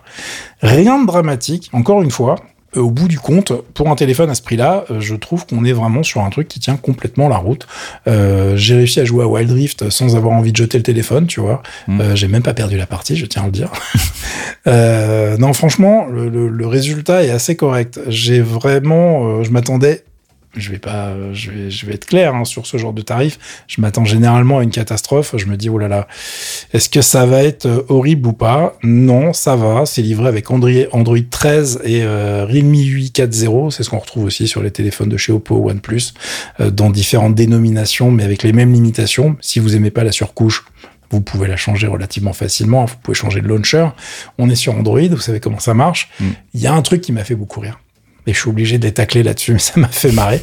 Rien 0.62 1.02
de 1.02 1.08
dramatique, 1.08 1.70
encore 1.74 2.02
une 2.02 2.12
fois. 2.12 2.36
Au 2.76 2.90
bout 2.90 3.08
du 3.08 3.20
compte, 3.20 3.52
pour 3.74 3.90
un 3.90 3.96
téléphone 3.96 4.30
à 4.30 4.36
ce 4.36 4.42
prix-là, 4.42 4.86
euh, 4.90 5.00
je 5.00 5.16
trouve 5.16 5.46
qu'on 5.46 5.64
est 5.66 5.74
vraiment 5.74 6.04
sur 6.04 6.22
un 6.22 6.30
truc 6.30 6.48
qui 6.48 6.60
tient 6.60 6.76
complètement 6.76 7.28
la 7.30 7.38
route. 7.38 7.68
Euh, 8.08 8.56
j'ai 8.58 8.76
réussi 8.76 9.00
à 9.00 9.06
jouer 9.06 9.24
à 9.24 9.28
Wild 9.28 9.52
Rift 9.52 9.90
sans 9.90 10.16
avoir 10.16 10.34
envie 10.34 10.52
de 10.52 10.58
jeter 10.58 10.78
le 10.78 10.84
téléphone, 10.84 11.28
tu 11.28 11.40
vois. 11.40 11.62
Mm. 11.88 12.02
Euh, 12.02 12.16
j'ai 12.16 12.28
même 12.28 12.44
pas 12.44 12.54
perdu 12.54 12.78
la 12.78 12.86
partie, 12.88 13.16
je 13.16 13.26
tiens 13.26 13.44
à 13.44 13.46
le 13.46 13.52
dire. 13.52 13.72
Euh, 14.66 15.36
non, 15.38 15.52
franchement, 15.52 16.06
le, 16.06 16.30
le- 16.30 16.48
le 16.48 16.68
résultat 16.68 17.24
est 17.26 17.30
assez 17.30 17.58
correct. 17.58 18.00
J'ai 18.08 18.40
vraiment, 18.40 19.26
euh, 19.40 19.44
je 19.44 19.52
m'attendais. 19.52 20.04
Je 20.56 20.72
vais 20.72 20.80
pas, 20.80 21.08
euh, 21.08 21.34
je 21.34 21.52
vais, 21.52 21.72
je 21.72 21.86
vais 21.86 21.94
être 21.94 22.06
clair 22.06 22.36
hein, 22.36 22.46
sur 22.46 22.68
ce 22.68 22.78
genre 22.78 22.94
de 22.94 23.02
tarif. 23.02 23.40
Je 23.68 23.82
m'attends 23.82 24.06
généralement 24.06 24.60
à 24.60 24.64
une 24.64 24.72
catastrophe. 24.72 25.36
Je 25.38 25.46
me 25.46 25.58
dis 25.58 25.70
oh 25.70 25.78
là 25.78 25.88
là, 25.88 26.08
est-ce 26.74 26.90
que 26.90 27.02
ça 27.02 27.26
va 27.26 27.44
être 27.44 27.66
euh, 27.66 27.86
horrible 27.90 28.28
ou 28.28 28.34
pas? 28.34 28.78
Non, 28.84 29.34
ça 29.34 29.56
va. 29.56 29.86
C'est 29.86 30.02
livré 30.02 30.28
avec 30.28 30.50
Android, 30.52 30.72
Android 30.92 31.18
13 31.30 31.82
et 31.84 32.04
euh, 32.04 32.46
Realme 32.46 32.74
8 32.76 33.16
4.0. 33.16 33.72
C'est 33.72 33.84
ce 33.84 33.90
qu'on 33.90 34.00
retrouve 34.00 34.26
aussi 34.26 34.48
sur 34.48 34.62
les 34.62 34.72
téléphones 34.72 35.10
de 35.10 35.18
chez 35.18 35.32
Oppo, 35.32 35.56
OnePlus, 35.56 36.14
euh, 36.60 36.72
dans 36.72 36.90
différentes 36.90 37.36
dénominations, 37.36 38.12
mais 38.12 38.24
avec 38.24 38.44
les 38.44 38.54
mêmes 38.54 38.74
limitations. 38.74 39.36
Si 39.42 39.60
vous 39.60 39.76
aimez 39.76 39.92
pas 39.92 40.04
la 40.04 40.12
surcouche, 40.12 40.66
vous 41.10 41.22
pouvez 41.22 41.48
la 41.48 41.58
changer 41.58 41.88
relativement 41.88 42.34
facilement. 42.34 42.86
Vous 42.86 42.96
pouvez 43.02 43.16
changer 43.16 43.42
de 43.42 43.48
launcher. 43.48 43.88
On 44.38 44.50
est 44.50 44.56
sur 44.56 44.76
Android, 44.76 45.00
vous 45.00 45.18
savez 45.18 45.40
comment 45.40 45.60
ça 45.60 45.74
marche. 45.74 46.10
Mm. 46.20 46.26
Il 46.56 46.62
y 46.62 46.68
a 46.68 46.74
un 46.74 46.82
truc 46.82 47.02
qui 47.02 47.12
m'a 47.12 47.24
fait 47.24 47.36
beaucoup 47.36 47.60
rire. 47.60 47.80
Et 48.26 48.34
je 48.34 48.40
suis 48.40 48.50
obligé 48.50 48.78
de 48.78 48.86
les 48.86 48.94
tacler 48.94 49.22
là-dessus, 49.24 49.52
mais 49.54 49.60
ça 49.60 49.74
m'a 49.80 49.88
fait 49.90 50.12
marrer. 50.12 50.42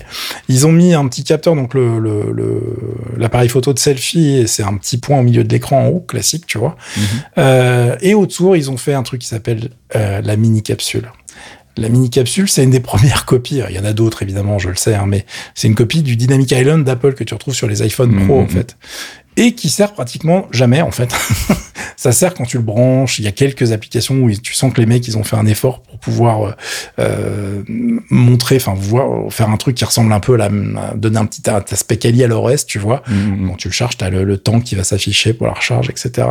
Ils 0.49 0.67
ont 0.67 0.73
mis 0.73 0.93
un 0.95 1.07
petit 1.09 1.25
capteur, 1.25 1.57
donc 1.57 1.73
le, 1.75 1.99
le, 1.99 2.31
le- 2.33 2.77
l'appareil 3.17 3.49
photo 3.49 3.73
de 3.73 3.79
selfie, 3.79 4.37
et 4.37 4.47
c'est 4.47 4.63
un 4.63 4.77
petit 4.77 4.99
point 4.99 5.19
au 5.19 5.23
milieu 5.23 5.45
de 5.45 5.49
l'écran 5.53 5.85
en 5.85 5.89
haut, 5.89 6.01
classique, 6.01 6.47
tu 6.47 6.59
vois. 6.59 6.77
Mhm. 6.97 7.03
Euh, 7.39 7.97
et 8.03 8.15
autour, 8.15 8.57
ils 8.57 8.71
ont 8.71 8.77
fait 8.77 8.93
un 8.95 9.03
truc 9.03 9.21
qui 9.23 9.29
s'appelle 9.29 9.71
euh, 9.97 10.21
la 10.23 10.37
mini 10.37 10.63
capsule. 10.63 11.11
La 11.77 11.89
mini 11.89 12.11
capsule, 12.11 12.49
c'est 12.51 12.65
une 12.65 12.71
des 12.71 12.81
premières 12.91 13.25
copies. 13.25 13.63
Il 13.71 13.75
y 13.75 13.79
en 13.79 13.85
a 13.85 13.93
d'autres, 13.95 14.23
évidemment, 14.23 14.59
je 14.59 14.69
le 14.69 14.77
sais, 14.77 14.95
hein, 14.95 15.05
mais 15.07 15.25
c'est 15.55 15.69
une 15.69 15.75
copie 15.75 16.03
du 16.03 16.17
Dynamic 16.17 16.51
Island 16.51 16.85
d'Apple 16.85 17.15
que 17.15 17.25
tu 17.25 17.33
retrouves 17.33 17.55
sur 17.55 17.67
les 17.69 17.81
iPhone 17.83 18.27
Pro, 18.27 18.41
Mhm. 18.41 18.45
en 18.45 18.49
fait. 18.49 18.77
Et 19.37 19.55
qui 19.55 19.69
sert 19.71 19.93
pratiquement 19.93 20.47
jamais, 20.51 20.83
en 20.83 20.91
fait. 20.91 21.15
ça 21.97 22.13
sert 22.13 22.35
quand 22.35 22.45
tu 22.45 22.57
le 22.57 22.63
branches. 22.63 23.19
Il 23.19 23.25
y 23.25 23.29
a 23.29 23.33
quelques 23.33 23.73
applications 23.73 24.17
où 24.17 24.31
tu 24.31 24.55
sens 24.55 24.73
que 24.73 24.81
les 24.81 24.87
mecs, 24.87 25.07
ils 25.07 25.17
ont 25.17 25.25
fait 25.25 25.37
un 25.37 25.47
effort 25.47 25.83
pour 25.83 25.99
pouvoir 25.99 26.43
euh, 26.43 26.53
euh, 26.99 27.63
montrer, 28.11 28.57
enfin, 28.57 28.75
voir, 28.75 29.33
faire 29.33 29.51
un 29.51 29.57
truc 29.57 29.77
qui 29.77 29.85
ressemble 29.85 30.13
un 30.13 30.21
peu 30.21 30.35
à 30.35 30.37
la, 30.37 30.47
à 30.47 30.95
donner 30.95 31.19
un 31.19 31.27
petit 31.27 31.49
aspect 31.49 31.97
quali 31.97 32.23
à 32.25 32.27
l'OS, 32.27 32.67
tu 32.67 32.79
vois. 32.79 33.03
Mm, 33.09 33.15
mm. 33.15 33.49
Quand 33.49 33.57
tu 33.57 33.69
le 33.69 33.73
charges, 33.73 33.97
tu 33.97 34.05
as 34.05 34.11
le, 34.11 34.25
le 34.25 34.39
temps 34.39 34.61
qui 34.61 34.75
va 34.75 34.85
s'afficher 34.85 35.33
pour 35.33 35.47
la 35.47 35.53
recharge, 35.53 35.89
etc. 35.91 36.27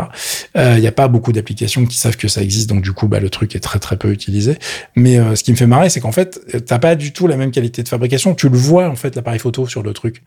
Il 0.56 0.80
n'y 0.80 0.88
a 0.88 0.92
pas 0.92 1.08
beaucoup 1.08 1.32
d'applications 1.32 1.86
qui 1.86 1.98
savent 1.98 2.18
que 2.18 2.28
ça 2.28 2.42
existe, 2.42 2.70
donc 2.70 2.82
du 2.82 2.92
coup, 2.92 3.08
bah, 3.08 3.20
le 3.20 3.30
truc 3.30 3.56
est 3.56 3.60
très 3.60 3.80
très 3.80 3.98
peu 3.98 4.12
utilisé. 4.12 4.58
Mais 4.96 5.18
euh, 5.18 5.36
ce 5.36 5.44
qui 5.44 5.52
me 5.52 5.58
fait 5.58 5.68
marrer, 5.68 5.90
c'est 5.90 6.00
qu'en 6.00 6.12
fait, 6.12 6.40
euh, 6.54 6.60
t'as 6.60 6.80
pas 6.80 6.96
du 6.96 7.12
tout 7.14 7.28
la 7.28 7.38
même 7.38 7.52
qualité 7.52 7.84
de 7.84 7.88
fabrication. 7.88 8.36
Tu 8.36 8.50
le 8.50 8.58
vois 8.58 8.88
en 8.88 8.96
fait 8.96 9.16
l'appareil 9.16 9.40
photo 9.40 9.68
sur 9.68 9.84
le 9.84 9.94
truc. 9.94 10.24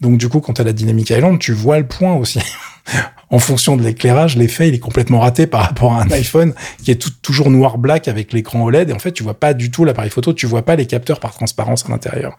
Donc 0.00 0.18
du 0.18 0.28
coup, 0.28 0.40
quand 0.40 0.58
as 0.60 0.64
la 0.64 0.72
Dynamic 0.72 1.10
Island, 1.10 1.38
tu 1.38 1.52
vois 1.52 1.78
le 1.78 1.86
point 1.86 2.14
aussi. 2.18 2.40
en 3.30 3.38
fonction 3.38 3.76
de 3.76 3.82
l'éclairage, 3.82 4.36
l'effet 4.36 4.68
il 4.68 4.74
est 4.74 4.78
complètement 4.78 5.20
raté 5.20 5.46
par 5.46 5.62
rapport 5.62 5.92
à 5.92 6.02
un 6.02 6.10
iPhone 6.10 6.54
qui 6.82 6.90
est 6.90 7.20
toujours 7.22 7.50
noir 7.50 7.78
black 7.78 8.08
avec 8.08 8.32
l'écran 8.32 8.64
OLED 8.64 8.90
et 8.90 8.92
en 8.92 8.98
fait 8.98 9.12
tu 9.12 9.22
vois 9.22 9.34
pas 9.34 9.54
du 9.54 9.70
tout 9.70 9.84
l'appareil 9.84 10.10
photo, 10.10 10.32
tu 10.32 10.46
vois 10.46 10.62
pas 10.62 10.76
les 10.76 10.86
capteurs 10.86 11.20
par 11.20 11.32
transparence 11.32 11.84
à 11.86 11.88
l'intérieur. 11.88 12.36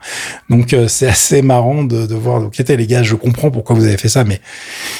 Donc 0.50 0.74
euh, 0.74 0.88
c'est 0.88 1.08
assez 1.08 1.42
marrant 1.42 1.84
de, 1.84 2.06
de 2.06 2.16
voir. 2.16 2.40
Donc 2.42 2.54
ok 2.58 2.68
les 2.70 2.88
gars, 2.88 3.04
je 3.04 3.16
comprends 3.16 3.52
pourquoi 3.52 3.76
vous 3.76 3.86
avez 3.86 3.98
fait 3.98 4.10
ça, 4.10 4.24
mais 4.24 4.40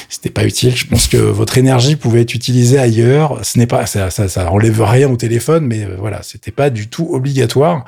c'était 0.08 0.30
pas 0.30 0.44
utile. 0.44 0.76
Je 0.76 0.86
pense 0.86 1.08
que 1.08 1.16
votre 1.16 1.58
énergie 1.58 1.96
pouvait 1.96 2.22
être 2.22 2.34
utilisée 2.34 2.78
ailleurs. 2.78 3.38
Ce 3.42 3.58
n'est 3.58 3.66
pas 3.66 3.86
ça, 3.86 4.10
ça, 4.10 4.28
ça 4.28 4.50
enlève 4.50 4.82
rien 4.82 5.08
au 5.10 5.16
téléphone, 5.16 5.66
mais 5.66 5.84
euh, 5.84 5.96
voilà, 5.98 6.22
c'était 6.22 6.50
pas 6.50 6.70
du 6.70 6.88
tout 6.88 7.08
obligatoire. 7.12 7.84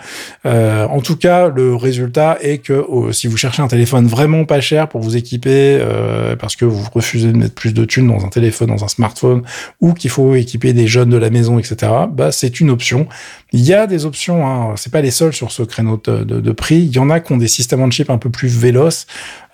Euh, 0.47 0.87
en 0.87 1.01
tout 1.01 1.17
cas, 1.17 1.49
le 1.49 1.75
résultat 1.75 2.39
est 2.41 2.59
que 2.59 2.73
euh, 2.73 3.13
si 3.13 3.27
vous 3.27 3.37
cherchez 3.37 3.63
un 3.63 3.69
téléphone 3.69 4.07
vraiment 4.07 4.45
pas 4.45 4.61
cher 4.61 4.89
pour 4.89 5.01
vous 5.01 5.17
équiper, 5.17 5.79
euh, 5.81 6.37
parce 6.37 6.57
que 6.57 6.65
vous 6.65 6.87
refusez 6.93 7.33
de 7.33 7.37
mettre 7.37 7.55
plus 7.55 7.75
de 7.75 7.85
thunes 7.91 8.09
dans 8.09 8.25
un 8.25 8.29
téléphone, 8.29 8.69
dans 8.69 8.85
un 8.85 8.89
smartphone, 8.89 9.43
ou 9.81 9.93
qu'il 9.93 10.11
faut 10.11 10.35
équiper 10.35 10.73
des 10.73 10.87
jeunes 10.87 11.11
de 11.11 11.17
la 11.19 11.29
maison, 11.31 11.59
etc. 11.59 11.93
Bah 12.11 12.33
c'est 12.33 12.61
une 12.61 12.71
option. 12.71 13.07
Il 13.53 13.61
y 13.61 13.75
a 13.75 13.87
des 13.89 14.07
options, 14.07 14.47
hein, 14.47 14.75
c'est 14.77 14.93
pas 14.93 15.01
les 15.03 15.11
seuls 15.11 15.33
sur 15.33 15.51
ce 15.51 15.63
créneau 15.65 16.01
de, 16.05 16.23
de- 16.25 16.41
de 16.41 16.53
prix. 16.53 16.79
Il 16.79 16.95
y 16.95 16.99
en 17.01 17.11
a 17.11 17.19
qui 17.21 17.33
ont 17.33 17.37
des 17.37 17.49
systèmes 17.49 17.81
on 17.83 17.91
chip 17.91 18.09
un 18.09 18.19
peu 18.19 18.31
plus 18.31 18.49
véloces, 18.57 19.07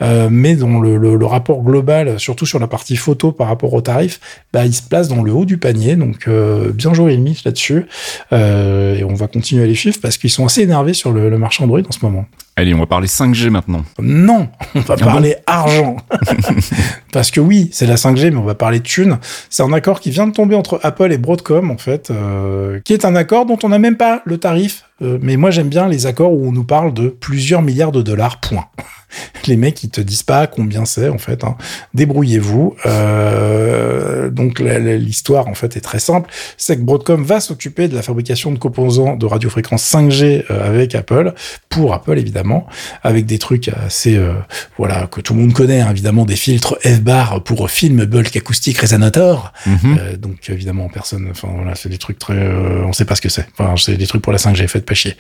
euh, 0.02 0.28
mais 0.30 0.54
dont 0.54 0.80
le, 0.80 0.98
le- 0.98 1.16
le 1.16 1.26
rapport 1.26 1.62
global, 1.62 2.20
surtout 2.20 2.44
sur 2.46 2.58
la 2.58 2.66
partie 2.68 2.96
photo 2.96 3.32
par 3.32 3.48
rapport 3.48 3.72
au 3.72 3.80
tarif, 3.80 4.20
bah, 4.52 4.66
il 4.66 4.74
se 4.74 4.82
place 4.82 5.08
dans 5.08 5.22
le 5.22 5.32
haut 5.32 5.46
du 5.46 5.56
panier. 5.56 5.96
Donc 5.96 6.28
euh, 6.28 6.72
bien 6.72 6.92
joué 6.92 7.12
Realme 7.14 7.32
là-dessus. 7.44 7.86
Euh, 8.32 8.96
et 8.96 9.04
on 9.04 9.14
va 9.14 9.28
continuer 9.28 9.62
à 9.62 9.66
les 9.66 9.74
suivre 9.74 9.96
parce 10.02 10.18
qu'ils 10.18 10.30
sont 10.30 10.44
assez 10.44 10.60
énervés 10.62 10.92
sur 10.92 11.10
le, 11.12 11.30
le 11.30 11.38
marché 11.38 11.64
Android 11.64 11.80
en 11.80 11.92
ce 11.92 11.98
moment. 12.04 12.26
Allez, 12.58 12.74
on 12.74 12.78
va 12.78 12.86
parler 12.86 13.06
5G 13.06 13.48
maintenant. 13.50 13.84
Non, 14.00 14.48
on 14.74 14.80
va 14.80 14.96
bon 14.96 15.04
parler 15.04 15.36
argent. 15.46 15.96
Parce 17.12 17.30
que 17.30 17.40
oui, 17.40 17.68
c'est 17.72 17.86
la 17.86 17.96
5G, 17.96 18.25
mais 18.30 18.38
on 18.38 18.44
va 18.44 18.54
parler 18.54 18.78
de 18.78 18.84
thunes. 18.84 19.18
C'est 19.50 19.62
un 19.62 19.72
accord 19.72 20.00
qui 20.00 20.10
vient 20.10 20.26
de 20.26 20.32
tomber 20.32 20.54
entre 20.54 20.80
Apple 20.82 21.12
et 21.12 21.18
Broadcom, 21.18 21.70
en 21.70 21.78
fait, 21.78 22.10
euh, 22.10 22.80
qui 22.84 22.92
est 22.92 23.04
un 23.04 23.14
accord 23.14 23.46
dont 23.46 23.58
on 23.62 23.68
n'a 23.68 23.78
même 23.78 23.96
pas 23.96 24.22
le 24.24 24.38
tarif. 24.38 24.84
Euh, 25.02 25.18
mais 25.20 25.36
moi, 25.36 25.50
j'aime 25.50 25.68
bien 25.68 25.88
les 25.88 26.06
accords 26.06 26.32
où 26.32 26.46
on 26.46 26.52
nous 26.52 26.64
parle 26.64 26.94
de 26.94 27.08
plusieurs 27.08 27.62
milliards 27.62 27.92
de 27.92 28.02
dollars, 28.02 28.40
point. 28.40 28.66
Les 29.46 29.56
mecs, 29.56 29.82
ils 29.82 29.90
te 29.90 30.00
disent 30.00 30.22
pas 30.22 30.46
combien 30.46 30.84
c'est, 30.84 31.08
en 31.08 31.18
fait. 31.18 31.44
hein. 31.44 31.56
Débrouillez-vous. 31.94 32.76
Euh, 32.86 34.30
donc, 34.30 34.58
l'histoire, 34.58 35.48
en 35.48 35.54
fait, 35.54 35.76
est 35.76 35.80
très 35.80 35.98
simple. 35.98 36.30
C'est 36.56 36.76
que 36.76 36.82
Broadcom 36.82 37.22
va 37.24 37.40
s'occuper 37.40 37.88
de 37.88 37.94
la 37.94 38.02
fabrication 38.02 38.52
de 38.52 38.58
composants 38.58 39.16
de 39.16 39.26
radiofréquence 39.26 39.84
5G 39.84 40.44
euh, 40.50 40.66
avec 40.66 40.94
Apple, 40.94 41.32
pour 41.68 41.94
Apple, 41.94 42.18
évidemment, 42.18 42.66
avec 43.02 43.26
des 43.26 43.38
trucs 43.38 43.68
assez, 43.68 44.16
euh, 44.16 44.32
voilà, 44.78 45.06
que 45.06 45.20
tout 45.20 45.34
le 45.34 45.40
monde 45.40 45.52
connaît, 45.52 45.80
hein, 45.80 45.90
évidemment, 45.90 46.24
des 46.24 46.36
filtres 46.36 46.76
F-bar 46.84 47.42
pour 47.42 47.70
film 47.70 48.04
bulk 48.04 48.36
acoustique 48.36 48.78
resonator. 48.78 49.52
Mhm. 49.66 49.98
Euh, 50.00 50.16
donc, 50.16 50.48
évidemment, 50.48 50.88
personne, 50.88 51.28
enfin, 51.30 51.48
voilà, 51.54 51.74
c'est 51.74 51.88
des 51.88 51.98
trucs 51.98 52.18
très, 52.18 52.36
on 52.84 52.92
sait 52.92 53.04
pas 53.04 53.14
ce 53.14 53.20
que 53.20 53.28
c'est. 53.28 53.46
Enfin, 53.58 53.74
c'est 53.76 53.96
des 53.96 54.06
trucs 54.06 54.22
pour 54.22 54.32
la 54.32 54.38
5G, 54.38 54.66
faites 54.66 54.86
pas 54.86 54.94
chier. 54.94 55.16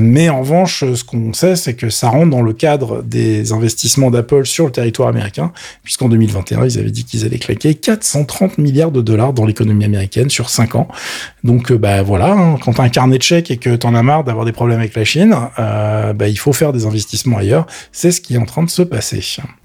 Mais 0.00 0.28
en 0.28 0.40
revanche, 0.40 0.84
ce 0.94 1.04
qu'on 1.04 1.32
sait, 1.32 1.56
c'est 1.56 1.74
que 1.74 1.90
ça 1.90 2.08
rentre 2.08 2.30
dans 2.30 2.42
le 2.42 2.52
cadre 2.52 3.01
des 3.02 3.52
investissements 3.52 4.10
d'Apple 4.10 4.46
sur 4.46 4.66
le 4.66 4.72
territoire 4.72 5.08
américain, 5.08 5.52
puisqu'en 5.82 6.08
2021, 6.08 6.64
ils 6.64 6.78
avaient 6.78 6.90
dit 6.90 7.04
qu'ils 7.04 7.24
allaient 7.24 7.38
claquer 7.38 7.74
430 7.74 8.58
milliards 8.58 8.90
de 8.90 9.00
dollars 9.00 9.32
dans 9.32 9.44
l'économie 9.44 9.84
américaine 9.84 10.30
sur 10.30 10.50
5 10.50 10.74
ans. 10.74 10.88
Donc, 11.44 11.72
euh, 11.72 11.78
bah 11.78 12.02
voilà, 12.02 12.32
hein, 12.32 12.56
quand 12.64 12.74
t'as 12.74 12.84
un 12.84 12.88
carnet 12.88 13.18
de 13.18 13.22
chèques 13.22 13.50
et 13.50 13.56
que 13.56 13.74
t'en 13.74 13.94
as 13.94 14.02
marre 14.02 14.22
d'avoir 14.22 14.44
des 14.44 14.52
problèmes 14.52 14.78
avec 14.78 14.94
la 14.94 15.04
Chine, 15.04 15.34
euh, 15.58 16.12
bah, 16.12 16.28
il 16.28 16.38
faut 16.38 16.52
faire 16.52 16.72
des 16.72 16.86
investissements 16.86 17.38
ailleurs. 17.38 17.66
C'est 17.90 18.12
ce 18.12 18.20
qui 18.20 18.34
est 18.34 18.38
en 18.38 18.44
train 18.44 18.62
de 18.62 18.70
se 18.70 18.82
passer. 18.82 19.20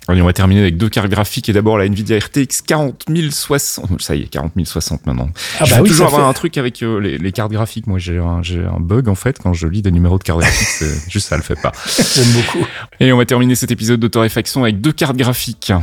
Allez, 0.08 0.22
on 0.22 0.26
va 0.26 0.34
terminer 0.34 0.62
avec 0.62 0.78
deux 0.78 0.90
cartes 0.90 1.10
graphiques 1.10 1.50
et 1.50 1.54
d'abord 1.54 1.78
la 1.78 1.86
Nvidia 1.86 2.18
RTX 2.18 2.64
40060. 2.66 4.02
Ça 4.02 4.16
y 4.16 4.24
est, 4.24 4.28
40060 4.28 5.06
maintenant. 5.06 5.30
Ah 5.60 5.66
je 5.66 5.76
bah 5.76 5.82
oui, 5.84 5.90
toujours 5.90 6.08
avoir 6.08 6.22
fait- 6.22 6.28
un 6.28 6.34
truc 6.34 6.58
avec 6.58 6.82
euh, 6.82 7.00
les, 7.00 7.18
les 7.18 7.32
cartes 7.32 7.52
graphiques. 7.52 7.86
Moi, 7.88 8.00
j'ai 8.00 8.18
un, 8.18 8.42
bug 8.80 9.08
en 9.10 9.16
fait 9.16 9.38
quand 9.38 9.54
je 9.54 9.68
lis 9.68 9.82
des 9.82 9.92
numéros 9.92 10.18
de 10.18 10.24
cartes 10.24 10.40
graphiques. 10.40 10.88
juste 11.10 11.28
ça 11.28 11.38
le 11.38 11.44
fait 11.44 11.60
pas. 11.62 11.74
J'aime 12.16 12.32
beaucoup. 12.32 12.66
Et 13.00 13.12
on 13.14 13.18
va 13.18 13.26
terminer 13.26 13.56
cet 13.56 13.70
épisode 13.70 14.00
de 14.00 14.08
Torréfaction 14.08 14.64
avec 14.64 14.82
deux 14.82 14.94
cartes 14.94 15.18
graphiques. 15.18 15.74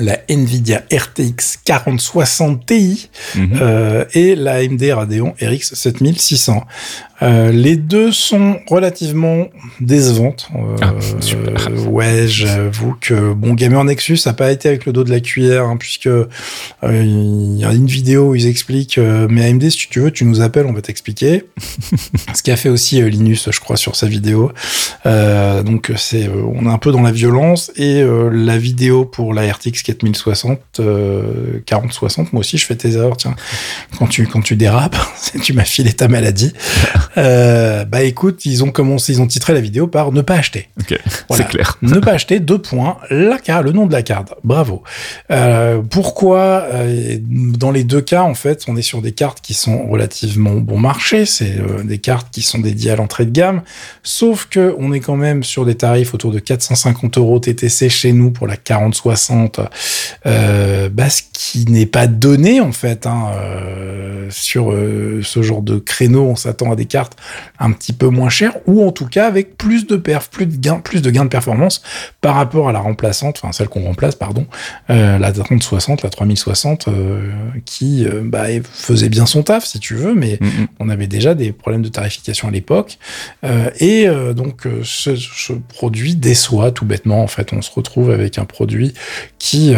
La 0.00 0.18
Nvidia 0.28 0.82
RTX 0.92 1.58
4060 1.64 2.66
Ti 2.66 3.08
Mhm. 3.36 3.58
euh, 3.60 4.04
et 4.14 4.34
la 4.34 4.54
AMD 4.56 4.82
Radeon 4.92 5.34
RX 5.40 5.74
7600. 5.74 6.64
Euh, 7.24 7.50
les 7.50 7.76
deux 7.76 8.12
sont 8.12 8.58
relativement 8.68 9.48
décevantes. 9.80 10.48
Euh, 10.54 10.76
Ah, 10.82 10.92
super. 11.20 11.70
ouais, 11.88 12.26
j'avoue 12.28 12.94
que 13.00 13.32
bon, 13.32 13.54
Gamer 13.54 13.82
Nexus 13.84 14.20
a 14.26 14.32
pas 14.32 14.52
été 14.52 14.68
avec 14.68 14.84
le 14.86 14.92
dos 14.92 15.04
de 15.04 15.10
la 15.10 15.20
cuillère, 15.20 15.64
hein, 15.64 15.76
puisque 15.78 16.06
euh, 16.06 16.28
il 16.82 17.56
y 17.58 17.64
a 17.64 17.72
une 17.72 17.86
vidéo 17.86 18.30
où 18.30 18.34
ils 18.34 18.46
expliquent. 18.46 18.98
mais 18.98 19.46
AMD, 19.46 19.68
si 19.70 19.88
tu 19.88 20.00
veux, 20.00 20.10
tu 20.10 20.24
nous 20.24 20.40
appelles, 20.40 20.66
on 20.66 20.72
va 20.72 20.82
t'expliquer. 20.82 21.44
Ce 22.34 22.42
qu'a 22.42 22.56
fait 22.56 22.68
aussi 22.68 23.00
Linus, 23.02 23.48
je 23.50 23.60
crois, 23.60 23.76
sur 23.76 23.96
sa 23.96 24.06
vidéo. 24.06 24.52
Donc 25.04 25.92
c'est, 25.96 26.28
on 26.28 26.66
est 26.66 26.72
un 26.72 26.78
peu 26.78 26.92
dans 26.92 27.02
la 27.02 27.12
violence 27.12 27.72
et 27.76 28.04
la 28.30 28.58
vidéo 28.58 29.04
pour 29.04 29.34
la 29.34 29.50
RTX 29.50 29.82
4060, 29.82 30.60
euh, 30.80 31.60
4060, 31.66 32.32
moi 32.32 32.40
aussi 32.40 32.58
je 32.58 32.66
fais 32.66 32.76
tes 32.76 32.92
erreurs, 32.94 33.16
tiens. 33.16 33.34
Quand 33.98 34.06
tu 34.06 34.26
quand 34.26 34.40
tu 34.40 34.56
dérapes, 34.56 34.96
tu 35.42 35.52
m'as 35.52 35.64
filé 35.64 35.92
ta 35.92 36.08
maladie. 36.08 36.52
Euh, 37.16 37.84
bah 37.84 38.02
écoute, 38.02 38.44
ils 38.44 38.64
ont 38.64 38.70
commencé, 38.70 39.12
ils 39.12 39.20
ont 39.20 39.26
titré 39.26 39.52
la 39.54 39.60
vidéo 39.60 39.86
par 39.86 40.12
ne 40.12 40.20
pas 40.22 40.34
acheter. 40.34 40.68
Ok, 40.80 40.98
Voilà. 41.28 41.44
c'est 41.44 41.50
clair. 41.50 41.78
ne 41.82 41.98
pas 42.00 42.12
acheter 42.12 42.40
deux 42.40 42.58
points 42.58 42.98
la 43.10 43.38
carte, 43.38 43.64
le 43.64 43.72
nom 43.72 43.86
de 43.86 43.92
la 43.92 44.02
carte. 44.02 44.34
Bravo. 44.42 44.82
Euh, 45.30 45.80
pourquoi 45.88 46.64
euh, 46.72 47.16
Dans 47.20 47.70
les 47.70 47.84
deux 47.84 48.00
cas, 48.00 48.22
en 48.22 48.34
fait, 48.34 48.64
on 48.68 48.76
est 48.76 48.82
sur 48.82 49.02
des 49.02 49.12
cartes 49.12 49.40
qui 49.40 49.54
sont 49.54 49.86
relativement 49.86 50.54
bon 50.54 50.78
marché. 50.78 51.26
C'est 51.26 51.56
des 51.84 51.98
cartes 51.98 52.28
qui 52.30 52.42
sont 52.42 52.58
dédiées 52.58 52.90
à 52.90 52.96
l'entrée 52.96 53.26
de 53.26 53.30
gamme. 53.30 53.62
Sauf 54.02 54.46
que 54.46 54.74
on 54.78 54.92
est 54.92 55.00
quand 55.00 55.16
même 55.16 55.44
sur 55.44 55.64
des 55.64 55.74
tarifs 55.74 56.14
autour 56.14 56.32
de 56.32 56.38
450 56.38 57.18
euros 57.18 57.38
TTC 57.38 57.88
chez 57.88 58.12
nous 58.12 58.30
pour 58.30 58.46
la 58.46 58.56
4060. 58.56 59.60
Euh, 60.26 60.88
bah, 60.88 61.10
ce 61.10 61.22
qui 61.32 61.66
n'est 61.66 61.86
pas 61.86 62.06
donné 62.06 62.60
en 62.60 62.72
fait 62.72 63.06
hein, 63.06 63.30
sur 64.30 64.72
ce 65.22 65.42
genre 65.42 65.62
de 65.62 65.78
créneau. 65.78 66.24
On 66.24 66.36
s'attend 66.36 66.72
à 66.72 66.76
des 66.76 66.86
cartes 66.94 67.16
un 67.58 67.72
petit 67.72 67.92
peu 67.92 68.08
moins 68.08 68.28
chères 68.28 68.56
ou 68.66 68.86
en 68.86 68.92
tout 68.92 69.06
cas 69.06 69.26
avec 69.26 69.58
plus 69.58 69.86
de 69.86 69.96
perf, 69.96 70.28
plus 70.28 70.46
de 70.46 70.56
gains, 70.56 70.78
plus 70.78 71.02
de 71.02 71.10
gains 71.10 71.24
de 71.24 71.28
performance 71.28 71.82
par 72.20 72.36
rapport 72.36 72.68
à 72.68 72.72
la 72.72 72.78
remplaçante, 72.78 73.40
enfin 73.42 73.50
celle 73.50 73.68
qu'on 73.68 73.82
remplace, 73.82 74.14
pardon, 74.14 74.46
euh, 74.90 75.18
la 75.18 75.32
3060, 75.32 76.02
la 76.02 76.10
3060, 76.10 76.86
euh, 76.86 77.30
qui 77.64 78.06
euh, 78.06 78.22
bah, 78.24 78.44
faisait 78.62 79.08
bien 79.08 79.26
son 79.26 79.42
taf 79.42 79.64
si 79.64 79.80
tu 79.80 79.94
veux, 79.94 80.14
mais 80.14 80.38
on 80.78 80.88
avait 80.88 81.08
déjà 81.08 81.34
des 81.34 81.50
problèmes 81.52 81.82
de 81.82 81.88
tarification 81.88 82.48
à 82.48 82.50
l'époque. 82.52 82.98
Euh, 83.44 83.70
et 83.80 84.06
euh, 84.06 84.32
donc, 84.32 84.68
ce, 84.84 85.16
ce 85.16 85.52
produit 85.52 86.14
déçoit 86.14 86.70
tout 86.70 86.84
bêtement. 86.84 87.22
En 87.22 87.26
fait, 87.26 87.52
on 87.52 87.62
se 87.62 87.70
retrouve 87.72 88.10
avec 88.10 88.38
un 88.38 88.44
produit 88.44 88.94
qui 89.38 89.74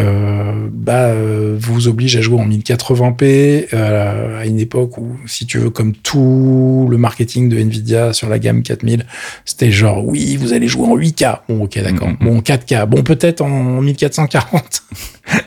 bah, 0.71 1.13
vous 1.59 1.89
oblige 1.89 2.17
à 2.17 2.21
jouer 2.21 2.39
en 2.39 2.49
1080p 2.49 3.69
euh, 3.73 4.41
à 4.41 4.47
une 4.47 4.59
époque 4.59 4.99
où, 4.99 5.17
si 5.27 5.47
tu 5.47 5.59
veux, 5.59 5.71
comme 5.71 5.95
tout 5.95 6.87
le 6.91 6.99
marketing 7.07 7.49
de 7.49 7.57
Nvidia 7.59 8.13
sur 8.13 8.29
la 8.29 8.39
gamme 8.41 8.63
4000, 8.63 9.07
c'était 9.45 9.71
genre, 9.71 10.05
oui, 10.05 10.37
vous 10.37 10.53
allez 10.53 10.67
jouer 10.67 10.87
en 10.89 10.97
8K. 10.97 11.41
Bon, 11.49 11.63
ok, 11.65 11.79
d'accord. 11.83 12.09
Mhm. 12.09 12.17
Bon, 12.21 12.41
4K. 12.41 12.85
Bon, 12.87 13.03
peut-être 13.03 13.43
en 13.43 13.81
1440. 13.81 14.83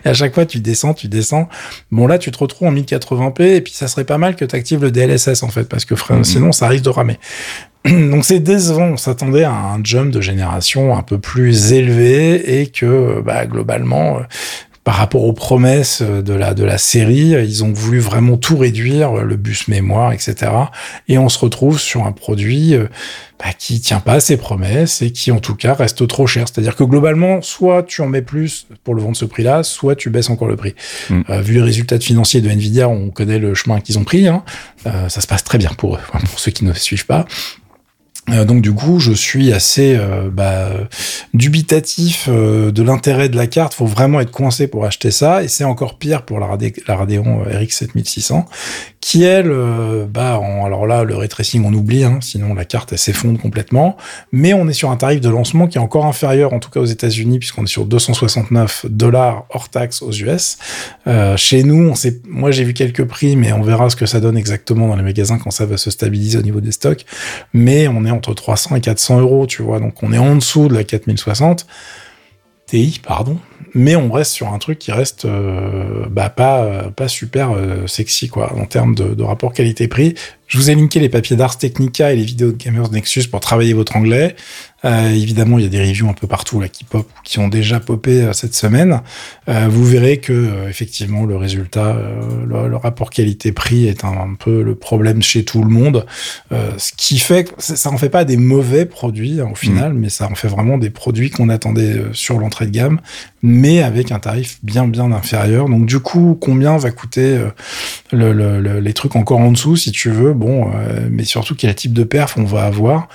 Et 0.06 0.08
à 0.10 0.14
chaque 0.14 0.34
fois, 0.34 0.46
tu 0.46 0.60
descends, 0.60 0.94
tu 0.94 1.08
descends. 1.10 1.50
Bon, 1.92 2.08
là, 2.08 2.18
tu 2.18 2.32
te 2.32 2.38
retrouves 2.38 2.70
en 2.70 2.74
1080p, 2.74 3.42
et 3.58 3.62
puis 3.62 3.74
ça 3.74 3.88
serait 3.90 4.06
pas 4.06 4.18
mal 4.18 4.36
que 4.38 4.46
tu 4.46 4.56
actives 4.56 4.82
le 4.82 4.92
DLSS, 4.92 5.44
en 5.44 5.50
fait, 5.50 5.66
parce 5.66 5.84
que 5.86 5.96
frère, 5.96 6.18
Mhm. 6.18 6.24
sinon, 6.24 6.52
ça 6.54 6.68
risque 6.70 6.86
de 6.86 6.90
ramer. 6.90 7.20
Donc 7.86 8.26
c'est 8.26 8.40
décevant, 8.40 8.88
on 8.94 8.98
s'attendait 8.98 9.44
à 9.46 9.52
un 9.54 9.82
jump 9.84 10.12
de 10.12 10.20
génération 10.22 10.98
un 10.98 11.02
peu 11.02 11.18
plus 11.18 11.72
élevé 11.74 12.60
et 12.62 12.68
que 12.68 13.22
bah, 13.22 13.46
globalement, 13.46 14.18
euh, 14.18 14.24
par 14.90 14.98
rapport 14.98 15.24
aux 15.24 15.34
promesses 15.34 16.02
de 16.02 16.34
la, 16.34 16.56
de 16.56 16.64
la 16.64 16.80
série, 16.80 17.36
ils 17.48 17.64
ont 17.64 17.72
voulu 17.72 18.00
vraiment 18.00 18.38
tout 18.38 18.58
réduire, 18.58 19.14
le 19.18 19.36
bus 19.36 19.68
mémoire, 19.68 20.14
etc. 20.14 20.52
Et 21.08 21.20
on 21.20 21.30
se 21.30 21.38
retrouve 21.38 21.80
sur 21.80 22.08
un 22.08 22.12
produit 22.12 22.74
euh, 22.74 22.88
bah, 23.38 23.54
qui 23.56 23.82
tient 23.82 24.00
pas 24.00 24.14
à 24.14 24.20
ses 24.20 24.36
promesses 24.36 25.04
et 25.04 25.12
qui 25.12 25.32
en 25.32 25.38
tout 25.38 25.54
cas 25.54 25.76
reste 25.76 26.08
trop 26.08 26.26
cher. 26.26 26.48
C'est-à-dire 26.48 26.76
que 26.76 26.84
globalement, 26.84 27.44
soit 27.44 27.84
tu 27.84 28.02
en 28.02 28.08
mets 28.08 28.24
plus 28.24 28.66
pour 28.84 28.96
le 28.96 29.04
vendre 29.04 29.16
ce 29.16 29.26
prix-là, 29.26 29.62
soit 29.62 29.96
tu 29.96 30.10
baisses 30.10 30.32
encore 30.32 30.48
le 30.48 30.56
prix. 30.56 30.74
Mm. 31.12 31.22
Euh, 31.30 31.42
vu 31.42 31.54
les 31.54 31.62
résultats 31.62 32.00
financiers 32.00 32.42
de 32.42 32.50
Nvidia, 32.50 32.90
on 32.90 33.12
connaît 33.12 33.38
le 33.38 33.54
chemin 33.54 33.82
qu'ils 33.82 34.00
ont 34.00 34.04
pris. 34.04 34.28
Hein. 34.28 34.44
Euh, 34.88 35.08
ça 35.08 35.22
se 35.22 35.28
passe 35.28 35.44
très 35.44 35.60
bien 35.60 35.70
pour 35.78 35.98
eux, 35.98 36.02
pour 36.32 36.40
ceux 36.40 36.50
qui 36.50 36.66
ne 36.66 36.74
suivent 36.74 37.06
pas. 37.06 37.28
Euh, 38.32 38.46
donc 38.46 38.62
du 38.62 38.74
coup, 38.74 39.00
je 39.00 39.12
suis 39.12 39.52
assez 39.54 39.96
euh, 39.96 40.30
bah, 40.32 40.70
dubitatif 41.34 42.28
euh, 42.30 42.72
de 42.72 42.84
l'intérêt 42.84 43.30
de 43.30 43.36
la 43.36 43.48
carte. 43.48 43.74
Faut 43.74 43.86
vraiment 43.86 44.20
être 44.20 44.32
coincé 44.32 44.68
pour 44.68 44.86
acheter 44.86 45.12
ça, 45.12 45.44
et 45.44 45.48
c'est 45.48 45.64
encore 45.64 45.98
pire 45.98 46.24
pour 46.24 46.40
la, 46.40 46.48
Radeon 46.48 47.44
euh, 47.46 47.60
RX 47.60 47.70
7600, 47.72 48.46
qui 49.02 49.24
elle, 49.24 49.50
euh, 49.52 50.06
bah, 50.06 50.40
en- 50.40 50.66
alors 50.66 50.86
là, 50.86 51.04
le 51.04 51.16
ray 51.16 51.30
tracing 51.30 51.64
on 51.66 51.74
oublie, 51.74 52.04
hein, 52.04 52.20
sinon 52.22 52.54
la 52.54 52.66
carte 52.66 52.92
elle 52.92 52.98
s'effondre 53.00 53.40
complètement. 53.40 53.98
Mais 54.32 54.54
on 54.54 54.68
est 54.68 54.74
sur 54.74 54.92
un 54.92 54.98
tarif 54.98 55.22
de 55.22 55.30
lancement 55.30 55.68
qui 55.68 55.78
est 55.78 55.82
encore 55.82 56.06
inférieur, 56.06 56.54
en 56.54 56.60
tout 56.60 56.70
cas 56.70 56.80
aux 56.82 56.86
États-Unis, 56.86 57.40
puisqu'on 57.40 57.64
est 57.64 57.68
sur 57.68 57.86
269 57.86 58.86
dollars 58.90 59.46
hors 59.50 59.70
taxe 59.70 60.02
aux 60.02 60.12
US. 60.12 60.58
Chez 61.38 61.64
nous, 61.64 61.90
on 61.90 61.96
sait, 61.96 62.22
moi 62.28 62.52
j'ai 62.52 62.64
vu 62.64 62.74
quelques 62.74 63.06
prix, 63.06 63.36
mais 63.36 63.52
on 63.54 63.62
verra 63.62 63.90
ce 63.90 63.96
que 63.96 64.06
ça 64.06 64.20
donne 64.20 64.38
exactement 64.38 64.88
dans 64.88 64.96
les 64.96 65.04
magasins 65.04 65.38
quand 65.40 65.52
ça 65.52 65.66
va 65.66 65.78
se 65.78 65.90
stabiliser 65.90 66.38
au 66.38 66.42
niveau 66.42 66.62
des 66.62 66.72
stocks. 66.72 67.06
Mais 67.54 67.88
on 67.88 68.06
est 68.06 68.12
entre 68.20 68.34
300 68.34 68.76
et 68.76 68.82
400 68.82 69.22
euros, 69.22 69.48
tu 69.48 69.64
vois. 69.64 69.80
Donc 69.80 70.04
on 70.04 70.14
est 70.14 70.18
en 70.18 70.36
dessous 70.36 70.68
de 70.68 70.76
la 70.76 70.84
4060 70.84 71.66
Ti, 72.68 73.02
pardon. 73.04 73.40
Mais 73.74 73.96
on 73.96 74.12
reste 74.12 74.32
sur 74.32 74.52
un 74.52 74.58
truc 74.58 74.80
qui 74.80 74.92
reste 74.92 75.26
euh, 75.26 76.06
bah, 76.10 76.30
pas, 76.30 76.64
euh, 76.64 76.90
pas 76.90 77.08
super 77.08 77.52
euh, 77.52 77.88
sexy, 77.88 78.28
quoi, 78.28 78.54
en 78.58 78.66
termes 78.66 78.96
de, 78.96 79.14
de 79.14 79.24
rapport 79.24 79.54
qualité-prix. 79.54 80.16
Je 80.48 80.58
vous 80.58 80.72
ai 80.72 80.76
linké 80.76 81.00
les 81.00 81.10
papiers 81.10 81.36
d'Ars 81.36 81.60
Technica 81.60 82.12
et 82.12 82.16
les 82.16 82.24
vidéos 82.24 82.52
de 82.52 82.58
Gamers 82.58 82.90
Nexus 82.90 83.28
pour 83.28 83.40
travailler 83.40 83.74
votre 83.74 83.96
anglais. 83.96 84.36
Euh, 84.84 85.12
évidemment, 85.12 85.60
il 85.60 85.64
y 85.64 85.68
a 85.68 85.70
des 85.70 85.80
reviews 85.80 86.10
un 86.10 86.14
peu 86.14 86.26
partout 86.26 86.60
là 86.60 86.68
qui 86.68 86.86
pop, 86.86 87.08
qui 87.24 87.38
ont 87.38 87.50
déjà 87.50 87.80
popé 87.80 88.28
cette 88.34 88.56
semaine. 88.56 89.02
Vous 89.46 89.86
verrez 89.86 90.18
que 90.18 90.68
effectivement 90.68 91.26
le 91.26 91.36
résultat, 91.36 91.96
le, 92.48 92.68
le 92.68 92.76
rapport 92.78 93.12
qualité-prix 93.12 93.88
est 93.88 94.04
un, 94.04 94.08
un 94.08 94.34
peu 94.34 94.64
le 94.64 94.74
problème 94.74 95.22
chez 95.22 95.46
tout 95.46 95.62
le 95.62 95.70
monde. 95.70 96.08
Ce 96.50 96.94
qui 96.98 97.20
fait 97.20 97.44
que 97.44 97.52
ça 97.60 97.92
en 97.92 97.98
fait 97.98 98.10
pas 98.10 98.26
des 98.26 98.38
mauvais 98.38 98.86
produits 98.86 99.42
hein, 99.42 99.50
au 99.52 99.56
final, 99.56 99.94
mais 99.94 100.10
ça 100.10 100.28
en 100.32 100.36
fait 100.36 100.48
vraiment 100.48 100.80
des 100.80 100.90
produits 100.90 101.30
qu'on 101.30 101.50
attendait 101.50 102.02
sur 102.14 102.40
l'entrée 102.40 102.66
de 102.66 102.72
gamme, 102.72 103.02
mais 103.52 103.82
avec 103.82 104.12
un 104.12 104.20
tarif 104.20 104.60
bien 104.64 104.88
bien 104.88 105.12
inférieur. 105.12 105.68
Donc 105.68 105.86
du 105.88 106.00
coup, 106.00 106.38
combien 106.40 106.78
va 106.78 106.92
coûter 106.92 107.36
euh, 107.38 107.50
le, 108.12 108.32
le- 108.32 108.62
le- 108.62 108.80
les 108.80 108.94
trucs 108.94 109.16
encore 109.16 109.40
en 109.40 109.52
dessous, 109.52 109.76
si 109.76 109.92
tu 109.92 110.12
veux? 110.12 110.34
Bon, 110.34 110.68
euh, 110.76 111.08
mais 111.12 111.24
surtout 111.24 111.56
quel 111.56 111.74
type 111.74 111.94
de 111.94 112.04
perf 112.04 112.36
on 112.38 112.44
va 112.44 112.64
avoir? 112.66 113.08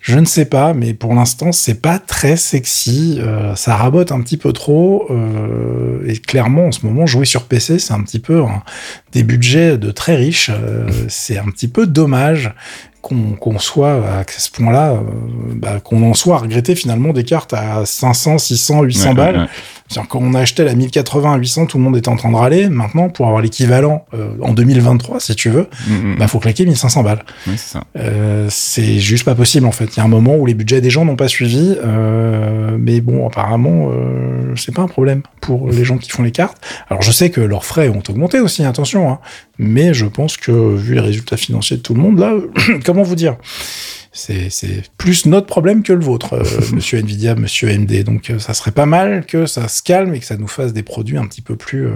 Je 0.00 0.18
ne 0.20 0.24
sais 0.24 0.44
pas, 0.44 0.72
mais 0.72 0.94
pour 0.94 1.14
l'instant, 1.14 1.50
c'est 1.50 1.80
pas 1.80 1.98
très 1.98 2.36
sexy. 2.36 3.18
Euh, 3.20 3.56
ça 3.56 3.74
rabote 3.76 4.12
un 4.12 4.20
petit 4.20 4.36
peu 4.36 4.52
trop. 4.52 5.08
et 6.06 6.16
clairement, 6.18 6.66
en 6.66 6.72
ce 6.72 6.86
moment, 6.86 7.06
jouer 7.06 7.24
sur 7.26 7.44
PC, 7.44 7.78
c'est 7.80 7.92
un 7.92 8.02
petit 8.02 8.20
peu 8.20 8.42
des 9.12 9.22
budgets 9.24 9.78
de 9.78 9.90
très 9.90 10.14
riches. 10.16 10.50
C'est 11.08 11.38
un 11.38 11.46
petit 11.46 11.68
peu 11.68 11.86
dommage 11.86 12.52
qu'on 13.02 13.58
soit 13.60 13.94
à 14.04 14.24
ce 14.26 14.50
point-là, 14.50 15.00
bah, 15.54 15.78
qu'on 15.80 16.02
en 16.08 16.12
soit 16.14 16.36
à 16.36 16.38
regretter 16.38 16.74
finalement 16.74 17.12
des 17.12 17.22
cartes 17.22 17.54
à 17.54 17.84
500, 17.86 18.38
600, 18.38 18.82
800 18.82 19.08
Ouais, 19.10 19.14
balles. 19.14 19.34
ouais, 19.36 19.42
ouais. 19.42 19.48
C'est-à-dire, 19.88 20.08
Quand 20.08 20.20
on 20.22 20.34
a 20.34 20.40
acheté 20.40 20.64
la 20.64 20.74
1080 20.74 21.34
à 21.34 21.36
800, 21.36 21.66
tout 21.66 21.78
le 21.78 21.84
monde 21.84 21.96
était 21.96 22.08
en 22.08 22.16
train 22.16 22.30
de 22.30 22.36
râler. 22.36 22.68
Maintenant, 22.68 23.08
pour 23.08 23.26
avoir 23.26 23.42
l'équivalent 23.42 24.04
euh, 24.14 24.30
en 24.42 24.52
2023, 24.52 25.20
si 25.20 25.34
tu 25.34 25.50
veux, 25.50 25.68
Mm, 25.86 26.12
mm. 26.12 26.16
bah 26.18 26.28
faut 26.28 26.38
claquer 26.38 26.64
1500 26.64 27.02
balles. 27.02 27.24
Oui, 27.46 27.54
c'est. 27.56 27.78
Euh, 27.96 28.48
juste 28.98 29.24
pas 29.24 29.34
possible 29.34 29.66
en 29.66 29.72
fait. 29.72 29.96
Il 29.96 29.98
y 29.98 30.00
a 30.00 30.04
un 30.04 30.08
moment 30.08 30.36
où 30.36 30.46
les 30.46 30.54
budgets 30.54 30.80
des 30.80 30.90
gens 30.90 31.04
n'ont 31.04 31.16
pas 31.16 31.28
suivi, 31.28 31.76
euh, 31.84 32.76
mais 32.78 33.00
bon, 33.00 33.26
apparemment, 33.26 33.90
euh, 33.90 34.54
c'est 34.56 34.74
pas 34.74 34.82
un 34.82 34.88
problème 34.88 35.22
pour 35.40 35.70
les 35.70 35.84
gens 35.84 35.98
qui 35.98 36.10
font 36.10 36.22
les 36.22 36.32
cartes. 36.32 36.58
Alors 36.88 37.02
je 37.02 37.12
sais 37.12 37.30
que 37.30 37.40
leurs 37.40 37.64
frais 37.64 37.88
ont 37.88 38.02
augmenté 38.08 38.40
aussi, 38.40 38.64
attention, 38.64 39.10
hein, 39.10 39.18
mais 39.58 39.94
je 39.94 40.06
pense 40.06 40.36
que 40.36 40.50
vu 40.74 40.94
les 40.94 41.00
résultats 41.00 41.36
financiers 41.36 41.76
de 41.76 41.82
tout 41.82 41.94
le 41.94 42.00
monde 42.00 42.18
là, 42.18 42.34
comment 42.84 43.02
vous 43.02 43.16
dire? 43.16 43.36
C'est, 44.16 44.82
plus 44.96 45.26
notre 45.26 45.46
problème 45.46 45.82
que 45.82 45.92
le 45.92 46.00
vôtre, 46.04 46.34
euh, 46.34 46.44
monsieur 46.72 46.98
Nvidia, 46.98 47.34
monsieur 47.34 47.68
AMD. 47.70 48.02
Donc 48.04 48.30
euh, 48.30 48.38
ça 48.38 48.54
serait 48.54 48.70
pas 48.70 48.86
mal 48.86 49.26
que 49.26 49.46
ça 49.46 49.68
se 49.68 49.82
calme 49.82 50.14
et 50.14 50.20
que 50.20 50.24
ça 50.26 50.36
nous 50.36 50.48
fasse 50.48 50.72
des 50.72 50.82
produits 50.82 51.18
un 51.18 51.26
petit 51.26 51.42
peu 51.42 51.56
plus 51.56 51.86
euh, 51.86 51.92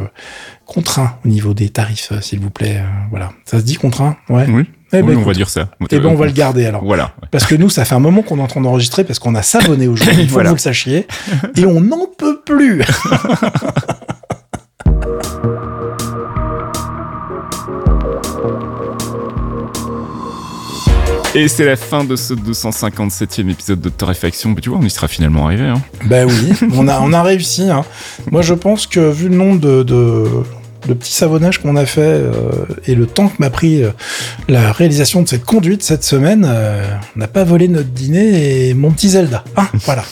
contraints 0.67 1.17
au 1.25 1.29
niveau 1.29 1.55
des 1.55 1.71
tarifs, 1.71 2.13
s'il 2.21 2.41
vous 2.41 2.51
plaît. 2.51 2.83
Voilà. 3.11 3.33
Ça 3.45 3.59
se 3.59 3.65
dit 3.65 3.75
contraint? 3.77 4.17
Ouais. 4.29 4.47
Oui, 4.49 4.65
Eh 4.93 5.01
ben, 5.03 5.09
oui, 5.09 5.09
on 5.09 5.13
écoute, 5.21 5.27
va 5.29 5.33
dire 5.35 5.49
ça. 5.49 5.69
eh 5.91 5.99
ben, 5.99 6.07
on 6.07 6.15
va 6.15 6.27
le 6.27 6.33
garder 6.33 6.67
alors. 6.67 6.85
Voilà. 6.85 7.13
ouais. 7.23 7.29
Parce 7.31 7.47
que 7.47 7.55
nous, 7.55 7.69
ça 7.71 7.85
fait 7.85 7.95
un 7.95 8.01
moment 8.01 8.23
qu'on 8.23 8.39
est 8.39 8.43
en 8.43 8.47
train 8.47 8.61
d'enregistrer 8.61 9.05
parce 9.05 9.19
qu'on 9.19 9.35
a 9.35 9.43
s'abonné 9.43 9.89
aujourd'hui, 9.89 10.17
il 10.23 10.29
faut 10.29 10.35
Voilà. 10.35 10.51
que 10.51 10.53
vous 10.53 10.57
le 10.57 10.61
sachiez. 10.61 11.07
Et 11.57 11.65
on 11.65 11.81
n'en 11.81 12.07
peut 12.19 12.41
plus. 12.45 12.83
Et 21.33 21.47
c'est 21.47 21.65
la 21.65 21.77
fin 21.77 22.03
de 22.03 22.17
ce 22.17 22.35
257e 22.35 23.49
épisode 23.51 23.81
de 23.81 23.89
Torréfaction. 23.89 24.51
Mais 24.51 24.61
tu 24.61 24.71
vois, 24.71 24.79
on 24.79 24.83
y 24.83 24.91
sera 24.91 25.07
finalement 25.07 25.47
arrivé. 25.47 25.65
Hein. 25.65 25.81
Ben 26.07 26.27
oui, 26.27 26.53
on 26.75 26.89
a, 26.89 27.23
réussi. 27.23 27.71
hein. 27.71 27.85
Moi, 28.33 28.43
je 28.43 28.55
pense 28.55 28.89
que 28.89 28.99
vu 29.13 29.29
le 29.29 29.37
nombre 29.37 29.61
de, 29.61 30.27
de 30.87 30.95
petits 30.95 31.13
savonnages 31.13 31.59
qu'on 31.59 31.77
a 31.77 31.87
fait 31.87 32.01
euh, 32.01 32.33
et 32.87 32.95
le 32.95 33.07
temps 33.07 33.29
que 33.29 33.37
m'a 33.39 33.51
pris 33.51 33.83
euh, 33.83 33.91
la 34.49 34.73
réalisation 34.73 35.23
de 35.23 35.29
cette 35.29 35.45
conduite 35.45 35.83
cette 35.83 36.05
semaine, 36.05 36.47
euh, 36.49 36.83
on 37.17 37.19
n'a 37.19 37.29
pas 37.29 37.45
volé 37.45 37.69
notre 37.69 37.91
dîner 37.91 38.69
et 38.69 38.75
mon 38.75 38.91
petit 38.91 39.11
Zelda. 39.11 39.45
Hein, 39.57 39.69
voilà. 39.85 40.05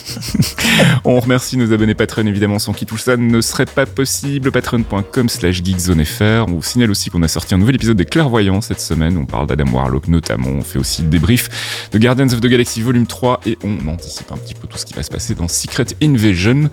On 1.05 1.19
remercie 1.19 1.57
nos 1.57 1.73
abonnés 1.73 1.95
Patreon, 1.95 2.25
évidemment, 2.27 2.59
sans 2.59 2.73
qui 2.73 2.85
tout 2.85 2.97
ça 2.97 3.17
ne 3.17 3.41
serait 3.41 3.65
pas 3.65 3.85
possible. 3.85 4.51
Patreon.com 4.51 5.29
slash 5.29 5.63
geekzonefr. 5.63 6.45
On 6.47 6.53
vous 6.53 6.63
signale 6.63 6.91
aussi 6.91 7.09
qu'on 7.09 7.23
a 7.23 7.27
sorti 7.27 7.55
un 7.55 7.57
nouvel 7.57 7.75
épisode 7.75 7.97
des 7.97 8.05
Clairvoyants 8.05 8.61
cette 8.61 8.81
semaine. 8.81 9.17
On 9.17 9.25
parle 9.25 9.47
d'Adam 9.47 9.71
Warlock 9.71 10.07
notamment. 10.07 10.49
On 10.49 10.61
fait 10.61 10.79
aussi 10.79 11.01
le 11.01 11.09
débrief 11.09 11.89
de 11.91 11.99
Guardians 11.99 12.27
of 12.27 12.41
the 12.41 12.47
Galaxy 12.47 12.81
Volume 12.81 13.07
3 13.07 13.41
et 13.45 13.57
on 13.63 13.87
anticipe 13.87 14.31
un 14.31 14.37
petit 14.37 14.53
peu 14.53 14.67
tout 14.67 14.77
ce 14.77 14.85
qui 14.85 14.93
va 14.93 15.03
se 15.03 15.09
passer 15.09 15.35
dans 15.35 15.47
Secret 15.47 15.85
Invasion. 16.01 16.69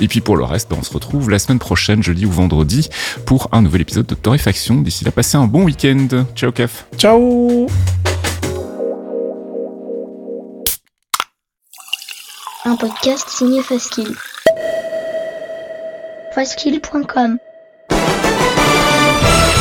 Et 0.00 0.08
puis 0.08 0.20
pour 0.20 0.36
le 0.36 0.44
reste, 0.44 0.70
bah, 0.70 0.76
on 0.78 0.82
se 0.82 0.92
retrouve 0.92 1.30
la 1.30 1.38
semaine 1.38 1.58
prochaine, 1.58 2.02
jeudi 2.02 2.26
ou 2.26 2.30
vendredi, 2.30 2.88
pour 3.26 3.39
un 3.52 3.62
nouvel 3.62 3.82
épisode 3.82 4.06
de 4.06 4.14
Torréfaction. 4.14 4.76
D'ici 4.76 5.04
là, 5.04 5.10
passez 5.10 5.36
un 5.36 5.46
bon 5.46 5.64
week-end. 5.64 6.08
Ciao, 6.34 6.52
Caf. 6.52 6.86
Ciao 6.96 7.66
Un 12.64 12.76
podcast 12.76 13.28
signé 13.28 13.62
Faskill. 13.62 14.14
Faskill.com 16.34 17.38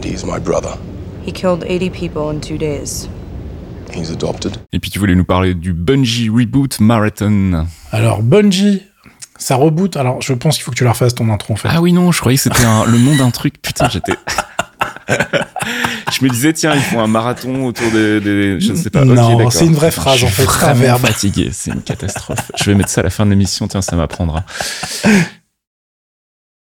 And 0.00 0.06
he 0.06 0.14
is 0.14 0.24
my 0.24 0.38
brother. 0.38 0.70
He 1.26 1.32
killed 1.32 1.62
80 1.66 1.90
people 1.90 2.30
in 2.30 2.40
two 2.40 2.56
days. 2.56 3.06
He's 3.92 4.10
adopted. 4.10 4.56
Et 4.72 4.78
puis 4.78 4.90
tu 4.90 4.98
voulais 4.98 5.14
nous 5.14 5.24
parler 5.26 5.52
du 5.52 5.74
Bungie 5.74 6.30
Reboot 6.30 6.80
Marathon. 6.80 7.66
Alors, 7.92 8.22
Bungie, 8.22 8.82
ça 9.36 9.56
reboot. 9.56 9.96
Alors, 9.98 10.22
je 10.22 10.32
pense 10.32 10.54
qu'il 10.56 10.64
faut 10.64 10.70
que 10.70 10.76
tu 10.76 10.84
la 10.84 10.92
refasses 10.92 11.14
ton 11.14 11.28
intro 11.30 11.52
en 11.52 11.56
fait. 11.56 11.68
Ah 11.70 11.82
oui, 11.82 11.92
non, 11.92 12.12
je 12.12 12.20
croyais 12.20 12.38
que 12.38 12.42
c'était 12.44 12.62
le 12.62 12.96
nom 12.98 13.14
d'un 13.16 13.30
truc. 13.30 13.60
Putain, 13.60 13.90
j'étais. 13.90 14.14
je 15.10 16.24
me 16.24 16.30
disais, 16.30 16.54
tiens, 16.54 16.74
ils 16.74 16.80
font 16.80 17.00
un 17.00 17.06
marathon 17.06 17.66
autour 17.66 17.90
des. 17.90 18.20
des- 18.20 18.58
je 18.60 18.72
ne 18.72 18.76
sais 18.76 18.88
pas. 18.88 19.04
Non, 19.04 19.36
d'accord. 19.36 19.52
c'est 19.52 19.66
une 19.66 19.74
vraie 19.74 19.90
phrase, 19.90 20.18
Je 20.20 20.24
en 20.26 20.28
fait, 20.30 20.44
vraiment 20.44 20.96
fatigué, 20.98 21.50
c'est 21.52 21.72
une 21.72 21.82
catastrophe. 21.82 22.50
je 22.56 22.64
vais 22.64 22.74
mettre 22.74 22.88
ça 22.90 23.02
à 23.02 23.04
la 23.04 23.10
fin 23.10 23.26
de 23.26 23.30
l'émission, 23.30 23.68
tiens, 23.68 23.82
ça 23.82 23.96
m'apprendra. 23.96 24.44